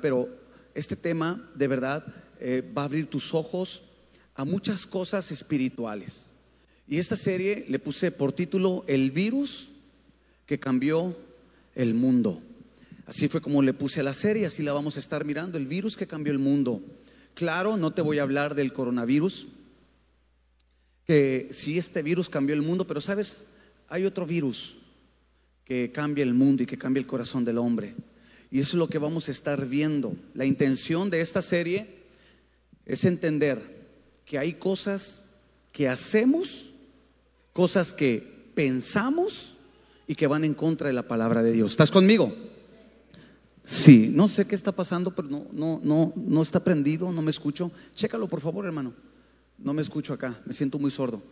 Pero 0.00 0.28
este 0.74 0.96
tema 0.96 1.50
de 1.54 1.68
verdad 1.68 2.04
eh, 2.40 2.62
va 2.76 2.82
a 2.82 2.84
abrir 2.86 3.06
tus 3.06 3.34
ojos 3.34 3.82
a 4.34 4.44
muchas 4.44 4.86
cosas 4.86 5.30
espirituales. 5.32 6.30
Y 6.86 6.98
esta 6.98 7.16
serie 7.16 7.66
le 7.68 7.78
puse 7.78 8.10
por 8.10 8.32
título 8.32 8.84
El 8.86 9.10
virus 9.10 9.70
que 10.46 10.58
cambió 10.58 11.16
el 11.74 11.94
mundo. 11.94 12.40
Así 13.06 13.28
fue 13.28 13.40
como 13.40 13.62
le 13.62 13.74
puse 13.74 14.00
a 14.00 14.04
la 14.04 14.14
serie, 14.14 14.46
así 14.46 14.62
la 14.62 14.72
vamos 14.72 14.96
a 14.96 15.00
estar 15.00 15.24
mirando, 15.24 15.58
el 15.58 15.66
virus 15.66 15.96
que 15.96 16.06
cambió 16.06 16.32
el 16.32 16.38
mundo. 16.38 16.80
Claro, 17.34 17.76
no 17.76 17.92
te 17.92 18.02
voy 18.02 18.18
a 18.18 18.22
hablar 18.22 18.54
del 18.54 18.72
coronavirus, 18.72 19.48
que 21.06 21.48
sí 21.50 21.78
este 21.78 22.02
virus 22.02 22.28
cambió 22.28 22.54
el 22.54 22.62
mundo, 22.62 22.86
pero 22.86 23.00
sabes, 23.00 23.44
hay 23.88 24.04
otro 24.04 24.26
virus 24.26 24.78
que 25.64 25.90
cambia 25.92 26.22
el 26.22 26.34
mundo 26.34 26.62
y 26.62 26.66
que 26.66 26.78
cambia 26.78 27.00
el 27.00 27.06
corazón 27.06 27.44
del 27.44 27.58
hombre. 27.58 27.94
Y 28.52 28.60
eso 28.60 28.76
es 28.76 28.78
lo 28.78 28.88
que 28.88 28.98
vamos 28.98 29.28
a 29.28 29.30
estar 29.30 29.66
viendo. 29.66 30.14
La 30.34 30.44
intención 30.44 31.08
de 31.08 31.22
esta 31.22 31.40
serie 31.40 32.02
es 32.84 33.06
entender 33.06 33.88
que 34.26 34.38
hay 34.38 34.52
cosas 34.52 35.24
que 35.72 35.88
hacemos, 35.88 36.70
cosas 37.54 37.94
que 37.94 38.50
pensamos 38.54 39.54
y 40.06 40.14
que 40.14 40.26
van 40.26 40.44
en 40.44 40.52
contra 40.52 40.88
de 40.88 40.92
la 40.92 41.08
palabra 41.08 41.42
de 41.42 41.52
Dios. 41.52 41.70
¿Estás 41.70 41.90
conmigo? 41.90 42.36
Sí, 43.64 44.12
no 44.14 44.28
sé 44.28 44.46
qué 44.46 44.54
está 44.54 44.72
pasando, 44.72 45.12
pero 45.12 45.28
no, 45.28 45.46
no, 45.50 45.80
no, 45.82 46.12
no 46.14 46.42
está 46.42 46.62
prendido, 46.62 47.10
no 47.10 47.22
me 47.22 47.30
escucho. 47.30 47.72
Chécalo, 47.94 48.28
por 48.28 48.42
favor, 48.42 48.66
hermano. 48.66 48.92
No 49.56 49.72
me 49.72 49.80
escucho 49.80 50.12
acá, 50.12 50.42
me 50.44 50.52
siento 50.52 50.78
muy 50.78 50.90
sordo. 50.90 51.22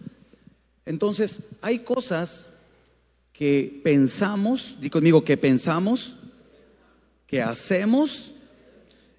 Entonces, 0.87 1.43
hay 1.61 1.81
cosas 1.81 2.49
que 3.35 3.79
pensamos, 3.85 4.79
di 4.81 4.89
conmigo, 4.89 5.23
que 5.23 5.37
pensamos, 5.37 6.17
que 7.31 7.41
hacemos 7.41 8.33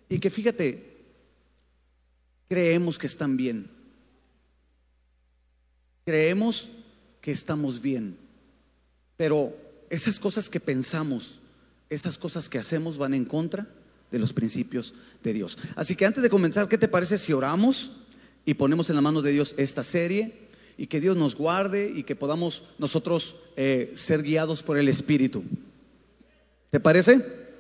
y 0.10 0.20
que 0.20 0.30
fíjate, 0.30 0.84
creemos 2.50 3.00
que 3.00 3.08
están 3.08 3.38
bien. 3.38 3.70
Creemos 6.04 6.68
que 7.22 7.32
estamos 7.32 7.82
bien. 7.82 8.18
Pero 9.16 9.56
esas 9.90 10.20
cosas 10.20 10.50
que 10.50 10.60
pensamos, 10.60 11.40
esas 11.90 12.18
cosas 12.18 12.50
que 12.50 12.60
hacemos 12.60 12.98
van 12.98 13.14
en 13.14 13.24
contra 13.24 13.66
de 14.12 14.20
los 14.20 14.34
principios 14.34 14.94
de 15.24 15.32
Dios. 15.32 15.58
Así 15.78 15.96
que 15.96 16.06
antes 16.06 16.22
de 16.22 16.30
comenzar, 16.30 16.68
¿qué 16.68 16.78
te 16.78 16.90
parece 16.90 17.18
si 17.18 17.32
oramos 17.32 17.94
y 18.44 18.56
ponemos 18.56 18.90
en 18.90 18.98
la 18.98 19.02
mano 19.02 19.22
de 19.22 19.32
Dios 19.32 19.56
esta 19.58 19.86
serie 19.86 20.50
y 20.78 20.88
que 20.88 21.00
Dios 21.00 21.16
nos 21.16 21.34
guarde 21.34 21.94
y 21.96 22.04
que 22.04 22.18
podamos 22.18 22.66
nosotros 22.78 23.38
eh, 23.56 23.94
ser 23.96 24.22
guiados 24.22 24.64
por 24.64 24.78
el 24.78 24.90
Espíritu? 24.90 25.46
¿Te 26.72 26.82
parece? 26.82 27.51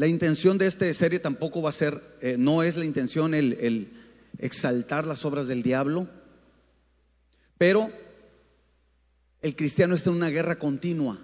La 0.00 0.06
intención 0.06 0.56
de 0.56 0.66
esta 0.66 0.90
serie 0.94 1.18
tampoco 1.18 1.60
va 1.60 1.68
a 1.68 1.72
ser, 1.72 2.02
eh, 2.22 2.36
no 2.38 2.62
es 2.62 2.74
la 2.74 2.86
intención 2.86 3.34
el, 3.34 3.92
exaltar 4.38 5.06
las 5.06 5.26
obras 5.26 5.46
del 5.46 5.62
diablo, 5.62 6.08
pero 7.58 7.90
el 9.42 9.54
cristiano 9.54 9.94
está 9.94 10.08
en 10.08 10.16
una 10.16 10.30
guerra 10.30 10.58
continua 10.58 11.18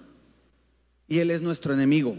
y 1.09 1.21
él 1.21 1.31
es 1.31 1.41
nuestro 1.41 1.73
enemigo. 1.73 2.19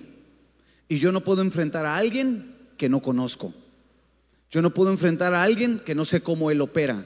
Y 0.90 0.98
yo 0.98 1.12
no 1.12 1.24
puedo 1.24 1.44
enfrentar 1.44 1.86
a 1.86 1.96
alguien 1.96 2.56
que 2.76 2.90
no 2.90 3.04
conozco. 3.04 3.54
Yo 4.50 4.64
no 4.64 4.74
puedo 4.74 4.90
enfrentar 4.90 5.36
a 5.36 5.44
alguien 5.44 5.80
que 5.86 5.94
no 5.94 6.06
sé 6.06 6.22
cómo 6.22 6.50
él 6.50 6.62
opera. 6.62 7.06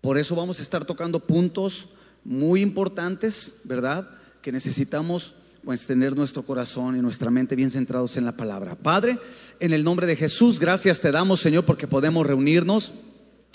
Por 0.00 0.16
eso 0.16 0.34
vamos 0.34 0.60
a 0.60 0.62
estar 0.62 0.86
tocando 0.86 1.20
puntos 1.20 1.90
muy 2.24 2.62
importantes, 2.62 3.56
¿verdad? 3.64 4.08
Que 4.40 4.50
necesitamos 4.50 5.34
pues 5.64 5.86
tener 5.86 6.16
nuestro 6.16 6.42
corazón 6.42 6.96
y 6.96 7.00
nuestra 7.00 7.30
mente 7.30 7.54
bien 7.54 7.70
centrados 7.70 8.16
en 8.16 8.24
la 8.24 8.36
palabra. 8.36 8.74
Padre, 8.74 9.18
en 9.60 9.72
el 9.72 9.84
nombre 9.84 10.06
de 10.06 10.16
Jesús, 10.16 10.58
gracias 10.58 11.00
te 11.00 11.12
damos, 11.12 11.40
Señor, 11.40 11.64
porque 11.64 11.86
podemos 11.86 12.26
reunirnos. 12.26 12.92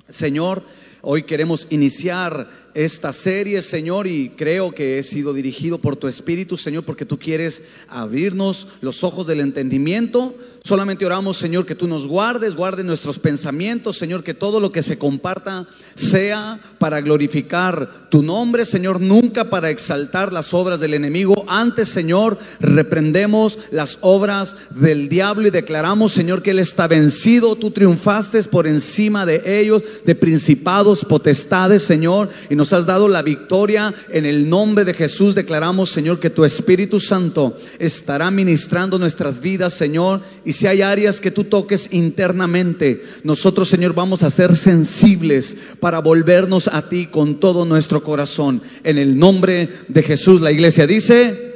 Señor, 0.09 0.63
hoy 1.09 1.23
queremos 1.23 1.67
iniciar 1.69 2.49
esta 2.73 3.11
serie, 3.11 3.63
Señor, 3.63 4.05
y 4.05 4.29
creo 4.37 4.71
que 4.71 4.99
he 4.99 5.03
sido 5.03 5.33
dirigido 5.33 5.79
por 5.79 5.95
tu 5.95 6.07
Espíritu, 6.07 6.57
Señor, 6.57 6.83
porque 6.83 7.05
tú 7.05 7.17
quieres 7.17 7.63
abrirnos 7.87 8.67
los 8.81 9.03
ojos 9.03 9.25
del 9.25 9.39
entendimiento. 9.39 10.35
Solamente 10.63 11.03
oramos, 11.03 11.37
Señor, 11.37 11.65
que 11.65 11.73
tú 11.73 11.87
nos 11.87 12.05
guardes, 12.05 12.55
guarde 12.55 12.83
nuestros 12.83 13.17
pensamientos, 13.17 13.97
Señor, 13.97 14.23
que 14.23 14.35
todo 14.35 14.59
lo 14.59 14.71
que 14.71 14.83
se 14.83 14.99
comparta 14.99 15.65
sea 15.95 16.59
para 16.77 17.01
glorificar 17.01 18.09
tu 18.09 18.21
nombre, 18.21 18.63
Señor, 18.63 19.01
nunca 19.01 19.49
para 19.49 19.71
exaltar 19.71 20.31
las 20.31 20.53
obras 20.53 20.79
del 20.79 20.93
enemigo. 20.93 21.45
Antes, 21.47 21.89
Señor, 21.89 22.37
reprendemos 22.59 23.57
las 23.71 23.97
obras 24.01 24.55
del 24.69 25.09
diablo 25.09 25.47
y 25.47 25.51
declaramos, 25.51 26.11
Señor, 26.11 26.43
que 26.43 26.51
Él 26.51 26.59
está 26.59 26.87
vencido. 26.87 27.55
Tú 27.55 27.71
triunfaste 27.71 28.43
por 28.43 28.67
encima 28.67 29.25
de 29.25 29.61
ellos, 29.61 29.81
de 30.05 30.13
principados, 30.13 30.96
potestades, 31.05 31.83
Señor, 31.83 32.29
y 32.49 32.55
nos 32.55 32.73
has 32.73 32.85
dado 32.85 33.07
la 33.07 33.21
victoria. 33.21 33.93
En 34.09 34.25
el 34.25 34.49
nombre 34.49 34.85
de 34.85 34.93
Jesús 34.93 35.35
declaramos, 35.35 35.89
Señor, 35.89 36.19
que 36.19 36.29
tu 36.29 36.45
Espíritu 36.45 36.99
Santo 36.99 37.57
estará 37.79 38.31
ministrando 38.31 38.99
nuestras 38.99 39.39
vidas, 39.39 39.73
Señor. 39.73 40.21
Y 40.45 40.53
si 40.53 40.67
hay 40.67 40.81
áreas 40.81 41.21
que 41.21 41.31
tú 41.31 41.43
toques 41.43 41.89
internamente, 41.91 43.03
nosotros, 43.23 43.69
Señor, 43.69 43.93
vamos 43.93 44.23
a 44.23 44.29
ser 44.29 44.55
sensibles 44.55 45.57
para 45.79 45.99
volvernos 45.99 46.67
a 46.67 46.89
ti 46.89 47.07
con 47.07 47.39
todo 47.39 47.65
nuestro 47.65 48.03
corazón. 48.03 48.61
En 48.83 48.97
el 48.97 49.17
nombre 49.17 49.69
de 49.87 50.03
Jesús, 50.03 50.41
la 50.41 50.51
iglesia 50.51 50.87
dice, 50.87 51.55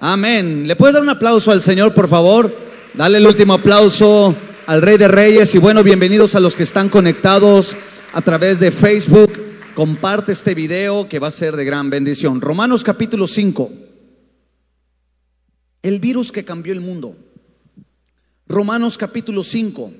amén. 0.00 0.66
¿Le 0.66 0.76
puedes 0.76 0.94
dar 0.94 1.02
un 1.02 1.08
aplauso 1.08 1.50
al 1.50 1.62
Señor, 1.62 1.94
por 1.94 2.08
favor? 2.08 2.54
Dale 2.94 3.18
el 3.18 3.26
último 3.26 3.54
aplauso 3.54 4.34
al 4.66 4.82
Rey 4.82 4.98
de 4.98 5.08
Reyes 5.08 5.54
y 5.54 5.58
bueno, 5.58 5.82
bienvenidos 5.82 6.34
a 6.34 6.40
los 6.40 6.54
que 6.54 6.62
están 6.62 6.90
conectados 6.90 7.74
a 8.12 8.22
través 8.22 8.58
de 8.58 8.70
Facebook 8.70 9.32
comparte 9.74 10.32
este 10.32 10.54
video 10.54 11.08
que 11.08 11.18
va 11.18 11.28
a 11.28 11.32
ser 11.32 11.56
de 11.56 11.64
gran 11.64 11.90
bendición. 11.90 12.40
Romanos 12.40 12.82
capítulo 12.82 13.26
5. 13.26 13.70
El 15.82 16.00
virus 16.00 16.32
que 16.32 16.44
cambió 16.44 16.72
el 16.72 16.80
mundo. 16.80 17.16
Romanos 18.46 18.96
capítulo 18.96 19.44
5. 19.44 19.92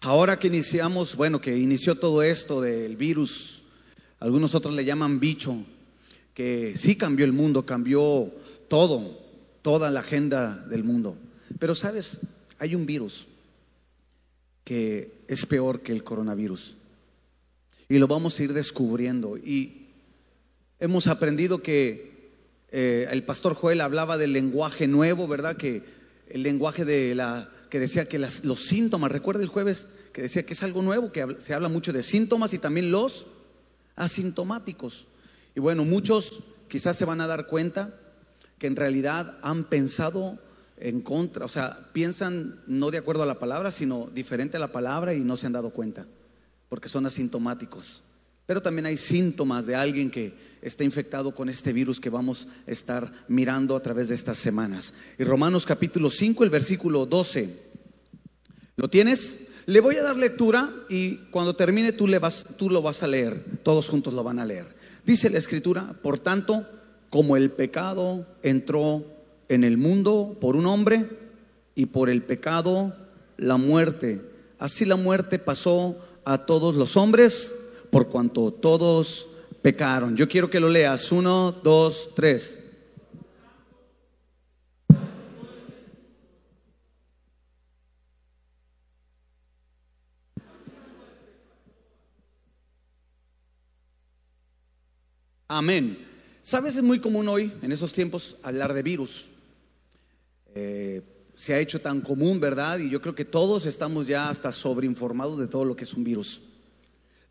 Ahora 0.00 0.38
que 0.38 0.46
iniciamos, 0.46 1.16
bueno, 1.16 1.40
que 1.40 1.56
inició 1.56 1.96
todo 1.96 2.22
esto 2.22 2.60
del 2.60 2.96
virus, 2.96 3.62
algunos 4.20 4.54
otros 4.54 4.74
le 4.74 4.84
llaman 4.84 5.18
bicho, 5.18 5.56
que 6.32 6.74
sí 6.76 6.96
cambió 6.96 7.24
el 7.24 7.32
mundo, 7.32 7.66
cambió 7.66 8.30
todo, 8.68 9.18
toda 9.62 9.90
la 9.90 10.00
agenda 10.00 10.56
del 10.68 10.84
mundo. 10.84 11.16
Pero 11.58 11.74
sabes, 11.74 12.20
hay 12.58 12.74
un 12.74 12.86
virus 12.86 13.26
que 14.62 15.13
es 15.28 15.46
peor 15.46 15.80
que 15.80 15.92
el 15.92 16.04
coronavirus. 16.04 16.76
Y 17.88 17.98
lo 17.98 18.06
vamos 18.06 18.38
a 18.38 18.42
ir 18.44 18.52
descubriendo. 18.52 19.36
Y 19.36 19.88
hemos 20.80 21.06
aprendido 21.06 21.62
que 21.62 22.32
eh, 22.70 23.06
el 23.10 23.24
pastor 23.24 23.54
Joel 23.54 23.80
hablaba 23.80 24.18
del 24.18 24.32
lenguaje 24.32 24.86
nuevo, 24.86 25.28
¿verdad? 25.28 25.56
Que 25.56 25.82
el 26.28 26.42
lenguaje 26.42 26.84
de 26.84 27.14
la 27.14 27.50
que 27.70 27.80
decía 27.80 28.08
que 28.08 28.18
los 28.18 28.64
síntomas, 28.66 29.10
recuerda 29.10 29.42
el 29.42 29.48
jueves 29.48 29.88
que 30.12 30.22
decía 30.22 30.46
que 30.46 30.52
es 30.52 30.62
algo 30.62 30.80
nuevo, 30.80 31.10
que 31.10 31.36
se 31.38 31.54
habla 31.54 31.68
mucho 31.68 31.92
de 31.92 32.04
síntomas 32.04 32.54
y 32.54 32.58
también 32.58 32.92
los 32.92 33.26
asintomáticos. 33.96 35.08
Y 35.56 35.60
bueno, 35.60 35.84
muchos 35.84 36.44
quizás 36.68 36.96
se 36.96 37.04
van 37.04 37.20
a 37.20 37.26
dar 37.26 37.48
cuenta 37.48 38.00
que 38.58 38.68
en 38.68 38.76
realidad 38.76 39.38
han 39.42 39.64
pensado 39.64 40.38
en 40.76 41.00
contra, 41.00 41.44
o 41.44 41.48
sea, 41.48 41.90
piensan 41.92 42.60
no 42.66 42.90
de 42.90 42.98
acuerdo 42.98 43.22
a 43.22 43.26
la 43.26 43.38
palabra, 43.38 43.70
sino 43.70 44.10
diferente 44.12 44.56
a 44.56 44.60
la 44.60 44.72
palabra 44.72 45.14
y 45.14 45.20
no 45.24 45.36
se 45.36 45.46
han 45.46 45.52
dado 45.52 45.70
cuenta 45.70 46.06
porque 46.68 46.88
son 46.88 47.06
asintomáticos. 47.06 48.02
Pero 48.46 48.60
también 48.60 48.86
hay 48.86 48.96
síntomas 48.96 49.64
de 49.64 49.76
alguien 49.76 50.10
que 50.10 50.34
está 50.60 50.82
infectado 50.82 51.34
con 51.34 51.48
este 51.48 51.72
virus 51.72 52.00
que 52.00 52.10
vamos 52.10 52.48
a 52.66 52.70
estar 52.70 53.12
mirando 53.28 53.76
a 53.76 53.80
través 53.80 54.08
de 54.08 54.16
estas 54.16 54.38
semanas. 54.38 54.92
Y 55.16 55.22
Romanos 55.22 55.66
capítulo 55.66 56.10
5, 56.10 56.42
el 56.42 56.50
versículo 56.50 57.06
12. 57.06 57.48
¿Lo 58.76 58.90
tienes? 58.90 59.38
Le 59.66 59.80
voy 59.80 59.96
a 59.96 60.02
dar 60.02 60.18
lectura 60.18 60.74
y 60.88 61.16
cuando 61.30 61.54
termine 61.54 61.92
tú, 61.92 62.08
le 62.08 62.18
vas, 62.18 62.44
tú 62.58 62.68
lo 62.68 62.82
vas 62.82 63.02
a 63.02 63.06
leer. 63.06 63.44
Todos 63.62 63.88
juntos 63.88 64.12
lo 64.12 64.24
van 64.24 64.40
a 64.40 64.44
leer. 64.44 64.66
Dice 65.06 65.30
la 65.30 65.38
escritura, 65.38 65.94
por 66.02 66.18
tanto, 66.18 66.66
como 67.08 67.36
el 67.36 67.52
pecado 67.52 68.26
entró 68.42 69.13
en 69.54 69.64
el 69.64 69.78
mundo 69.78 70.36
por 70.40 70.56
un 70.56 70.66
hombre 70.66 71.08
y 71.74 71.86
por 71.86 72.10
el 72.10 72.22
pecado 72.22 72.94
la 73.36 73.56
muerte, 73.56 74.20
así 74.58 74.84
la 74.84 74.96
muerte 74.96 75.38
pasó 75.38 75.96
a 76.24 76.46
todos 76.46 76.74
los 76.74 76.96
hombres 76.96 77.54
por 77.90 78.08
cuanto 78.08 78.52
todos 78.52 79.28
pecaron. 79.62 80.16
Yo 80.16 80.28
quiero 80.28 80.50
que 80.50 80.60
lo 80.60 80.68
leas. 80.68 81.10
Uno, 81.12 81.52
dos, 81.52 82.10
tres. 82.14 82.58
Amén. 95.46 96.04
Sabes, 96.42 96.74
es 96.76 96.82
muy 96.82 96.98
común 96.98 97.28
hoy, 97.28 97.52
en 97.62 97.70
esos 97.70 97.92
tiempos, 97.92 98.36
hablar 98.42 98.74
de 98.74 98.82
virus. 98.82 99.30
Eh, 100.54 101.02
se 101.36 101.52
ha 101.52 101.58
hecho 101.58 101.80
tan 101.80 102.00
común, 102.00 102.38
¿verdad? 102.38 102.78
Y 102.78 102.88
yo 102.88 103.00
creo 103.00 103.14
que 103.14 103.24
todos 103.24 103.66
estamos 103.66 104.06
ya 104.06 104.28
hasta 104.28 104.52
sobreinformados 104.52 105.38
de 105.38 105.48
todo 105.48 105.64
lo 105.64 105.74
que 105.74 105.84
es 105.84 105.94
un 105.94 106.04
virus. 106.04 106.42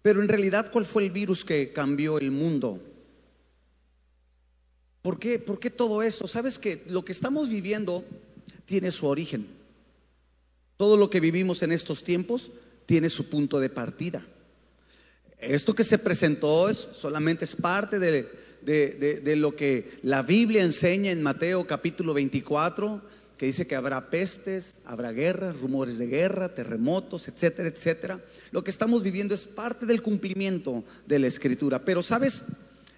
Pero 0.01 0.21
en 0.21 0.27
realidad, 0.27 0.69
¿cuál 0.71 0.85
fue 0.85 1.03
el 1.05 1.11
virus 1.11 1.45
que 1.45 1.71
cambió 1.71 2.19
el 2.19 2.31
mundo? 2.31 2.81
¿Por 5.01 5.19
qué, 5.19 5.39
¿Por 5.39 5.59
qué 5.59 5.69
todo 5.69 6.03
esto? 6.03 6.27
Sabes 6.27 6.59
que 6.59 6.83
lo 6.87 7.05
que 7.05 7.13
estamos 7.13 7.49
viviendo 7.49 8.03
tiene 8.65 8.91
su 8.91 9.07
origen. 9.07 9.47
Todo 10.75 10.97
lo 10.97 11.09
que 11.09 11.21
vivimos 11.21 11.63
en 11.63 11.71
estos 11.71 12.03
tiempos 12.03 12.51
tiene 12.85 13.09
su 13.09 13.29
punto 13.29 13.59
de 13.59 13.69
partida. 13.69 14.25
Esto 15.39 15.73
que 15.73 15.83
se 15.83 15.97
presentó 15.97 16.69
es, 16.69 16.77
solamente 16.77 17.45
es 17.45 17.55
parte 17.55 17.99
de, 17.99 18.29
de, 18.65 19.35
lo 19.37 19.55
que 19.55 19.99
la 20.03 20.21
Biblia 20.21 20.63
enseña 20.63 21.11
en 21.11 21.21
Mateo 21.21 21.65
capítulo 21.67 22.13
24, 22.13 23.01
que 23.37 23.47
dice 23.47 23.67
que 23.67 23.75
habrá 23.75 24.09
pestes, 24.09 24.75
habrá 24.85 25.11
guerras, 25.11 25.59
rumores 25.59 25.97
de 25.97 26.07
guerra, 26.07 26.53
terremotos, 26.53 27.27
etcétera, 27.27 27.67
etcétera. 27.67 28.23
Lo 28.51 28.63
que 28.63 28.71
estamos 28.71 29.03
viviendo 29.03 29.33
es 29.33 29.45
parte 29.45 29.85
del 29.85 30.01
cumplimiento 30.01 30.83
de 31.05 31.19
la 31.19 31.27
escritura. 31.27 31.83
Pero, 31.83 32.03
¿sabes? 32.03 32.43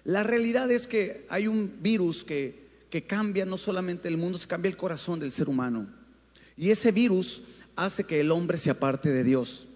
La 0.04 0.22
realidad 0.22 0.70
es 0.70 0.86
que 0.86 1.26
hay 1.28 1.48
un 1.48 1.72
virus 1.80 2.24
que, 2.24 2.66
que 2.90 3.02
cambia 3.02 3.44
no 3.44 3.56
solamente 3.56 4.08
el 4.08 4.18
mundo, 4.18 4.38
se 4.38 4.46
cambia 4.46 4.68
el 4.68 4.76
corazón 4.76 5.18
del 5.18 5.32
ser 5.32 5.48
humano. 5.48 5.86
Y 6.56 6.70
ese 6.70 6.92
virus 6.92 7.42
hace 7.74 8.04
que 8.04 8.20
el 8.20 8.30
hombre 8.30 8.58
se 8.58 8.70
aparte 8.70 9.12
de 9.12 9.24
Dios. 9.24 9.66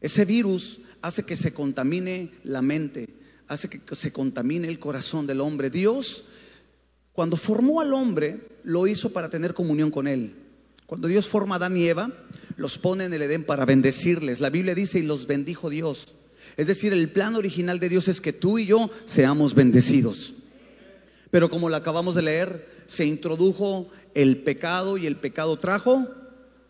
Ese 0.00 0.24
virus 0.24 0.80
hace 1.00 1.22
que 1.24 1.36
se 1.36 1.52
contamine 1.52 2.30
la 2.44 2.62
mente, 2.62 3.08
hace 3.48 3.68
que 3.68 3.96
se 3.96 4.12
contamine 4.12 4.68
el 4.68 4.78
corazón 4.78 5.26
del 5.26 5.40
hombre. 5.40 5.70
Dios, 5.70 6.24
cuando 7.12 7.36
formó 7.36 7.80
al 7.80 7.94
hombre, 7.94 8.46
lo 8.62 8.86
hizo 8.86 9.10
para 9.10 9.30
tener 9.30 9.54
comunión 9.54 9.90
con 9.90 10.06
él. 10.06 10.34
Cuando 10.86 11.08
Dios 11.08 11.26
forma 11.26 11.54
a 11.54 11.56
Adán 11.56 11.76
y 11.76 11.86
Eva, 11.86 12.10
los 12.56 12.78
pone 12.78 13.06
en 13.06 13.12
el 13.12 13.22
Edén 13.22 13.44
para 13.44 13.64
bendecirles. 13.64 14.40
La 14.40 14.50
Biblia 14.50 14.74
dice, 14.74 14.98
y 14.98 15.02
los 15.02 15.26
bendijo 15.26 15.70
Dios. 15.70 16.14
Es 16.56 16.66
decir, 16.66 16.92
el 16.92 17.10
plan 17.10 17.34
original 17.36 17.80
de 17.80 17.88
Dios 17.88 18.08
es 18.08 18.20
que 18.20 18.32
tú 18.32 18.58
y 18.58 18.66
yo 18.66 18.90
seamos 19.04 19.54
bendecidos. 19.54 20.34
Pero 21.30 21.50
como 21.50 21.68
lo 21.68 21.76
acabamos 21.76 22.14
de 22.14 22.22
leer, 22.22 22.68
se 22.86 23.04
introdujo 23.04 23.90
el 24.14 24.38
pecado 24.38 24.96
y 24.96 25.06
el 25.06 25.16
pecado 25.16 25.58
trajo 25.58 26.06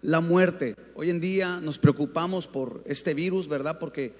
la 0.02 0.20
muerte. 0.20 0.74
Hoy 0.94 1.10
en 1.10 1.20
día 1.20 1.60
nos 1.60 1.78
preocupamos 1.78 2.46
por 2.46 2.82
este 2.86 3.14
virus, 3.14 3.48
¿verdad? 3.48 3.78
Porque 3.78 4.14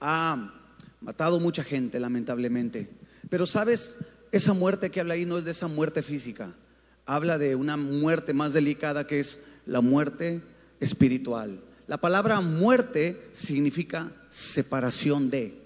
ha 0.00 0.63
matado 1.04 1.38
mucha 1.38 1.62
gente, 1.62 2.00
lamentablemente. 2.00 2.88
Pero 3.28 3.46
sabes, 3.46 3.96
esa 4.32 4.54
muerte 4.54 4.90
que 4.90 5.00
habla 5.00 5.14
ahí 5.14 5.26
no 5.26 5.38
es 5.38 5.44
de 5.44 5.50
esa 5.50 5.68
muerte 5.68 6.02
física. 6.02 6.54
Habla 7.06 7.38
de 7.38 7.54
una 7.54 7.76
muerte 7.76 8.32
más 8.32 8.54
delicada 8.54 9.06
que 9.06 9.20
es 9.20 9.38
la 9.66 9.82
muerte 9.82 10.40
espiritual. 10.80 11.60
La 11.86 11.98
palabra 11.98 12.40
muerte 12.40 13.28
significa 13.32 14.10
separación 14.30 15.30
de. 15.30 15.62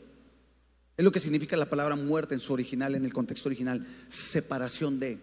Es 0.97 1.05
lo 1.05 1.13
que 1.13 1.21
significa 1.21 1.57
la 1.57 1.71
palabra 1.71 1.95
muerte 1.95 2.35
en 2.35 2.41
su 2.41 2.53
original, 2.53 2.97
en 2.97 3.05
el 3.05 3.15
contexto 3.15 3.49
original, 3.49 3.87
separación 4.09 4.99
de. 4.99 5.19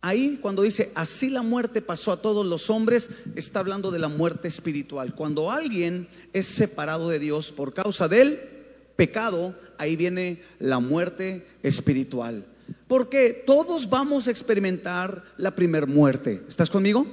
Ahí 0.00 0.38
cuando 0.40 0.62
dice, 0.62 0.90
así 0.94 1.28
la 1.28 1.42
muerte 1.42 1.82
pasó 1.82 2.12
a 2.12 2.22
todos 2.22 2.46
los 2.46 2.70
hombres, 2.70 3.10
está 3.36 3.60
hablando 3.60 3.90
de 3.90 3.98
la 3.98 4.08
muerte 4.08 4.48
espiritual. 4.48 5.14
Cuando 5.14 5.50
alguien 5.50 6.08
es 6.32 6.46
separado 6.46 7.10
de 7.10 7.18
Dios 7.18 7.52
por 7.52 7.74
causa 7.74 8.08
del 8.08 8.53
pecado, 8.96 9.54
ahí 9.78 9.96
viene 9.96 10.42
la 10.58 10.78
muerte 10.78 11.46
espiritual. 11.62 12.46
Porque 12.86 13.42
todos 13.46 13.88
vamos 13.88 14.26
a 14.26 14.30
experimentar 14.30 15.24
la 15.36 15.54
primer 15.54 15.86
muerte. 15.86 16.42
¿Estás 16.48 16.70
conmigo? 16.70 17.06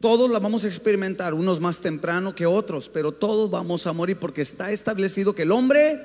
Todos 0.00 0.30
la 0.30 0.38
vamos 0.38 0.64
a 0.64 0.68
experimentar, 0.68 1.32
unos 1.34 1.60
más 1.60 1.80
temprano 1.80 2.34
que 2.34 2.46
otros, 2.46 2.88
pero 2.88 3.12
todos 3.12 3.50
vamos 3.50 3.86
a 3.86 3.92
morir 3.92 4.18
porque 4.18 4.42
está 4.42 4.70
establecido 4.70 5.34
que 5.34 5.42
el 5.42 5.52
hombre 5.52 6.00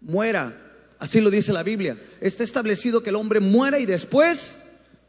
muera. 0.00 0.60
Así 0.98 1.20
lo 1.20 1.30
dice 1.30 1.52
la 1.52 1.62
Biblia. 1.62 2.00
Está 2.20 2.42
establecido 2.44 3.02
que 3.02 3.10
el 3.10 3.16
hombre 3.16 3.40
muera 3.40 3.78
y 3.78 3.86
después 3.86 4.64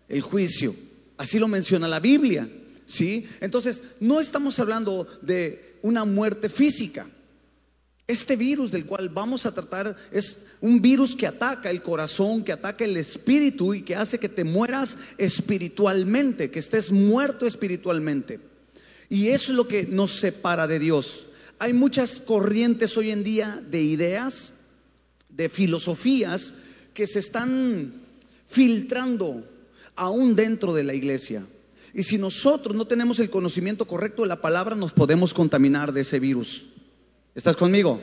el 0.08 0.22
juicio. 0.22 0.76
Así 1.18 1.40
lo 1.40 1.48
menciona 1.48 1.88
la 1.88 2.00
Biblia. 2.00 2.50
¿Sí? 2.86 3.28
Entonces, 3.42 3.82
no 4.00 4.20
estamos 4.20 4.60
hablando 4.60 5.08
de 5.22 5.78
una 5.82 6.06
muerte 6.06 6.50
física. 6.50 7.08
Este 8.08 8.36
virus 8.36 8.70
del 8.70 8.86
cual 8.86 9.10
vamos 9.10 9.46
a 9.46 9.54
tratar 9.54 9.96
es 10.12 10.46
un 10.62 10.80
virus 10.80 11.16
que 11.16 11.26
ataca 11.26 11.72
el 11.72 11.82
corazón, 11.82 12.44
que 12.44 12.52
ataca 12.52 12.86
el 12.86 12.98
espíritu 12.98 13.74
y 13.74 13.82
que 13.82 13.96
hace 13.96 14.20
que 14.20 14.30
te 14.30 14.44
mueras 14.44 14.98
espiritualmente, 15.18 16.52
que 16.52 16.60
estés 16.60 16.92
muerto 16.92 17.48
espiritualmente. 17.48 18.40
Y 19.10 19.30
eso 19.30 19.52
es 19.52 19.58
lo 19.58 19.68
que 19.68 19.88
nos 19.88 20.12
separa 20.12 20.68
de 20.68 20.78
Dios. 20.78 21.28
Hay 21.58 21.74
muchas 21.74 22.20
corrientes 22.20 22.96
hoy 22.96 23.10
en 23.10 23.24
día 23.24 23.64
de 23.70 23.82
ideas, 23.82 24.54
de 25.30 25.50
filosofías 25.50 26.54
que 26.94 27.08
se 27.08 27.20
están 27.20 28.04
filtrando 28.46 29.44
aún 29.96 30.36
dentro 30.36 30.76
de 30.76 30.84
la 30.84 30.94
iglesia. 30.94 31.48
Y 31.94 32.04
si 32.04 32.20
nosotros 32.20 32.76
no 32.76 32.86
tenemos 32.86 33.20
el 33.20 33.32
conocimiento 33.32 33.88
correcto 33.88 34.22
de 34.22 34.28
la 34.28 34.42
palabra, 34.42 34.76
nos 34.76 34.94
podemos 34.94 35.34
contaminar 35.34 35.92
de 35.92 36.02
ese 36.02 36.20
virus. 36.20 36.68
¿Estás 37.36 37.58
conmigo? 37.58 38.02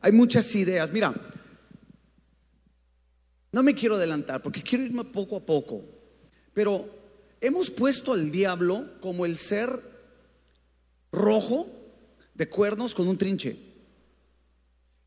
Hay 0.00 0.10
muchas 0.10 0.52
ideas. 0.56 0.90
Mira, 0.92 1.14
no 3.52 3.62
me 3.62 3.72
quiero 3.72 3.94
adelantar 3.94 4.42
porque 4.42 4.62
quiero 4.62 4.84
irme 4.84 5.04
poco 5.04 5.36
a 5.36 5.46
poco, 5.46 5.84
pero 6.52 6.88
hemos 7.40 7.70
puesto 7.70 8.12
al 8.12 8.32
diablo 8.32 8.98
como 9.00 9.24
el 9.26 9.38
ser 9.38 9.80
rojo 11.12 11.68
de 12.34 12.48
cuernos 12.48 12.96
con 12.96 13.06
un 13.06 13.16
trinche. 13.16 13.56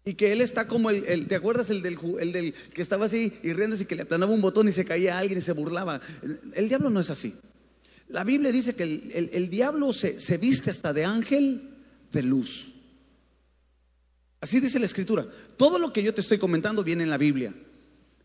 Y 0.06 0.14
que 0.14 0.32
él 0.32 0.40
está 0.40 0.68
como 0.68 0.90
el, 0.92 1.28
¿te 1.28 1.36
acuerdas 1.36 1.70
el 1.72 1.82
del, 1.82 1.98
el 2.20 2.32
del 2.32 2.54
que 2.54 2.82
estaba 2.82 3.08
así 3.08 3.34
y 3.44 3.52
riéndose 3.52 3.84
y 3.84 3.86
que 3.86 3.96
le 3.96 4.04
aplanaba 4.04 4.32
un 4.32 4.42
botón 4.42 4.70
y 4.70 4.72
se 4.72 4.86
caía 4.86 5.16
a 5.16 5.20
alguien 5.20 5.40
y 5.40 5.42
se 5.42 5.52
burlaba? 5.52 6.00
El, 6.54 6.70
diablo 6.70 6.90
no 6.90 7.02
es 7.02 7.10
así. 7.10 7.34
La 8.08 8.24
Biblia 8.24 8.52
dice 8.52 8.76
que 8.76 8.84
el, 8.84 9.50
diablo 9.50 9.92
se 9.92 10.38
viste 10.38 10.70
hasta 10.70 10.94
de 10.94 11.04
ángel 11.04 11.70
de 12.14 12.24
luz. 12.24 12.75
Así 14.42 14.60
dice 14.60 14.80
la 14.80 14.86
escritura. 14.86 15.26
Todo 15.58 15.80
lo 15.80 15.92
que 15.92 16.04
yo 16.04 16.14
te 16.14 16.22
estoy 16.22 16.38
comentando 16.38 16.84
viene 16.84 17.04
en 17.04 17.10
la 17.10 17.18
Biblia. 17.18 17.54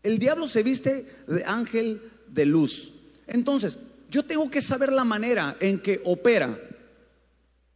El 0.03 0.19
diablo 0.19 0.47
se 0.47 0.63
viste 0.63 1.05
de 1.27 1.43
ángel 1.45 2.01
de 2.27 2.45
luz. 2.45 2.93
Entonces, 3.27 3.77
yo 4.09 4.23
tengo 4.23 4.49
que 4.49 4.61
saber 4.61 4.91
la 4.91 5.03
manera 5.03 5.57
en 5.59 5.79
que 5.79 6.01
opera, 6.05 6.59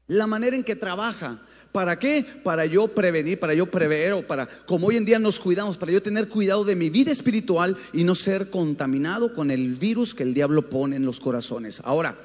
la 0.08 0.28
manera 0.28 0.56
en 0.56 0.64
que 0.64 0.75
trabaja, 0.75 1.42
¿Para 1.75 2.00
qué? 2.00 2.25
Para 2.42 2.65
yo 2.65 2.88
prevenir, 2.88 3.38
para 3.38 3.54
yo 3.54 3.65
prever 3.65 4.13
o 4.13 4.25
para, 4.25 4.48
como 4.48 4.88
hoy 4.88 4.96
en 4.96 5.04
día 5.04 5.20
nos 5.20 5.42
cuidamos, 5.42 5.77
para 5.77 5.92
yo 5.92 6.01
tener 6.01 6.30
cuidado 6.30 6.63
de 6.63 6.74
mi 6.74 6.89
vida 6.89 7.12
espiritual 7.12 7.75
y 7.92 8.06
no 8.06 8.15
ser 8.15 8.50
contaminado 8.50 9.36
con 9.36 9.51
el 9.51 9.75
virus 9.75 10.15
que 10.15 10.24
el 10.24 10.34
diablo 10.34 10.70
pone 10.70 10.96
en 10.96 11.06
los 11.06 11.20
corazones. 11.20 11.82
Ahora, 11.84 12.18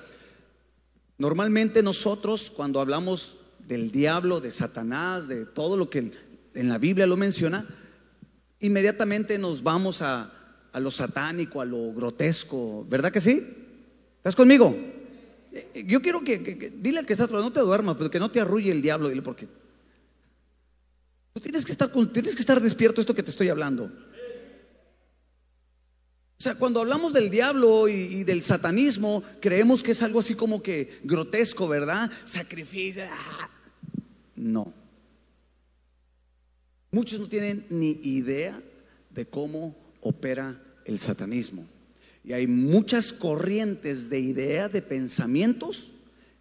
normalmente 1.18 1.82
nosotros 1.82 2.52
cuando 2.54 2.80
hablamos 2.80 3.38
del 3.70 3.90
diablo, 3.92 4.40
de 4.40 4.50
Satanás, 4.50 5.28
de 5.28 5.46
todo 5.46 5.76
lo 5.76 5.88
que 5.88 6.10
en 6.54 6.68
la 6.68 6.76
Biblia 6.76 7.06
lo 7.06 7.16
menciona, 7.16 7.64
inmediatamente 8.58 9.38
nos 9.38 9.62
vamos 9.62 10.02
a, 10.02 10.32
lo 10.74 10.90
satánico, 10.90 11.60
a 11.60 11.64
lo 11.64 11.92
grotesco, 11.92 12.84
¿verdad 12.88 13.12
que 13.12 13.20
sí? 13.20 13.40
¿Estás 14.16 14.34
conmigo? 14.34 14.76
Yo 15.86 16.02
quiero 16.02 16.24
que, 16.24 16.72
dile 16.76 16.98
al 16.98 17.06
que 17.06 17.12
está 17.12 17.26
atrás, 17.26 17.42
no 17.42 17.52
te 17.52 17.60
duermas, 17.60 17.94
pero 17.96 18.10
que 18.10 18.18
no 18.18 18.28
te 18.28 18.40
arrulle 18.40 18.72
el 18.72 18.82
diablo, 18.82 19.08
dile 19.08 19.22
porque 19.22 19.46
tú 21.32 21.40
tienes 21.40 21.64
que 21.64 21.70
estar 21.70 21.92
tienes 22.12 22.34
que 22.34 22.40
estar 22.40 22.60
despierto 22.60 23.00
esto 23.00 23.14
que 23.14 23.22
te 23.22 23.30
estoy 23.30 23.50
hablando. 23.50 23.84
O 23.84 26.42
sea, 26.42 26.56
cuando 26.56 26.80
hablamos 26.80 27.12
del 27.12 27.30
diablo 27.30 27.86
y, 27.86 27.92
y, 27.92 28.24
del 28.24 28.42
satanismo, 28.42 29.22
creemos 29.40 29.82
que 29.82 29.92
es 29.92 30.02
algo 30.02 30.20
así 30.20 30.34
como 30.34 30.60
que 30.60 30.98
grotesco, 31.04 31.68
¿verdad? 31.68 32.10
Sacrificio. 32.24 33.04
Ah. 33.12 33.48
No. 34.40 34.72
Muchos 36.90 37.20
no 37.20 37.28
tienen 37.28 37.66
ni 37.68 37.90
idea 38.02 38.60
de 39.10 39.26
cómo 39.26 39.76
opera 40.00 40.60
el 40.86 40.98
satanismo. 40.98 41.66
Y 42.24 42.32
hay 42.32 42.46
muchas 42.46 43.12
corrientes 43.12 44.08
de 44.08 44.18
ideas, 44.18 44.72
de 44.72 44.82
pensamientos 44.82 45.92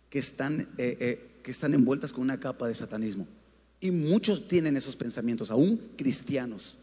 que 0.10 0.20
están, 0.20 0.62
eh, 0.78 0.98
eh, 1.00 1.30
que 1.44 1.52
están 1.52 1.74
envueltas 1.74 2.14
con 2.14 2.24
una 2.24 2.40
capa 2.40 2.68
de 2.68 2.74
satanismo. 2.74 3.28
Y 3.82 3.92
muchos 3.92 4.48
tienen 4.48 4.78
esos 4.78 4.96
pensamientos, 4.96 5.52
aún 5.52 5.92
cristianos. 5.98 6.78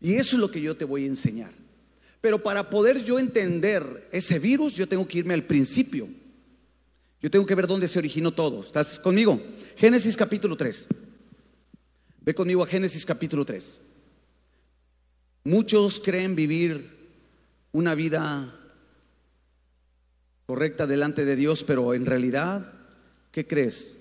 Y 0.00 0.14
eso 0.14 0.36
es 0.36 0.40
lo 0.40 0.50
que 0.50 0.60
yo 0.60 0.76
te 0.76 0.84
voy 0.84 1.04
a 1.04 1.08
enseñar. 1.08 1.52
Pero 2.20 2.42
para 2.42 2.68
poder 2.68 3.04
yo 3.04 3.18
entender 3.18 4.08
ese 4.10 4.40
virus, 4.40 4.74
yo 4.74 4.88
tengo 4.88 5.06
que 5.06 5.18
irme 5.18 5.34
al 5.34 5.44
principio. 5.44 6.08
Yo 7.20 7.30
tengo 7.30 7.46
que 7.46 7.54
ver 7.54 7.66
dónde 7.66 7.88
se 7.88 7.98
originó 7.98 8.32
todo. 8.32 8.60
¿Estás 8.60 9.00
conmigo? 9.00 9.40
Génesis 9.76 10.16
capítulo 10.16 10.56
3. 10.56 10.86
Ve 12.20 12.34
conmigo 12.34 12.62
a 12.62 12.66
Génesis 12.66 13.04
capítulo 13.04 13.44
3. 13.44 13.80
Muchos 15.44 15.98
creen 15.98 16.36
vivir 16.36 16.90
una 17.72 17.94
vida 17.94 18.54
correcta 20.46 20.86
delante 20.86 21.24
de 21.24 21.36
Dios, 21.36 21.64
pero 21.64 21.92
en 21.94 22.06
realidad, 22.06 22.72
¿qué 23.32 23.46
crees? 23.46 23.96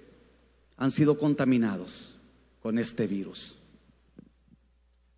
Han 0.78 0.92
sido 0.92 1.18
contaminados 1.18 2.16
con 2.62 2.78
este 2.78 3.08
virus. 3.08 3.58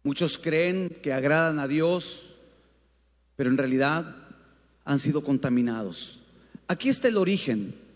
Muchos 0.03 0.38
creen 0.38 0.98
que 1.03 1.12
agradan 1.12 1.60
a 1.60 1.68
Dios, 1.68 2.27
pero 3.36 3.50
en 3.50 3.58
realidad 3.58 4.15
han 4.86 5.00
sido 5.00 5.24
contaminados. 5.24 6.22
Aquí 6.68 6.88
está 6.88 7.10
el 7.10 7.18
origen. 7.18 7.88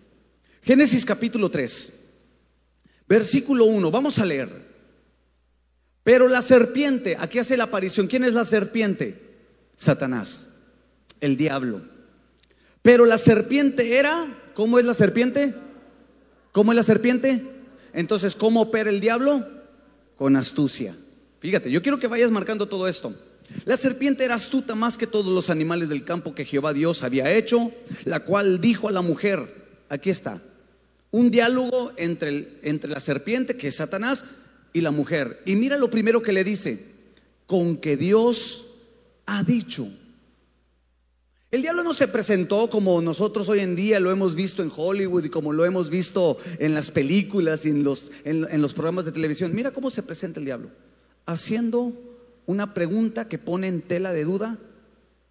Génesis 0.63 1.03
capítulo 1.03 1.51
3, 1.51 1.93
versículo 3.07 3.65
1. 3.65 3.91
Vamos 3.91 4.17
a 4.19 4.25
leer. 4.25 4.49
Pero 6.03 6.27
la 6.27 6.41
serpiente, 6.41 7.15
aquí 7.19 7.39
hace 7.39 7.57
la 7.57 7.65
aparición. 7.65 8.07
¿Quién 8.07 8.23
es 8.23 8.33
la 8.33 8.45
serpiente? 8.45 9.21
Satanás, 9.75 10.47
el 11.19 11.35
diablo. 11.35 11.81
Pero 12.81 13.05
la 13.05 13.17
serpiente 13.17 13.97
era, 13.97 14.27
¿cómo 14.53 14.79
es 14.79 14.85
la 14.85 14.93
serpiente? 14.93 15.53
¿Cómo 16.51 16.71
es 16.71 16.75
la 16.77 16.83
serpiente? 16.83 17.43
Entonces, 17.93 18.35
¿cómo 18.35 18.61
opera 18.61 18.89
el 18.89 18.99
diablo? 18.99 19.45
Con 20.15 20.35
astucia. 20.35 20.95
Fíjate, 21.39 21.71
yo 21.71 21.81
quiero 21.81 21.99
que 21.99 22.07
vayas 22.07 22.31
marcando 22.31 22.67
todo 22.67 22.87
esto. 22.87 23.13
La 23.65 23.75
serpiente 23.75 24.23
era 24.23 24.35
astuta 24.35 24.75
más 24.75 24.97
que 24.97 25.07
todos 25.07 25.33
los 25.33 25.49
animales 25.49 25.89
del 25.89 26.05
campo 26.05 26.33
que 26.33 26.45
Jehová 26.45 26.73
Dios 26.73 27.03
había 27.03 27.31
hecho, 27.31 27.71
la 28.05 28.21
cual 28.21 28.61
dijo 28.61 28.87
a 28.87 28.91
la 28.91 29.01
mujer, 29.01 29.53
aquí 29.89 30.09
está, 30.09 30.41
un 31.13 31.29
diálogo 31.29 31.93
entre, 31.95 32.59
entre 32.63 32.89
la 32.89 32.99
serpiente, 32.99 33.55
que 33.55 33.67
es 33.67 33.75
Satanás, 33.75 34.25
y 34.73 34.81
la 34.81 34.89
mujer. 34.89 35.43
Y 35.45 35.55
mira 35.55 35.77
lo 35.77 35.91
primero 35.91 36.23
que 36.23 36.33
le 36.33 36.43
dice, 36.43 36.85
con 37.45 37.77
que 37.77 37.95
Dios 37.95 38.65
ha 39.27 39.43
dicho. 39.43 39.87
El 41.51 41.61
diablo 41.61 41.83
no 41.83 41.93
se 41.93 42.07
presentó 42.07 42.67
como 42.67 42.99
nosotros 42.99 43.47
hoy 43.47 43.59
en 43.59 43.75
día 43.75 43.99
lo 43.99 44.09
hemos 44.09 44.33
visto 44.33 44.63
en 44.63 44.71
Hollywood 44.75 45.25
y 45.25 45.29
como 45.29 45.53
lo 45.53 45.65
hemos 45.65 45.91
visto 45.91 46.39
en 46.57 46.73
las 46.73 46.89
películas 46.89 47.63
y 47.67 47.69
en 47.69 47.83
los, 47.83 48.07
en, 48.23 48.59
los 48.59 48.73
programas 48.73 49.05
de 49.05 49.11
televisión. 49.11 49.53
Mira 49.53 49.69
cómo 49.69 49.91
se 49.91 50.01
presenta 50.01 50.39
el 50.39 50.47
diablo. 50.47 50.71
Haciendo 51.27 51.93
una 52.47 52.73
pregunta 52.73 53.27
que 53.27 53.37
pone 53.37 53.67
en 53.67 53.83
tela 53.83 54.13
de 54.13 54.23
duda 54.23 54.57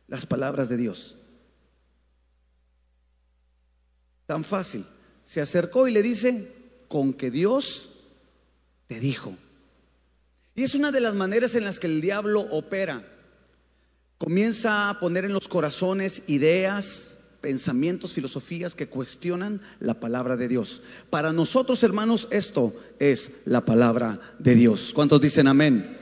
las 0.06 0.24
palabras 0.24 0.68
de 0.68 0.76
Dios. 0.76 1.16
Tan 4.26 4.44
fácil. 4.44 4.86
Se 5.24 5.40
acercó 5.40 5.88
y 5.88 5.92
le 5.92 6.02
dice, 6.02 6.52
con 6.88 7.14
que 7.14 7.30
Dios 7.30 7.90
te 8.86 9.00
dijo. 9.00 9.34
Y 10.54 10.62
es 10.62 10.74
una 10.74 10.92
de 10.92 11.00
las 11.00 11.14
maneras 11.14 11.54
en 11.54 11.64
las 11.64 11.80
que 11.80 11.86
el 11.86 12.00
diablo 12.00 12.40
opera 12.50 13.08
comienza 14.18 14.88
a 14.88 15.00
poner 15.00 15.24
en 15.24 15.32
los 15.32 15.48
corazones 15.48 16.22
ideas, 16.28 17.18
pensamientos, 17.40 18.12
filosofías 18.12 18.74
que 18.74 18.86
cuestionan 18.86 19.60
la 19.80 19.94
palabra 19.98 20.36
de 20.36 20.48
Dios. 20.48 20.82
Para 21.10 21.32
nosotros, 21.32 21.82
hermanos, 21.82 22.28
esto 22.30 22.74
es 22.98 23.32
la 23.46 23.64
palabra 23.64 24.20
de 24.38 24.54
Dios. 24.54 24.92
¿Cuántos 24.94 25.20
dicen 25.20 25.48
amén? 25.48 26.01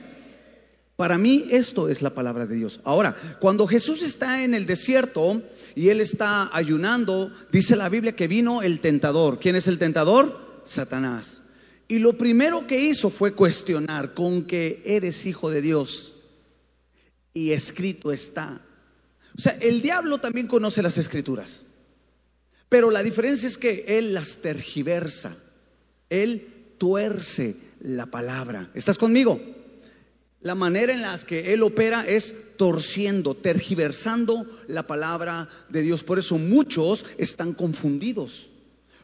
Para 1.01 1.17
mí 1.17 1.47
esto 1.49 1.89
es 1.89 2.03
la 2.03 2.13
palabra 2.13 2.45
de 2.45 2.55
Dios. 2.55 2.79
Ahora, 2.83 3.15
cuando 3.39 3.65
Jesús 3.65 4.03
está 4.03 4.43
en 4.43 4.53
el 4.53 4.67
desierto 4.67 5.41
y 5.73 5.89
él 5.89 5.99
está 5.99 6.55
ayunando, 6.55 7.33
dice 7.51 7.75
la 7.75 7.89
Biblia 7.89 8.15
que 8.15 8.27
vino 8.27 8.61
el 8.61 8.79
tentador. 8.81 9.39
¿Quién 9.39 9.55
es 9.55 9.65
el 9.65 9.79
tentador? 9.79 10.61
Satanás. 10.63 11.41
Y 11.87 11.97
lo 11.97 12.19
primero 12.19 12.67
que 12.67 12.79
hizo 12.79 13.09
fue 13.09 13.33
cuestionar 13.33 14.13
con 14.13 14.43
que 14.43 14.83
eres 14.85 15.25
hijo 15.25 15.49
de 15.49 15.63
Dios 15.63 16.17
y 17.33 17.49
escrito 17.49 18.11
está. 18.11 18.61
O 19.35 19.41
sea, 19.41 19.57
el 19.59 19.81
diablo 19.81 20.19
también 20.19 20.45
conoce 20.45 20.83
las 20.83 20.99
escrituras, 20.99 21.65
pero 22.69 22.91
la 22.91 23.01
diferencia 23.01 23.47
es 23.47 23.57
que 23.57 23.85
él 23.87 24.13
las 24.13 24.37
tergiversa, 24.37 25.35
él 26.11 26.75
tuerce 26.77 27.55
la 27.79 28.05
palabra. 28.05 28.69
¿Estás 28.75 28.99
conmigo? 28.99 29.60
La 30.41 30.55
manera 30.55 30.93
en 30.93 31.01
la 31.01 31.17
que 31.19 31.53
él 31.53 31.61
opera 31.61 32.05
es 32.07 32.35
torciendo, 32.57 33.35
tergiversando 33.35 34.45
la 34.67 34.87
palabra 34.87 35.49
de 35.69 35.83
Dios. 35.83 36.03
Por 36.03 36.17
eso 36.17 36.37
muchos 36.37 37.05
están 37.17 37.53
confundidos. 37.53 38.49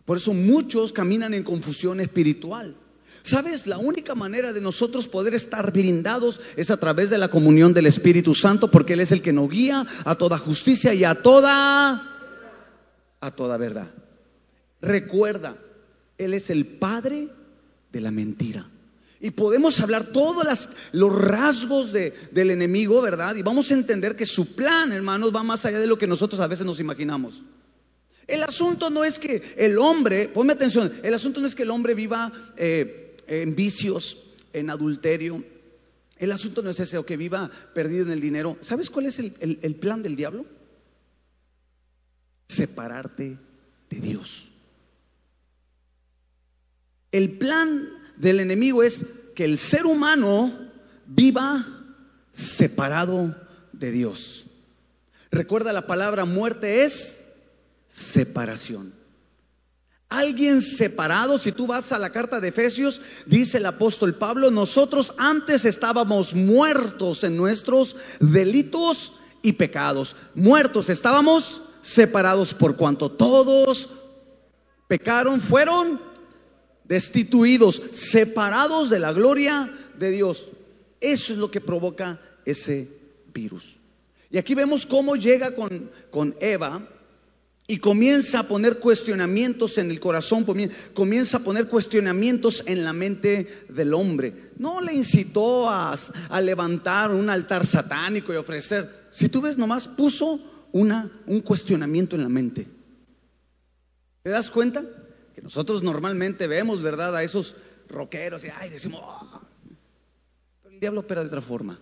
Por 0.03 0.17
eso 0.17 0.33
muchos 0.33 0.93
caminan 0.93 1.33
en 1.33 1.43
confusión 1.43 1.99
espiritual. 1.99 2.75
¿Sabes? 3.23 3.67
La 3.67 3.77
única 3.77 4.15
manera 4.15 4.53
de 4.53 4.61
nosotros 4.61 5.07
poder 5.07 5.35
estar 5.35 5.71
blindados 5.71 6.39
es 6.55 6.71
a 6.71 6.77
través 6.77 7.09
de 7.09 7.17
la 7.17 7.27
comunión 7.27 7.73
del 7.73 7.85
Espíritu 7.85 8.33
Santo, 8.33 8.71
porque 8.71 8.93
Él 8.93 9.01
es 9.01 9.11
el 9.11 9.21
que 9.21 9.33
nos 9.33 9.49
guía 9.49 9.85
a 10.05 10.15
toda 10.15 10.37
justicia 10.37 10.93
y 10.93 11.03
a 11.03 11.15
toda 11.15 12.13
a 13.19 13.31
toda 13.31 13.57
verdad. 13.57 13.91
Recuerda, 14.81 15.57
Él 16.17 16.33
es 16.33 16.49
el 16.49 16.65
Padre 16.65 17.29
de 17.91 18.01
la 18.01 18.11
mentira. 18.11 18.69
Y 19.19 19.31
podemos 19.31 19.79
hablar 19.79 20.05
todos 20.05 20.69
los 20.91 21.15
rasgos 21.15 21.91
del 21.91 22.51
enemigo, 22.51 23.01
¿verdad? 23.01 23.35
Y 23.35 23.41
vamos 23.41 23.71
a 23.71 23.73
entender 23.73 24.15
que 24.15 24.25
su 24.25 24.55
plan, 24.55 24.91
hermanos, 24.91 25.35
va 25.35 25.41
más 25.41 25.65
allá 25.65 25.79
de 25.79 25.87
lo 25.87 25.97
que 25.97 26.05
nosotros 26.05 26.39
a 26.39 26.47
veces 26.47 26.65
nos 26.65 26.79
imaginamos. 26.79 27.43
El 28.27 28.43
asunto 28.43 28.89
no 28.89 29.03
es 29.03 29.17
que 29.17 29.41
el 29.57 29.79
hombre, 29.79 30.27
ponme 30.27 30.53
atención, 30.53 30.91
el 31.01 31.13
asunto 31.13 31.39
no 31.39 31.47
es 31.47 31.55
que 31.55 31.63
el 31.63 31.71
hombre 31.71 31.95
viva 31.95 32.31
eh, 32.57 33.17
en 33.25 33.55
vicios, 33.55 34.35
en 34.53 34.69
adulterio. 34.69 35.43
El 36.17 36.31
asunto 36.31 36.61
no 36.61 36.69
es 36.69 36.79
ese 36.79 36.97
o 36.97 37.05
que 37.05 37.17
viva 37.17 37.49
perdido 37.73 38.05
en 38.05 38.11
el 38.11 38.21
dinero. 38.21 38.57
¿Sabes 38.61 38.89
cuál 38.89 39.07
es 39.07 39.17
el, 39.19 39.33
el 39.39 39.75
plan 39.75 40.03
del 40.03 40.15
diablo? 40.15 40.45
Separarte 42.49 43.37
de 43.89 43.99
Dios. 43.99 44.51
El 47.11 47.37
plan 47.37 47.96
del 48.17 48.39
enemigo 48.39 48.83
es 48.83 49.05
que 49.35 49.45
el 49.45 49.57
ser 49.57 49.85
humano 49.85 50.51
viva 51.05 51.65
separado 52.31 53.35
de 53.71 53.91
Dios. 53.91 54.45
Recuerda 55.31 55.73
la 55.73 55.87
palabra 55.87 56.25
muerte 56.25 56.83
es 56.83 57.23
separación. 57.87 58.93
Alguien 60.09 60.61
separado, 60.61 61.37
si 61.37 61.51
tú 61.51 61.67
vas 61.67 61.91
a 61.91 61.99
la 61.99 62.11
carta 62.11 62.39
de 62.39 62.47
Efesios, 62.47 63.01
dice 63.25 63.57
el 63.57 63.65
apóstol 63.65 64.15
Pablo, 64.15 64.51
nosotros 64.51 65.13
antes 65.17 65.65
estábamos 65.65 66.33
muertos 66.33 67.25
en 67.25 67.35
nuestros 67.35 67.97
delitos 68.21 69.13
y 69.41 69.53
pecados. 69.53 70.15
Muertos 70.33 70.89
estábamos 70.89 71.61
separados 71.81 72.53
por 72.53 72.77
cuanto 72.77 73.11
todos 73.11 73.89
pecaron, 74.87 75.41
fueron 75.41 75.99
destituidos, 76.87 77.81
separados 77.91 78.89
de 78.89 78.99
la 78.99 79.13
gloria 79.13 79.71
de 79.97 80.11
Dios. 80.11 80.47
Eso 81.01 81.33
es 81.33 81.39
lo 81.39 81.51
que 81.51 81.61
provoca 81.61 82.19
ese 82.45 82.87
virus. 83.33 83.77
Y 84.29 84.37
aquí 84.37 84.55
vemos 84.55 84.85
cómo 84.85 85.15
llega 85.15 85.55
con, 85.55 85.89
con 86.11 86.35
Eva 86.39 86.81
y 87.69 87.79
comienza 87.79 88.39
a 88.39 88.43
poner 88.43 88.79
cuestionamientos 88.79 89.77
en 89.77 89.91
el 89.91 89.99
corazón, 89.99 90.45
comienza 90.93 91.37
a 91.37 91.41
poner 91.41 91.67
cuestionamientos 91.67 92.63
en 92.65 92.85
la 92.85 92.93
mente 92.93 93.65
del 93.67 93.93
hombre. 93.93 94.51
No 94.57 94.79
le 94.79 94.93
incitó 94.93 95.69
a, 95.69 95.97
levantar 96.41 97.11
un 97.11 97.29
altar 97.29 97.65
satánico 97.65 98.33
y 98.33 98.37
ofrecer. 98.37 99.07
Si 99.11 99.27
tú 99.27 99.41
ves, 99.41 99.57
nomás 99.57 99.85
puso 99.85 100.39
una, 100.71 101.11
un 101.25 101.41
cuestionamiento 101.41 102.15
en 102.15 102.23
la 102.23 102.29
mente. 102.29 102.67
¿Te 104.23 104.29
das 104.29 104.49
cuenta? 104.49 104.85
Nosotros 105.41 105.83
normalmente 105.83 106.47
vemos, 106.47 106.81
¿verdad? 106.81 107.15
A 107.15 107.23
esos 107.23 107.55
rockeros 107.87 108.43
y 108.43 108.49
ay, 108.49 108.69
decimos, 108.69 109.01
ah". 109.03 109.41
pero 110.61 110.73
el 110.73 110.79
diablo 110.79 111.01
opera 111.01 111.21
de 111.21 111.27
otra 111.27 111.41
forma. 111.41 111.79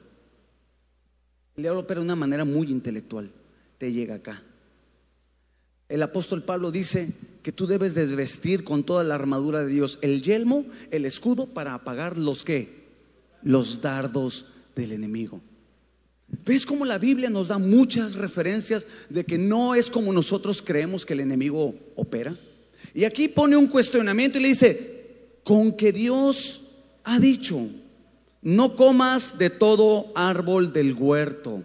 El 1.56 1.64
diablo 1.64 1.82
opera 1.82 2.00
de 2.00 2.06
una 2.06 2.16
manera 2.16 2.46
muy 2.46 2.70
intelectual. 2.70 3.32
Te 3.78 3.92
llega 3.92 4.16
acá 4.16 4.44
el 5.88 6.02
apóstol 6.02 6.44
Pablo 6.44 6.72
dice 6.72 7.14
que 7.44 7.52
tú 7.52 7.68
debes 7.68 7.94
desvestir 7.94 8.64
con 8.64 8.84
toda 8.84 9.04
la 9.04 9.16
armadura 9.16 9.64
de 9.64 9.72
Dios, 9.72 10.00
el 10.02 10.22
yelmo, 10.24 10.66
el 10.90 11.06
escudo 11.06 11.46
para 11.46 11.76
apagar 11.76 12.18
los 12.18 12.44
que 12.44 12.86
los 13.44 13.82
dardos 13.82 14.48
del 14.76 14.94
enemigo. 14.94 15.42
¿Ves 16.44 16.66
cómo 16.66 16.86
la 16.86 16.98
Biblia 16.98 17.30
nos 17.30 17.50
da 17.50 17.60
muchas 17.60 18.16
referencias 18.16 18.88
de 19.10 19.24
que 19.26 19.38
no 19.38 19.76
es 19.76 19.92
como 19.92 20.12
nosotros 20.12 20.64
creemos 20.64 21.06
que 21.06 21.14
el 21.14 21.20
enemigo 21.20 21.76
opera? 21.96 22.34
Y 22.94 23.04
aquí 23.04 23.27
pone 23.27 23.56
un 23.56 23.68
cuestionamiento 23.68 24.38
y 24.38 24.42
le 24.42 24.48
dice, 24.50 24.96
con 25.44 25.75
que 25.75 25.92
Dios 25.92 26.62
ha 27.04 27.20
dicho, 27.20 27.68
no 28.42 28.75
comas 28.75 29.38
de 29.38 29.50
todo 29.50 30.12
árbol 30.15 30.74
del 30.74 30.94
huerto. 30.94 31.63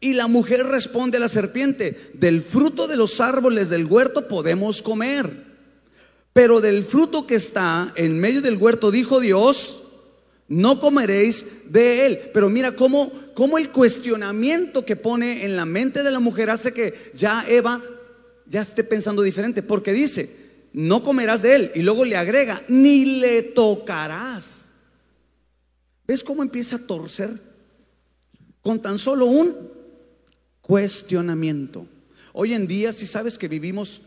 Y 0.00 0.12
la 0.12 0.26
mujer 0.26 0.66
responde 0.66 1.16
a 1.16 1.20
la 1.20 1.28
serpiente, 1.28 1.96
del 2.14 2.42
fruto 2.42 2.86
de 2.86 2.96
los 2.96 3.20
árboles 3.20 3.70
del 3.70 3.86
huerto 3.86 4.28
podemos 4.28 4.82
comer, 4.82 5.44
pero 6.32 6.60
del 6.60 6.84
fruto 6.84 7.26
que 7.26 7.36
está 7.36 7.92
en 7.96 8.18
medio 8.18 8.42
del 8.42 8.56
huerto, 8.56 8.90
dijo 8.90 9.20
Dios, 9.20 9.82
no 10.48 10.80
comeréis 10.80 11.46
de 11.70 12.06
él. 12.06 12.30
Pero 12.32 12.50
mira 12.50 12.74
cómo, 12.74 13.10
cómo 13.34 13.58
el 13.58 13.70
cuestionamiento 13.70 14.84
que 14.84 14.96
pone 14.96 15.44
en 15.44 15.56
la 15.56 15.64
mente 15.64 16.02
de 16.02 16.10
la 16.10 16.20
mujer 16.20 16.50
hace 16.50 16.72
que 16.72 17.10
ya 17.14 17.44
Eva 17.48 17.82
ya 18.48 18.60
esté 18.60 18.84
pensando 18.84 19.22
diferente, 19.22 19.62
porque 19.62 19.92
dice, 19.92 20.46
no 20.72 21.02
comerás 21.02 21.42
de 21.42 21.56
él, 21.56 21.72
y 21.74 21.82
luego 21.82 22.04
le 22.04 22.16
agrega, 22.16 22.62
ni 22.68 23.18
le 23.20 23.42
tocarás. 23.42 24.70
¿Ves 26.06 26.22
cómo 26.22 26.42
empieza 26.42 26.76
a 26.76 26.86
torcer? 26.86 27.40
Con 28.62 28.80
tan 28.80 28.98
solo 28.98 29.26
un 29.26 29.70
cuestionamiento. 30.60 31.86
Hoy 32.32 32.54
en 32.54 32.66
día, 32.66 32.92
si 32.92 33.06
sabes 33.06 33.38
que 33.38 33.48
vivimos 33.48 34.02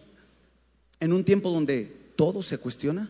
en 0.99 1.13
un 1.13 1.23
tiempo 1.23 1.49
donde 1.49 2.11
todo 2.15 2.41
se 2.41 2.57
cuestiona. 2.57 3.09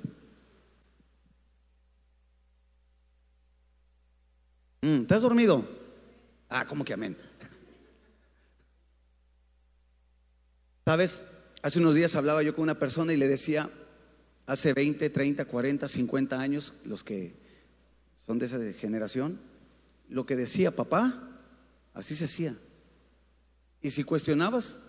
Mm, 4.81 5.01
¿Estás 5.01 5.21
dormido? 5.21 5.67
Ah, 6.47 6.65
¿cómo 6.65 6.85
que 6.85 6.93
amén? 6.93 7.17
Sabes, 10.89 11.21
hace 11.61 11.77
unos 11.77 11.93
días 11.93 12.15
hablaba 12.15 12.41
yo 12.41 12.55
con 12.55 12.63
una 12.63 12.79
persona 12.79 13.13
y 13.13 13.17
le 13.17 13.27
decía, 13.27 13.69
hace 14.47 14.73
20, 14.73 15.11
30, 15.11 15.45
40, 15.45 15.87
50 15.87 16.41
años, 16.41 16.73
los 16.83 17.03
que 17.03 17.35
son 18.25 18.39
de 18.39 18.47
esa 18.47 18.57
generación, 18.73 19.39
lo 20.09 20.25
que 20.25 20.35
decía 20.35 20.75
papá, 20.75 21.29
así 21.93 22.15
se 22.15 22.25
hacía. 22.25 22.57
Y 23.83 23.91
si 23.91 24.03
cuestionabas, 24.03 24.79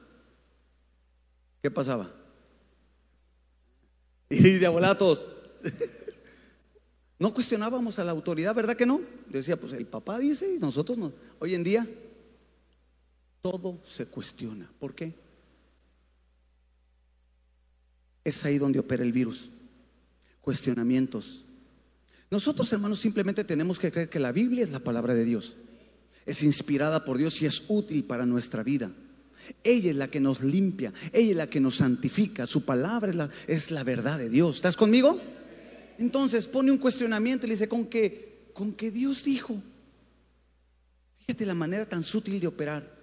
¿qué 1.61 1.71
pasaba? 1.71 2.11
Y 4.31 4.53
de 4.53 4.69
volada 4.69 4.97
todos. 4.97 5.23
No 7.19 7.35
cuestionábamos 7.35 7.99
a 7.99 8.05
la 8.05 8.13
autoridad, 8.13 8.55
¿verdad 8.55 8.75
que 8.75 8.87
no? 8.87 9.03
Decía, 9.29 9.61
pues 9.61 9.75
el 9.75 9.85
papá 9.85 10.19
dice 10.19 10.55
y 10.55 10.59
nosotros 10.59 10.97
no. 10.97 11.13
Hoy 11.41 11.55
en 11.55 11.63
día 11.63 11.87
todo 13.43 13.79
se 13.85 14.07
cuestiona. 14.07 14.67
¿Por 14.79 14.95
qué? 14.95 15.13
Es 18.25 18.45
ahí 18.45 18.59
donde 18.59 18.79
opera 18.79 19.03
el 19.03 19.13
virus. 19.13 19.51
Cuestionamientos. 20.41 21.45
Nosotros, 22.31 22.73
hermanos, 22.73 23.01
simplemente 23.01 23.45
tenemos 23.45 23.79
que 23.79 23.91
creer 23.91 24.09
que 24.09 24.21
la 24.21 24.33
Biblia 24.33 24.63
es 24.63 24.71
la 24.71 24.79
palabra 24.79 25.15
de 25.15 25.25
Dios. 25.25 25.57
Es 26.27 26.43
inspirada 26.43 27.05
por 27.05 27.19
Dios 27.19 27.43
y 27.43 27.47
es 27.47 27.65
útil 27.69 28.05
para 28.05 28.25
nuestra 28.25 28.63
vida. 28.63 28.93
Ella 29.65 29.91
es 29.91 29.97
la 29.97 30.09
que 30.09 30.21
nos 30.21 30.43
limpia, 30.43 30.93
ella 31.13 31.31
es 31.31 31.37
la 31.37 31.47
que 31.49 31.61
nos 31.61 31.77
santifica, 31.77 32.47
su 32.47 32.65
palabra 32.65 33.31
es 33.47 33.71
la, 33.71 33.83
verdad 33.85 34.19
de 34.19 34.29
Dios. 34.29 34.57
¿Estás 34.57 34.77
conmigo? 34.77 35.21
Entonces 35.99 36.47
pone 36.47 36.71
un 36.71 36.79
cuestionamiento 36.79 37.47
y 37.47 37.49
le 37.49 37.55
dice, 37.55 37.69
¿con 37.69 37.87
qué? 37.87 38.51
Con 38.53 38.75
que 38.75 38.91
Dios 38.91 39.25
dijo. 39.25 39.61
Fíjate 41.19 41.47
la 41.47 41.55
manera 41.55 41.89
tan 41.89 42.03
sutil 42.03 42.39
de 42.39 42.47
operar. 42.47 43.00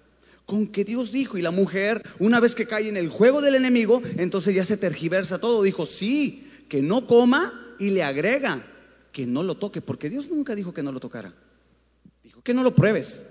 Con 0.48 0.66
que 0.66 0.84
Dios 0.84 1.12
dijo. 1.12 1.38
Y 1.38 1.44
la 1.44 1.52
mujer, 1.52 2.02
una 2.18 2.40
vez 2.40 2.56
que 2.56 2.66
cae 2.66 2.90
en 2.90 2.98
el 2.98 3.10
juego 3.10 3.42
del 3.42 3.54
enemigo, 3.54 4.02
entonces 4.18 4.56
ya 4.56 4.66
se 4.66 4.78
tergiversa 4.78 5.38
todo. 5.38 5.62
Dijo, 5.62 5.86
sí, 5.86 6.50
que 6.68 6.82
no 6.82 7.06
coma 7.06 7.76
y 7.78 7.92
le 7.92 8.02
agrega 8.02 8.66
que 9.12 9.28
no 9.28 9.44
lo 9.44 9.56
toque, 9.58 9.82
porque 9.82 10.10
Dios 10.10 10.30
nunca 10.30 10.56
dijo 10.56 10.74
que 10.74 10.84
no 10.84 10.92
lo 10.92 11.00
tocara. 11.00 11.34
Dijo 12.24 12.42
que 12.42 12.54
no 12.54 12.64
lo 12.64 12.74
pruebes. 12.74 13.26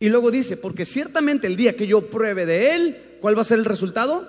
Y 0.00 0.08
luego 0.08 0.30
dice, 0.30 0.56
porque 0.56 0.84
ciertamente 0.84 1.46
el 1.46 1.56
día 1.56 1.76
que 1.76 1.86
yo 1.86 2.08
pruebe 2.08 2.46
de 2.46 2.74
él, 2.74 2.96
¿cuál 3.20 3.36
va 3.36 3.42
a 3.42 3.44
ser 3.44 3.58
el 3.58 3.64
resultado? 3.64 4.28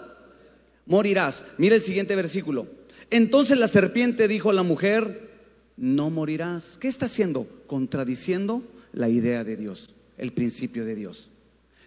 Morirás. 0.85 1.45
Mira 1.57 1.75
el 1.75 1.81
siguiente 1.81 2.15
versículo. 2.15 2.67
Entonces 3.09 3.57
la 3.59 3.67
serpiente 3.67 4.27
dijo 4.27 4.49
a 4.49 4.53
la 4.53 4.63
mujer, 4.63 5.29
no 5.77 6.09
morirás. 6.09 6.77
¿Qué 6.79 6.87
está 6.87 7.05
haciendo? 7.05 7.47
Contradiciendo 7.67 8.63
la 8.91 9.09
idea 9.09 9.43
de 9.43 9.55
Dios, 9.55 9.95
el 10.17 10.33
principio 10.33 10.85
de 10.85 10.95
Dios. 10.95 11.31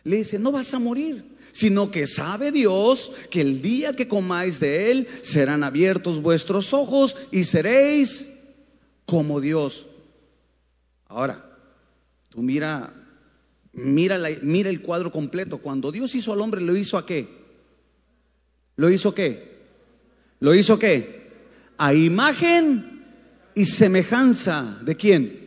Le 0.05 0.17
dice, 0.17 0.39
no 0.39 0.51
vas 0.51 0.75
a 0.75 0.81
morir, 0.81 1.25
sino 1.53 1.91
que 1.91 2.07
sabe 2.07 2.51
Dios 2.51 3.13
que 3.31 3.41
el 3.41 3.63
día 3.63 3.95
que 3.95 4.09
comáis 4.09 4.59
de 4.59 4.91
él 4.91 5.07
serán 5.23 5.63
abiertos 5.63 6.21
vuestros 6.21 6.73
ojos 6.73 7.17
y 7.31 7.45
seréis 7.45 8.29
como 9.07 9.41
Dios. 9.41 9.87
Ahora, 11.07 11.45
tú 12.31 12.43
mira, 12.43 12.93
mira, 13.73 14.19
mira 14.43 14.71
el 14.71 14.83
cuadro 14.83 15.13
completo. 15.13 15.59
Cuando 15.59 15.93
Dios 15.93 16.15
hizo 16.15 16.33
al 16.33 16.41
hombre, 16.41 16.61
¿lo 16.61 16.77
hizo 16.77 16.99
a 16.99 17.07
qué? 17.07 17.29
¿Lo 18.77 18.91
hizo 18.91 19.15
qué? 19.15 19.53
¿Lo 20.41 20.55
hizo 20.55 20.79
qué? 20.79 21.31
A 21.79 21.95
imagen 21.95 23.05
y 23.55 23.65
semejanza 23.67 24.81
de 24.83 24.97
quién. 24.97 25.43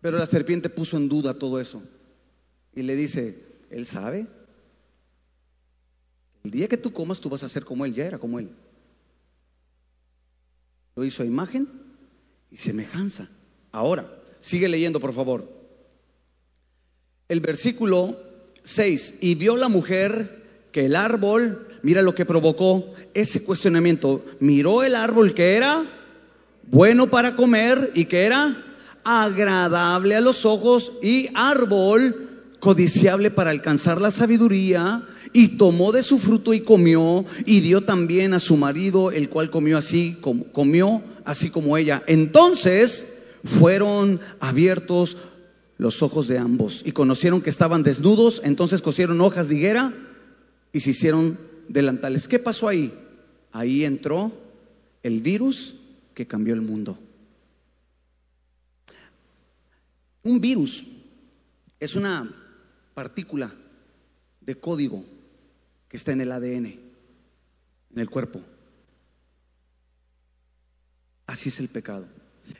Pero 0.00 0.16
la 0.16 0.24
serpiente 0.24 0.70
puso 0.70 0.96
en 0.96 1.08
duda 1.08 1.34
todo 1.34 1.60
eso. 1.60 1.82
Y 2.74 2.82
le 2.82 2.96
dice, 2.96 3.49
¿él 3.70 3.86
sabe? 3.86 4.26
El 6.44 6.50
día 6.50 6.68
que 6.68 6.76
tú 6.76 6.92
comas, 6.92 7.20
tú 7.20 7.28
vas 7.28 7.42
a 7.42 7.48
ser 7.48 7.64
como 7.64 7.84
él, 7.84 7.94
ya 7.94 8.04
era 8.04 8.18
como 8.18 8.38
él. 8.38 8.50
Lo 10.96 11.04
hizo 11.04 11.22
a 11.22 11.26
imagen 11.26 11.68
y 12.50 12.56
semejanza. 12.56 13.28
Ahora, 13.72 14.10
sigue 14.40 14.68
leyendo, 14.68 15.00
por 15.00 15.12
favor. 15.12 15.48
El 17.28 17.40
versículo 17.40 18.18
6. 18.64 19.14
Y 19.20 19.34
vio 19.34 19.56
la 19.56 19.68
mujer 19.68 20.68
que 20.72 20.86
el 20.86 20.96
árbol 20.96 21.68
mira 21.82 22.02
lo 22.02 22.14
que 22.14 22.26
provocó 22.26 22.92
ese 23.14 23.44
cuestionamiento. 23.44 24.24
Miró 24.40 24.82
el 24.82 24.94
árbol 24.94 25.34
que 25.34 25.56
era 25.56 25.84
bueno 26.66 27.10
para 27.10 27.36
comer 27.36 27.92
y 27.94 28.06
que 28.06 28.24
era 28.24 28.64
agradable 29.04 30.14
a 30.14 30.20
los 30.20 30.44
ojos 30.44 30.92
y 31.02 31.28
árbol 31.34 32.29
codiciable 32.60 33.30
para 33.30 33.50
alcanzar 33.50 34.00
la 34.00 34.10
sabiduría 34.10 35.02
y 35.32 35.56
tomó 35.56 35.92
de 35.92 36.02
su 36.02 36.18
fruto 36.18 36.54
y 36.54 36.60
comió 36.60 37.24
y 37.46 37.60
dio 37.60 37.82
también 37.82 38.34
a 38.34 38.38
su 38.38 38.56
marido 38.56 39.10
el 39.10 39.28
cual 39.28 39.50
comió 39.50 39.78
así 39.78 40.18
como 40.20 40.44
comió 40.44 41.02
así 41.24 41.50
como 41.50 41.76
ella 41.76 42.02
entonces 42.06 43.18
fueron 43.44 44.20
abiertos 44.38 45.16
los 45.78 46.02
ojos 46.02 46.28
de 46.28 46.38
ambos 46.38 46.82
y 46.84 46.92
conocieron 46.92 47.40
que 47.40 47.50
estaban 47.50 47.82
desnudos 47.82 48.42
entonces 48.44 48.82
cosieron 48.82 49.20
hojas 49.20 49.48
de 49.48 49.56
higuera 49.56 49.94
y 50.72 50.80
se 50.80 50.90
hicieron 50.90 51.38
delantales. 51.68 52.28
¿Qué 52.28 52.38
pasó 52.38 52.68
ahí? 52.68 52.92
Ahí 53.52 53.84
entró 53.84 54.32
el 55.02 55.20
virus 55.20 55.76
que 56.14 56.26
cambió 56.26 56.54
el 56.54 56.60
mundo. 56.60 56.98
Un 60.22 60.40
virus 60.40 60.84
es 61.78 61.96
una 61.96 62.30
partícula 63.00 63.50
de 64.42 64.56
código 64.56 65.02
que 65.88 65.96
está 65.96 66.12
en 66.12 66.20
el 66.20 66.32
ADN, 66.32 66.66
en 66.66 67.98
el 67.98 68.10
cuerpo. 68.10 68.42
Así 71.26 71.48
es 71.48 71.60
el 71.60 71.70
pecado. 71.70 72.06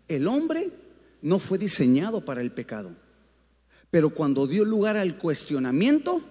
El 0.09 0.27
hombre 0.27 0.71
no 1.21 1.39
fue 1.39 1.59
diseñado 1.59 2.25
para 2.25 2.41
el 2.41 2.53
pecado, 2.53 2.91
pero 3.91 4.15
cuando 4.15 4.47
dio 4.47 4.65
lugar 4.65 4.97
al 4.97 5.19
cuestionamiento, 5.19 6.23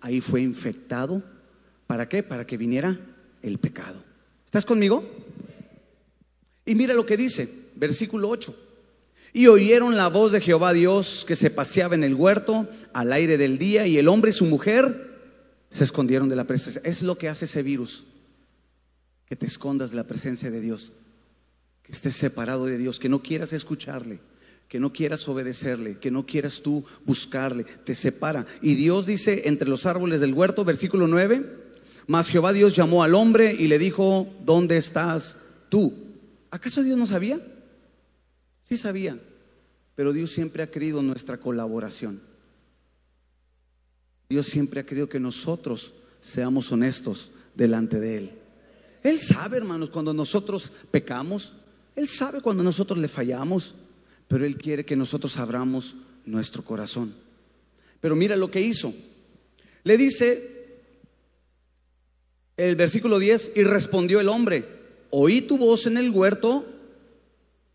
ahí 0.00 0.22
fue 0.22 0.40
infectado. 0.40 1.22
¿Para 1.86 2.08
qué? 2.08 2.22
Para 2.22 2.46
que 2.46 2.56
viniera 2.56 2.98
el 3.42 3.58
pecado. 3.58 4.02
¿Estás 4.46 4.64
conmigo? 4.64 5.04
Y 6.64 6.74
mira 6.74 6.94
lo 6.94 7.04
que 7.04 7.18
dice, 7.18 7.66
versículo 7.76 8.30
8. 8.30 8.67
Y 9.32 9.46
oyeron 9.46 9.96
la 9.96 10.08
voz 10.08 10.32
de 10.32 10.40
Jehová 10.40 10.72
Dios 10.72 11.24
que 11.26 11.36
se 11.36 11.50
paseaba 11.50 11.94
en 11.94 12.04
el 12.04 12.14
huerto 12.14 12.68
al 12.92 13.12
aire 13.12 13.36
del 13.36 13.58
día 13.58 13.86
y 13.86 13.98
el 13.98 14.08
hombre 14.08 14.30
y 14.30 14.34
su 14.34 14.46
mujer 14.46 15.18
se 15.70 15.84
escondieron 15.84 16.28
de 16.28 16.36
la 16.36 16.44
presencia. 16.44 16.80
Es 16.84 17.02
lo 17.02 17.18
que 17.18 17.28
hace 17.28 17.44
ese 17.44 17.62
virus, 17.62 18.04
que 19.26 19.36
te 19.36 19.46
escondas 19.46 19.90
de 19.90 19.96
la 19.96 20.04
presencia 20.04 20.50
de 20.50 20.60
Dios, 20.60 20.92
que 21.82 21.92
estés 21.92 22.16
separado 22.16 22.66
de 22.66 22.78
Dios, 22.78 22.98
que 22.98 23.08
no 23.08 23.22
quieras 23.22 23.52
escucharle 23.52 24.20
que 24.68 24.78
no 24.78 24.92
quieras 24.92 25.26
obedecerle, 25.28 25.98
que 25.98 26.10
no 26.10 26.26
quieras 26.26 26.60
tú 26.60 26.84
buscarle, 27.06 27.64
te 27.64 27.94
separa. 27.94 28.46
Y 28.60 28.74
Dios 28.74 29.06
dice 29.06 29.44
entre 29.46 29.68
los 29.68 29.86
árboles 29.86 30.20
del 30.20 30.34
huerto, 30.34 30.64
versículo 30.64 31.08
9, 31.08 31.42
mas 32.06 32.28
Jehová 32.28 32.52
Dios 32.52 32.74
llamó 32.74 33.02
al 33.02 33.14
hombre 33.14 33.56
y 33.58 33.68
le 33.68 33.78
dijo, 33.78 34.28
¿dónde 34.44 34.76
estás 34.76 35.38
tú? 35.70 35.94
¿Acaso 36.50 36.82
Dios 36.82 36.98
no 36.98 37.06
sabía? 37.06 37.40
Sí 38.68 38.76
sabía, 38.76 39.18
pero 39.94 40.12
Dios 40.12 40.30
siempre 40.30 40.62
ha 40.62 40.70
querido 40.70 41.02
nuestra 41.02 41.38
colaboración. 41.38 42.20
Dios 44.28 44.46
siempre 44.46 44.80
ha 44.80 44.86
querido 44.86 45.08
que 45.08 45.20
nosotros 45.20 45.94
seamos 46.20 46.70
honestos 46.70 47.30
delante 47.54 47.98
de 47.98 48.18
Él. 48.18 48.32
Él 49.02 49.18
sabe, 49.18 49.56
hermanos, 49.56 49.88
cuando 49.90 50.12
nosotros 50.12 50.72
pecamos. 50.90 51.54
Él 51.96 52.06
sabe 52.06 52.42
cuando 52.42 52.62
nosotros 52.62 52.98
le 52.98 53.08
fallamos 53.08 53.74
pero 54.28 54.44
Él 54.44 54.56
quiere 54.56 54.84
que 54.84 54.94
nosotros 54.94 55.38
abramos 55.38 55.96
nuestro 56.26 56.62
corazón. 56.62 57.14
Pero 58.00 58.14
mira 58.14 58.36
lo 58.36 58.50
que 58.50 58.60
hizo. 58.60 58.94
Le 59.82 59.96
dice 59.96 60.56
el 62.58 62.76
versículo 62.76 63.18
10, 63.18 63.52
y 63.56 63.62
respondió 63.64 64.20
el 64.20 64.28
hombre, 64.28 64.66
oí 65.10 65.40
tu 65.40 65.56
voz 65.56 65.86
en 65.86 65.96
el 65.96 66.10
huerto 66.10 66.66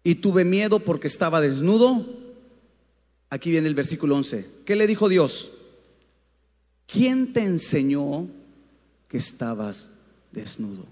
y 0.03 0.15
tuve 0.15 0.45
miedo 0.45 0.79
porque 0.79 1.07
estaba 1.07 1.41
desnudo. 1.41 2.05
Aquí 3.29 3.51
viene 3.51 3.67
el 3.67 3.75
versículo 3.75 4.15
11. 4.15 4.47
¿Qué 4.65 4.75
le 4.75 4.87
dijo 4.87 5.09
Dios? 5.09 5.51
¿Quién 6.87 7.33
te 7.33 7.43
enseñó 7.43 8.27
que 9.13 9.17
estabas 9.17 9.91
desnudo. 10.31 10.87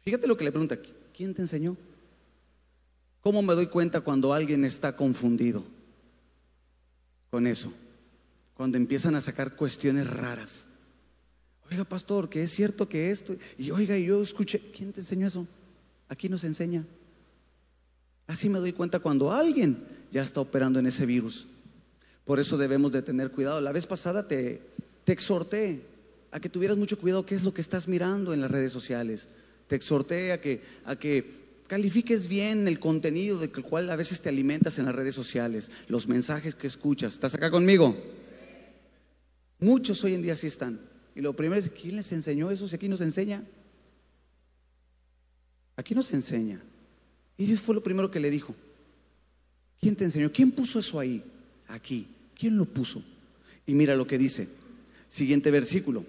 Fíjate 0.00 0.26
lo 0.26 0.34
que 0.34 0.44
le 0.44 0.50
pregunta, 0.50 0.78
¿quién 1.14 1.34
te 1.34 1.42
enseñó? 1.42 1.76
¿Cómo 3.20 3.42
me 3.42 3.54
doy 3.54 3.66
cuenta 3.66 4.00
cuando 4.00 4.32
alguien 4.32 4.64
está 4.64 4.96
confundido 4.96 5.62
con 7.30 7.46
eso? 7.46 7.70
Cuando 8.54 8.78
empiezan 8.78 9.14
a 9.14 9.20
sacar 9.20 9.56
cuestiones 9.56 10.08
raras. 10.08 10.68
Oiga, 11.70 11.84
pastor, 11.84 12.30
que 12.30 12.42
es 12.42 12.50
cierto 12.50 12.88
que 12.88 13.10
esto. 13.10 13.36
Y 13.58 13.70
oiga, 13.70 13.98
yo 13.98 14.22
escuché, 14.22 14.58
¿quién 14.74 14.90
te 14.90 15.00
enseñó 15.00 15.26
eso? 15.26 15.46
Aquí 16.08 16.30
nos 16.30 16.44
enseña. 16.44 16.82
Así 18.30 18.48
me 18.48 18.60
doy 18.60 18.72
cuenta 18.72 19.00
cuando 19.00 19.32
alguien 19.32 19.78
ya 20.12 20.22
está 20.22 20.40
operando 20.40 20.78
en 20.78 20.86
ese 20.86 21.04
virus. 21.04 21.48
Por 22.24 22.38
eso 22.38 22.56
debemos 22.56 22.92
de 22.92 23.02
tener 23.02 23.32
cuidado. 23.32 23.60
La 23.60 23.72
vez 23.72 23.88
pasada 23.88 24.28
te, 24.28 24.62
exhorté 25.04 25.82
a 26.30 26.38
que 26.38 26.48
tuvieras 26.48 26.76
mucho 26.76 26.96
cuidado 26.96 27.26
qué 27.26 27.34
es 27.34 27.42
lo 27.42 27.52
que 27.52 27.60
estás 27.60 27.88
mirando 27.88 28.32
en 28.32 28.40
las 28.40 28.48
redes 28.48 28.72
sociales. 28.72 29.28
Te 29.66 29.74
exhorté 29.74 30.30
a 30.30 30.40
que, 30.40 30.62
a 30.84 30.94
que 30.94 31.40
califiques 31.66 32.28
bien 32.28 32.68
el 32.68 32.78
contenido 32.78 33.36
de 33.40 33.46
el 33.46 33.64
cual 33.64 33.90
a 33.90 33.96
veces 33.96 34.20
te 34.20 34.28
alimentas 34.28 34.78
en 34.78 34.84
las 34.84 34.94
redes 34.94 35.16
sociales, 35.16 35.68
los 35.88 36.06
mensajes 36.06 36.54
que 36.54 36.68
escuchas. 36.68 37.14
¿Estás 37.14 37.34
acá 37.34 37.50
conmigo? 37.50 37.96
Muchos 39.58 40.04
hoy 40.04 40.14
en 40.14 40.22
día 40.22 40.36
sí 40.36 40.46
están. 40.46 40.78
Y 41.16 41.20
lo 41.20 41.34
primero 41.34 41.60
es, 41.60 41.68
¿quién 41.70 41.96
les 41.96 42.12
enseñó 42.12 42.52
eso? 42.52 42.68
Si 42.68 42.76
aquí 42.76 42.88
nos 42.88 43.00
enseña. 43.00 43.42
Aquí 45.74 45.96
nos 45.96 46.12
enseña. 46.12 46.62
Y 47.40 47.46
Dios 47.46 47.60
fue 47.62 47.74
lo 47.74 47.82
primero 47.82 48.10
que 48.10 48.20
le 48.20 48.30
dijo. 48.30 48.54
¿Quién 49.80 49.96
te 49.96 50.04
enseñó? 50.04 50.30
¿Quién 50.30 50.50
puso 50.50 50.78
eso 50.78 51.00
ahí? 51.00 51.24
Aquí. 51.68 52.06
¿Quién 52.38 52.58
lo 52.58 52.66
puso? 52.66 53.02
Y 53.66 53.72
mira 53.72 53.96
lo 53.96 54.06
que 54.06 54.18
dice. 54.18 54.46
Siguiente 55.08 55.50
versículo. 55.50 56.04